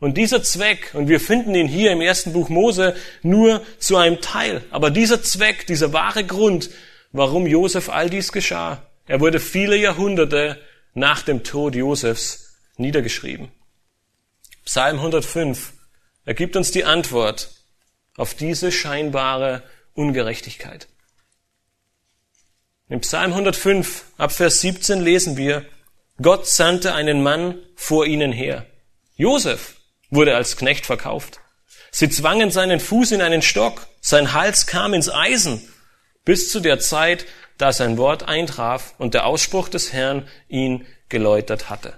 Und 0.00 0.16
dieser 0.16 0.42
Zweck, 0.42 0.90
und 0.94 1.08
wir 1.08 1.20
finden 1.20 1.54
ihn 1.54 1.68
hier 1.68 1.92
im 1.92 2.00
ersten 2.00 2.32
Buch 2.32 2.48
Mose 2.48 2.96
nur 3.22 3.64
zu 3.78 3.96
einem 3.96 4.20
Teil, 4.20 4.62
aber 4.70 4.90
dieser 4.90 5.22
Zweck, 5.22 5.66
dieser 5.66 5.92
wahre 5.92 6.24
Grund, 6.24 6.70
warum 7.12 7.46
Josef 7.46 7.88
all 7.90 8.10
dies 8.10 8.32
geschah, 8.32 8.90
er 9.06 9.20
wurde 9.20 9.38
viele 9.38 9.76
Jahrhunderte 9.76 10.60
nach 10.94 11.22
dem 11.22 11.42
Tod 11.42 11.74
Josefs 11.74 12.43
niedergeschrieben. 12.76 13.50
Psalm 14.64 14.96
105 14.96 15.72
er 16.24 16.34
gibt 16.34 16.56
uns 16.56 16.70
die 16.70 16.84
Antwort 16.84 17.50
auf 18.16 18.34
diese 18.34 18.72
scheinbare 18.72 19.62
Ungerechtigkeit. 19.92 20.88
Im 22.88 23.00
Psalm 23.00 23.32
105 23.32 24.04
ab 24.16 24.32
Vers 24.32 24.60
17 24.60 25.00
lesen 25.00 25.36
wir, 25.36 25.64
Gott 26.22 26.46
sandte 26.46 26.94
einen 26.94 27.22
Mann 27.22 27.58
vor 27.74 28.06
ihnen 28.06 28.32
her. 28.32 28.66
Josef 29.16 29.76
wurde 30.10 30.36
als 30.36 30.56
Knecht 30.56 30.86
verkauft. 30.86 31.40
Sie 31.90 32.08
zwangen 32.08 32.50
seinen 32.50 32.80
Fuß 32.80 33.12
in 33.12 33.20
einen 33.20 33.42
Stock, 33.42 33.86
sein 34.00 34.32
Hals 34.32 34.66
kam 34.66 34.94
ins 34.94 35.10
Eisen, 35.10 35.68
bis 36.24 36.50
zu 36.50 36.60
der 36.60 36.78
Zeit, 36.78 37.26
da 37.58 37.72
sein 37.72 37.98
Wort 37.98 38.24
eintraf 38.24 38.94
und 38.98 39.14
der 39.14 39.26
Ausspruch 39.26 39.68
des 39.68 39.92
Herrn 39.92 40.28
ihn 40.48 40.86
geläutert 41.08 41.70
hatte. 41.70 41.96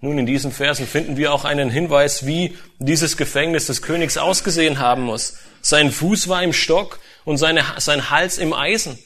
Nun, 0.00 0.18
in 0.18 0.26
diesen 0.26 0.52
Versen 0.52 0.86
finden 0.86 1.16
wir 1.16 1.32
auch 1.32 1.44
einen 1.44 1.70
Hinweis, 1.70 2.24
wie 2.24 2.56
dieses 2.78 3.16
Gefängnis 3.16 3.66
des 3.66 3.82
Königs 3.82 4.16
ausgesehen 4.16 4.78
haben 4.78 5.02
muss. 5.02 5.38
Sein 5.60 5.90
Fuß 5.90 6.28
war 6.28 6.42
im 6.42 6.52
Stock 6.52 7.00
und 7.24 7.36
seine, 7.36 7.64
sein 7.78 8.10
Hals 8.10 8.38
im 8.38 8.52
Eisen. 8.52 8.98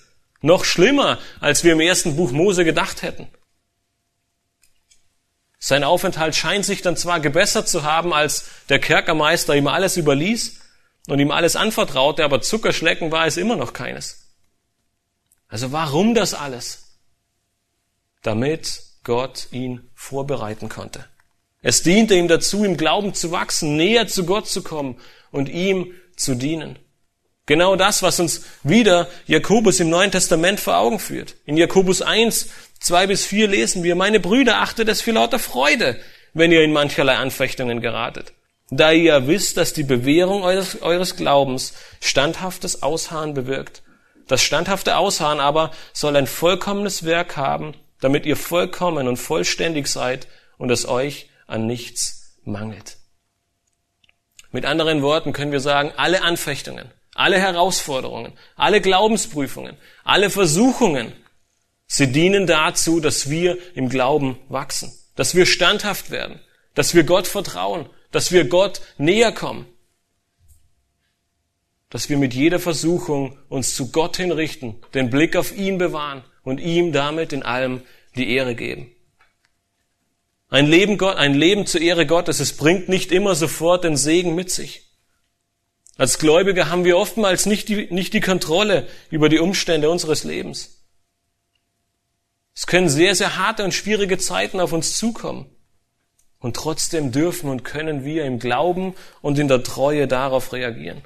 Noch 0.43 0.65
schlimmer, 0.65 1.19
als 1.41 1.65
wir 1.65 1.73
im 1.73 1.81
ersten 1.81 2.17
Buch 2.17 2.31
Mose 2.33 2.65
gedacht 2.65 3.03
hätten. 3.03 3.29
Sein 5.59 5.85
Aufenthalt 5.85 6.35
scheint 6.35 6.65
sich 6.65 6.83
dann 6.83 6.97
zwar 6.97 7.21
gebessert 7.21 7.69
zu 7.69 7.85
haben, 7.85 8.13
als 8.13 8.47
der 8.69 8.81
Kerkermeister 8.81 9.55
ihm 9.55 9.69
alles 9.69 9.97
überließ 9.97 10.61
und 11.07 11.21
ihm 11.21 11.31
alles 11.31 11.57
anvertraute, 11.57 12.25
aber 12.25 12.43
Zuckerschlecken 12.43 13.13
war 13.13 13.27
es 13.27 13.37
immer 13.37 13.57
noch 13.57 13.73
keines. 13.73 14.29
Also 15.47 15.71
warum 15.71 16.15
das 16.15 16.35
alles? 16.35 16.99
Damit 18.23 18.83
Gott 19.05 19.49
ihn 19.53 19.89
vorbereiten 20.03 20.69
konnte. 20.69 21.07
Es 21.63 21.85
diente 21.85 22.17
ihm 22.17 22.27
dazu, 22.27 22.65
im 22.65 22.77
Glauben 22.77 23.15
zu 23.15 23.31
wachsen, 23.31 23.77
näher 23.77 24.09
zu 24.09 24.27
Gott 24.27 24.49
zu 24.49 24.63
kommen 24.63 24.99
und 25.31 25.49
ihm 25.49 25.93
zu 26.17 26.35
dienen. 26.35 26.77
Genau 27.47 27.77
das, 27.77 28.03
was 28.03 28.19
uns 28.19 28.45
wieder 28.65 29.09
Jakobus 29.27 29.79
im 29.79 29.91
Neuen 29.91 30.11
Testament 30.11 30.59
vor 30.59 30.77
Augen 30.77 30.99
führt. 30.99 31.37
In 31.47 31.57
Jakobus 31.57 32.03
1, 32.03 32.49
2 32.81 33.07
bis 33.07 33.25
4 33.25 33.47
lesen 33.47 33.85
wir, 33.85 33.95
meine 33.95 34.19
Brüder, 34.19 34.61
achtet 34.61 34.89
es 34.89 35.01
für 35.01 35.13
lauter 35.13 35.39
Freude, 35.39 36.01
wenn 36.35 36.51
ihr 36.51 36.63
in 36.63 36.73
mancherlei 36.73 37.17
Anfechtungen 37.17 37.81
geratet. 37.81 38.33
Da 38.71 38.91
ihr 38.91 39.03
ja 39.05 39.27
wisst, 39.29 39.57
dass 39.57 39.73
die 39.73 39.85
Bewährung 39.85 40.43
eures, 40.43 40.83
eures 40.83 41.15
Glaubens 41.15 41.75
standhaftes 42.01 42.83
Ausharren 42.83 43.35
bewirkt. 43.35 43.83
Das 44.27 44.43
standhafte 44.43 44.97
Ausharren 44.97 45.41
aber 45.41 45.71
soll 45.93 46.17
ein 46.17 46.27
vollkommenes 46.27 47.05
Werk 47.05 47.37
haben, 47.37 47.75
damit 48.03 48.27
ihr 48.27 48.37
vollkommen 48.37 49.07
und 49.07 49.17
vollständig 49.17 49.87
seid 49.87 50.27
und 50.59 50.71
es 50.71 50.87
euch 50.87 51.31
an 51.47 51.67
nichts 51.67 52.37
mangelt. 52.45 52.99
Mit 54.51 54.65
anderen 54.65 55.03
Worten 55.03 55.33
können 55.33 55.53
wir 55.53 55.61
sagen, 55.61 55.93
alle 55.97 56.23
Anfechtungen, 56.23 56.91
alle 57.15 57.39
Herausforderungen, 57.39 58.33
alle 58.57 58.81
Glaubensprüfungen, 58.81 59.77
alle 60.03 60.31
Versuchungen, 60.31 61.13
sie 61.87 62.11
dienen 62.11 62.49
dazu, 62.49 62.99
dass 62.99 63.31
wir 63.31 63.57
im 63.75 63.89
Glauben 63.89 64.37
wachsen, 64.49 64.93
dass 65.15 65.37
wir 65.37 65.47
standhaft 65.47 66.11
werden, 66.11 66.41
dass 66.75 66.95
wir 66.95 67.05
Gott 67.05 67.29
vertrauen, 67.29 67.89
dass 68.11 68.33
wir 68.33 68.49
Gott 68.49 68.81
näher 68.99 69.31
kommen, 69.31 69.65
dass 71.89 72.09
wir 72.09 72.19
mit 72.19 72.35
jeder 72.35 72.59
Versuchung 72.59 73.39
uns 73.49 73.77
zu 73.77 73.93
Gott 73.93 74.17
hinrichten, 74.17 74.83
den 74.93 75.09
Blick 75.09 75.37
auf 75.37 75.55
ihn 75.55 75.79
bewahren 75.79 76.25
und 76.45 76.59
ihm 76.59 76.93
damit 76.93 77.33
in 77.33 77.43
allem 77.43 77.83
die 78.17 78.35
Ehre 78.35 78.55
geben. 78.55 78.95
Ein 80.49 80.67
Leben, 80.67 80.99
Gott, 80.99 81.17
ein 81.17 81.35
Leben 81.35 81.67
zur 81.67 81.81
Ehre 81.81 82.07
Gottes, 82.07 82.39
es 82.41 82.57
bringt 82.57 82.89
nicht 82.89 83.11
immer 83.11 83.35
sofort 83.35 83.85
den 83.85 83.97
Segen 83.97 84.35
mit 84.35 84.51
sich. 84.51 84.83
Als 85.97 86.19
Gläubige 86.19 86.69
haben 86.69 86.85
wir 86.85 86.99
oftmals 86.99 87.47
nicht 87.47 87.69
die, 87.69 87.87
nicht 87.91 88.13
die 88.13 88.21
Kontrolle 88.21 88.87
über 89.11 89.29
die 89.29 89.39
Umstände 89.39 89.89
unseres 89.91 90.25
Lebens. 90.25 90.83
Es 92.55 92.67
können 92.67 92.89
sehr, 92.89 93.15
sehr 93.15 93.37
harte 93.39 93.65
und 93.65 93.73
schwierige 93.73 94.19
Zeiten 94.19 94.61
auf 94.61 94.73
uns 94.73 94.97
zukommen. 94.97 95.47
Und 96.39 96.57
trotzdem 96.57 97.13
dürfen 97.13 97.49
und 97.49 97.65
können 97.65 98.05
wir 98.05 98.25
im 98.25 98.39
Glauben 98.39 98.95
und 99.21 99.39
in 99.39 99.49
der 99.49 99.63
Treue 99.63 100.09
darauf 100.09 100.53
reagieren. 100.53 101.03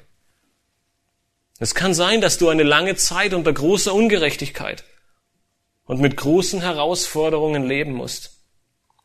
Es 1.59 1.73
kann 1.73 1.93
sein, 1.93 2.21
dass 2.21 2.37
du 2.37 2.49
eine 2.49 2.63
lange 2.63 2.95
Zeit 2.95 3.33
unter 3.33 3.53
großer 3.53 3.93
Ungerechtigkeit 3.93 4.83
und 5.87 6.01
mit 6.01 6.17
großen 6.17 6.61
Herausforderungen 6.61 7.65
leben 7.65 7.93
musst. 7.93 8.41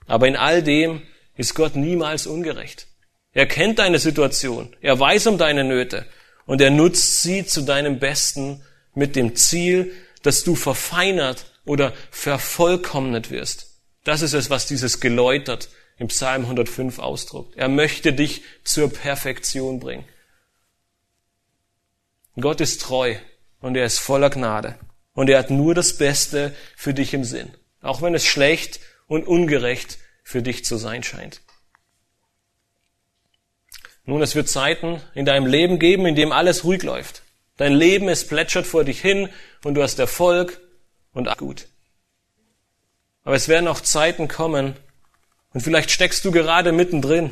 Aber 0.07 0.29
in 0.29 0.37
all 0.37 0.63
dem 0.63 1.03
ist 1.37 1.55
Gott 1.55 1.77
niemals 1.77 2.27
ungerecht. 2.27 2.89
Er 3.33 3.47
kennt 3.47 3.79
deine 3.79 3.99
Situation, 3.99 4.77
er 4.83 4.99
weiß 5.01 5.29
um 5.29 5.39
deine 5.39 5.65
Nöte 5.65 6.05
und 6.45 6.61
er 6.61 6.71
nutzt 6.71 7.23
sie 7.23 7.47
zu 7.47 7.63
deinem 7.63 7.99
Besten 7.99 8.63
mit 8.95 9.17
dem 9.17 9.37
Ziel, 9.37 9.93
dass 10.23 10.45
du 10.45 10.55
verfeinert 10.55 11.47
oder 11.65 11.95
vervollkommnet 12.11 13.31
wirst. 13.31 13.79
Das 14.05 14.21
ist 14.21 14.35
es, 14.35 14.51
was 14.51 14.67
dieses 14.67 15.01
geläutert 15.01 15.71
im 15.97 16.09
Psalm 16.09 16.43
105 16.43 16.99
ausdruckt. 16.99 17.57
Er 17.57 17.69
möchte 17.69 18.13
dich 18.13 18.43
zur 18.65 18.93
Perfektion 18.93 19.81
bringen. 19.81 20.05
Gott 22.39 22.61
ist 22.61 22.83
treu 22.83 23.15
und 23.61 23.77
er 23.77 23.87
ist 23.87 23.99
voller 23.99 24.31
Gnade 24.31 24.79
und 25.15 25.29
er 25.29 25.39
hat 25.39 25.51
nur 25.51 25.75
das 25.75 25.97
Beste 25.97 26.55
für 26.77 26.95
dich 26.95 27.15
im 27.15 27.25
Sinn, 27.25 27.53
auch 27.81 28.03
wenn 28.03 28.15
es 28.15 28.27
schlecht 28.27 28.81
und 29.07 29.27
ungerecht 29.27 29.99
für 30.23 30.43
dich 30.43 30.65
zu 30.65 30.77
sein 30.77 31.03
scheint. 31.03 31.41
Nun, 34.05 34.23
es 34.23 34.35
wird 34.35 34.49
Zeiten 34.49 35.01
in 35.15 35.25
deinem 35.25 35.47
Leben 35.47 35.79
geben, 35.79 36.07
in 36.07 36.17
dem 36.17 36.33
alles 36.33 36.65
ruhig 36.65 36.83
läuft. 36.83 37.23
Dein 37.57 37.73
Leben, 37.73 38.09
es 38.09 38.27
plätschert 38.27 38.67
vor 38.67 38.83
dich 38.83 39.01
hin 39.01 39.29
und 39.63 39.75
du 39.75 39.83
hast 39.83 39.99
Erfolg 39.99 40.61
und 41.13 41.29
gut. 41.39 41.69
Aber 43.23 43.37
es 43.37 43.49
werden 43.49 43.69
auch 43.69 43.81
Zeiten 43.81 44.27
kommen, 44.27 44.77
und 45.55 45.61
vielleicht 45.61 45.91
steckst 45.91 46.25
du 46.25 46.33
gerade 46.33 46.73
mittendrin, 46.73 47.31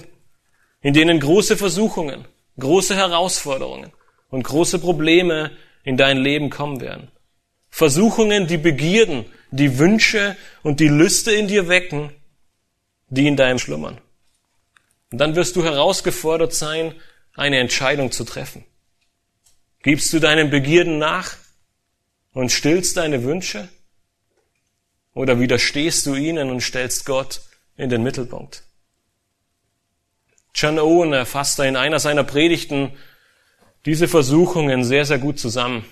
in 0.82 0.94
denen 0.94 1.20
große 1.20 1.56
Versuchungen, 1.56 2.26
große 2.58 2.94
Herausforderungen 2.94 3.92
und 4.28 4.42
große 4.42 4.78
Probleme 4.78 5.52
in 5.84 5.96
dein 5.96 6.18
Leben 6.18 6.50
kommen 6.50 6.80
werden. 6.80 7.10
Versuchungen, 7.70 8.46
die 8.46 8.58
Begierden, 8.58 9.24
die 9.50 9.78
Wünsche 9.78 10.36
und 10.62 10.80
die 10.80 10.88
Lüste 10.88 11.32
in 11.32 11.48
dir 11.48 11.68
wecken, 11.68 12.12
die 13.08 13.26
in 13.26 13.36
deinem 13.36 13.58
schlummern. 13.58 14.00
Und 15.10 15.18
dann 15.18 15.34
wirst 15.34 15.56
du 15.56 15.64
herausgefordert 15.64 16.52
sein, 16.52 16.94
eine 17.34 17.58
Entscheidung 17.58 18.12
zu 18.12 18.24
treffen. 18.24 18.64
Gibst 19.82 20.12
du 20.12 20.18
deinen 20.18 20.50
Begierden 20.50 20.98
nach 20.98 21.36
und 22.32 22.52
stillst 22.52 22.96
deine 22.96 23.24
Wünsche? 23.24 23.68
Oder 25.14 25.40
widerstehst 25.40 26.06
du 26.06 26.14
ihnen 26.14 26.50
und 26.50 26.60
stellst 26.60 27.06
Gott 27.06 27.40
in 27.76 27.90
den 27.90 28.02
Mittelpunkt? 28.02 28.62
John 30.54 30.78
Owen 30.78 31.12
erfasst 31.12 31.58
in 31.60 31.76
einer 31.76 31.98
seiner 31.98 32.24
Predigten 32.24 32.92
diese 33.86 34.08
Versuchungen 34.08 34.84
sehr, 34.84 35.04
sehr 35.06 35.18
gut 35.18 35.38
zusammen. 35.38 35.84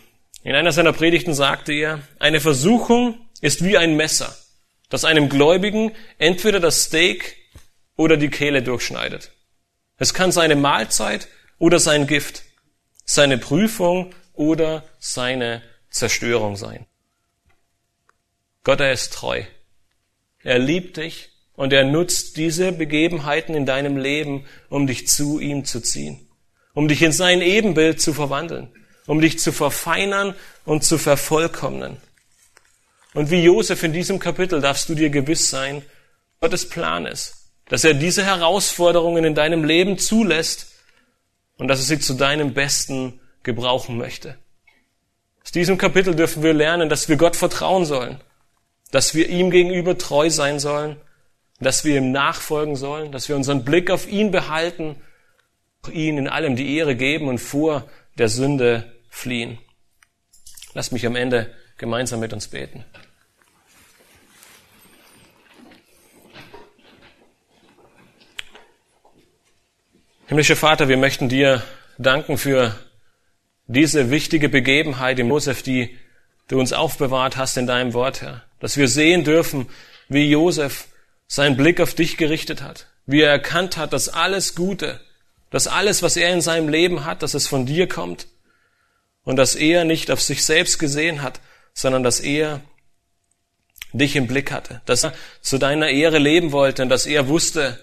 In 0.43 0.55
einer 0.55 0.73
seiner 0.73 0.93
Predigten 0.93 1.35
sagte 1.35 1.73
er, 1.73 2.01
eine 2.19 2.41
Versuchung 2.41 3.19
ist 3.41 3.65
wie 3.65 3.77
ein 3.77 3.97
Messer, 3.97 4.37
das 4.89 5.05
einem 5.05 5.29
Gläubigen 5.29 5.93
entweder 6.19 6.61
das 6.61 6.85
Steak 6.85 7.37
oder 7.97 8.17
die 8.17 8.31
Kehle 8.31 8.63
durchschneidet. 8.63 9.33
Es 9.97 10.15
kann 10.15 10.33
seine 10.33 10.57
Mahlzeit 10.57 11.29
oder 11.59 11.81
sein 11.81 12.07
Gift, 12.07 12.45
seine 13.05 13.39
Prüfung 13.39 14.15
oder 14.35 14.85
seine 15.01 15.63
Zerstörung 15.91 16.57
sein. 16.57 16.87
Gott, 18.63 18.81
er 18.81 18.93
ist 18.93 19.13
treu. 19.13 19.43
Er 20.43 20.59
liebt 20.59 20.97
dich 20.99 21.31
und 21.55 21.73
er 21.73 21.85
nutzt 21.85 22.37
diese 22.37 22.71
Begebenheiten 22.71 23.55
in 23.55 23.67
deinem 23.67 23.97
Leben, 23.97 24.47
um 24.69 24.87
dich 24.87 25.09
zu 25.09 25.41
ihm 25.41 25.65
zu 25.65 25.81
ziehen, 25.81 26.29
um 26.75 26.87
dich 26.87 27.03
in 27.03 27.13
sein 27.13 27.43
Ebenbild 27.43 28.01
zu 28.01 28.15
verwandeln, 28.15 28.73
um 29.09 29.21
dich 29.23 29.39
zu 29.39 29.51
verfeinern 29.53 30.35
und 30.67 30.85
zu 30.85 30.99
vervollkommnen. 30.99 31.97
Und 33.15 33.31
wie 33.31 33.43
Josef 33.43 33.83
in 33.83 33.95
diesem 33.95 34.19
Kapitel 34.19 34.61
darfst 34.61 34.89
du 34.91 34.95
dir 34.95 35.09
gewiss 35.09 35.49
sein, 35.49 35.83
Gottes 36.41 36.69
Plan 36.69 37.07
ist, 37.07 37.51
dass 37.69 37.85
er 37.85 37.95
diese 37.95 38.25
Herausforderungen 38.25 39.25
in 39.25 39.35
deinem 39.35 39.65
Leben 39.65 39.99
zulässt 39.99 40.75
und 41.57 41.69
dass 41.69 41.81
er 41.81 41.87
sie 41.87 41.99
zu 41.99 42.15
deinem 42.15 42.53
Besten 42.53 43.19
gebrauchen 43.43 43.97
möchte. 43.97 44.37
Aus 45.43 45.53
diesem 45.53 45.79
Kapitel 45.79 46.15
dürfen 46.15 46.43
wir 46.43 46.53
lernen, 46.53 46.91
dass 46.91 47.09
wir 47.09 47.17
Gott 47.17 47.35
vertrauen 47.35 47.87
sollen, 47.87 48.21
dass 48.91 49.15
wir 49.15 49.31
ihm 49.31 49.51
gegenüber 49.51 49.97
treu 49.97 50.29
sein 50.29 50.59
sollen, 50.59 50.97
dass 51.61 51.83
wir 51.83 51.97
ihm 51.97 52.13
nachfolgen 52.13 52.77
sollen, 52.77 53.11
dass 53.11 53.31
wir 53.31 53.37
unseren 53.37 53.65
Blick 53.65 53.91
auf 53.91 54.07
ihn 54.07 54.31
behalten, 54.31 54.97
ihn 55.91 56.19
in 56.19 56.29
allem 56.29 56.57
die 56.57 56.77
Ehre 56.77 56.95
geben 56.95 57.29
und 57.29 57.39
vor 57.39 57.89
der 58.19 58.29
Sünde 58.29 58.98
fliehen. 59.19 59.59
Lass 60.75 60.93
mich 60.93 61.05
am 61.05 61.17
Ende 61.17 61.53
gemeinsam 61.77 62.21
mit 62.21 62.33
uns 62.33 62.49
beten. 62.49 62.85
Himmlischer 70.29 70.57
Vater, 70.57 70.89
wir 70.89 70.99
möchten 70.99 71.29
dir 71.29 71.63
danken 71.97 72.39
für 72.39 72.79
diese 73.67 74.11
wichtige 74.11 74.49
Begebenheit 74.49 75.19
im 75.19 75.29
Josef, 75.29 75.63
die 75.63 75.99
du 76.47 76.61
uns 76.61 76.73
aufbewahrt 76.73 77.37
hast 77.37 77.57
in 77.57 77.67
deinem 77.67 77.95
Wort, 77.95 78.23
Herr. 78.23 78.45
Dass 78.61 78.77
wir 78.77 78.89
sehen 78.89 79.25
dürfen, 79.25 79.69
wie 80.09 80.31
Josef 80.31 80.89
seinen 81.27 81.57
Blick 81.57 81.81
auf 81.81 81.95
dich 81.95 82.19
gerichtet 82.19 82.63
hat, 82.63 82.87
wie 83.07 83.23
er 83.23 83.31
erkannt 83.31 83.77
hat, 83.79 83.93
dass 83.93 84.09
alles 84.09 84.55
Gute, 84.55 85.01
dass 85.51 85.67
alles, 85.67 86.03
was 86.03 86.17
er 86.17 86.33
in 86.33 86.41
seinem 86.41 86.69
Leben 86.69 87.05
hat, 87.05 87.23
dass 87.23 87.35
es 87.35 87.49
von 87.49 87.67
dir 87.67 87.89
kommt 87.89 88.27
und 89.29 89.37
dass 89.37 89.55
er 89.55 89.85
nicht 89.85 90.11
auf 90.11 90.23
sich 90.23 90.43
selbst 90.43 90.79
gesehen 90.79 91.21
hat, 91.21 91.43
sondern 91.75 92.03
dass 92.03 92.19
er 92.19 92.63
dich 93.93 94.17
im 94.17 94.27
Blick 94.27 94.51
hatte, 94.51 94.81
dass 94.87 95.05
er 95.05 95.13
zu 95.43 95.59
deiner 95.59 95.91
Ehre 95.91 96.17
leben 96.17 96.51
wollte 96.51 96.83
und 96.83 96.89
dass 96.89 97.05
er 97.05 97.29
wusste, 97.29 97.79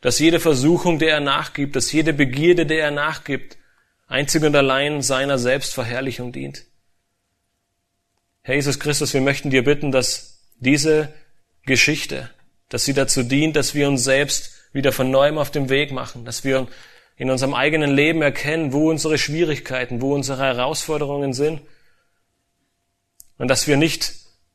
dass 0.00 0.18
jede 0.18 0.40
Versuchung, 0.40 0.98
der 0.98 1.10
er 1.10 1.20
nachgibt, 1.20 1.76
dass 1.76 1.92
jede 1.92 2.14
Begierde, 2.14 2.64
der 2.64 2.82
er 2.82 2.90
nachgibt, 2.92 3.58
einzig 4.06 4.42
und 4.42 4.56
allein 4.56 5.02
seiner 5.02 5.36
Selbstverherrlichung 5.36 6.32
dient. 6.32 6.64
Herr 8.40 8.54
Jesus 8.54 8.80
Christus, 8.80 9.12
wir 9.12 9.20
möchten 9.20 9.50
dir 9.50 9.64
bitten, 9.64 9.92
dass 9.92 10.46
diese 10.60 11.12
Geschichte, 11.66 12.30
dass 12.70 12.86
sie 12.86 12.94
dazu 12.94 13.22
dient, 13.22 13.54
dass 13.54 13.74
wir 13.74 13.86
uns 13.86 14.02
selbst 14.02 14.54
wieder 14.72 14.92
von 14.92 15.10
neuem 15.10 15.36
auf 15.36 15.50
dem 15.50 15.68
Weg 15.68 15.92
machen, 15.92 16.24
dass 16.24 16.42
wir 16.42 16.66
in 17.16 17.30
unserem 17.30 17.54
eigenen 17.54 17.94
Leben 17.94 18.22
erkennen, 18.22 18.72
wo 18.72 18.90
unsere 18.90 19.18
Schwierigkeiten, 19.18 20.00
wo 20.02 20.14
unsere 20.14 20.42
Herausforderungen 20.42 21.32
sind 21.32 21.60
und 23.38 23.48
dass 23.48 23.66
wir 23.66 23.76
nicht 23.76 24.14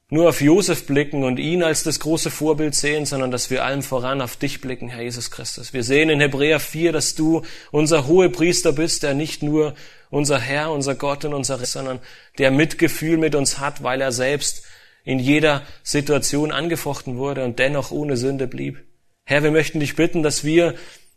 nur 0.09 0.27
auf 0.27 0.41
Josef 0.41 0.85
blicken 0.87 1.23
und 1.23 1.39
ihn 1.39 1.63
als 1.63 1.83
das 1.83 2.01
große 2.01 2.31
Vorbild 2.31 2.75
sehen, 2.75 3.05
sondern 3.05 3.31
dass 3.31 3.49
wir 3.49 3.63
allem 3.63 3.81
voran 3.81 4.21
auf 4.21 4.35
dich 4.35 4.59
blicken, 4.59 4.89
Herr 4.89 5.03
Jesus 5.03 5.31
Christus. 5.31 5.73
Wir 5.73 5.83
sehen 5.83 6.09
in 6.09 6.19
Hebräer 6.19 6.59
4, 6.59 6.91
dass 6.91 7.15
du 7.15 7.43
unser 7.71 8.07
hohe 8.07 8.29
Priester 8.29 8.73
bist, 8.73 9.03
der 9.03 9.13
nicht 9.13 9.41
nur 9.41 9.73
unser 10.09 10.37
Herr, 10.37 10.71
unser 10.71 10.95
Gott 10.95 11.23
und 11.23 11.33
unser, 11.33 11.57
sondern 11.65 11.99
der 12.37 12.51
Mitgefühl 12.51 13.17
mit 13.17 13.35
uns 13.35 13.57
hat, 13.59 13.83
weil 13.83 14.01
er 14.01 14.11
selbst 14.11 14.63
in 15.05 15.17
jeder 15.17 15.63
Situation 15.81 16.51
angefochten 16.51 17.17
wurde 17.17 17.45
und 17.45 17.57
dennoch 17.57 17.91
ohne 17.91 18.17
Sünde 18.17 18.47
blieb. 18.47 18.83
Herr, 19.23 19.43
wir 19.43 19.51
möchten 19.51 19.79
dich 19.79 19.95
bitten, 19.95 20.23
dass 20.23 20.43
wir 20.43 20.75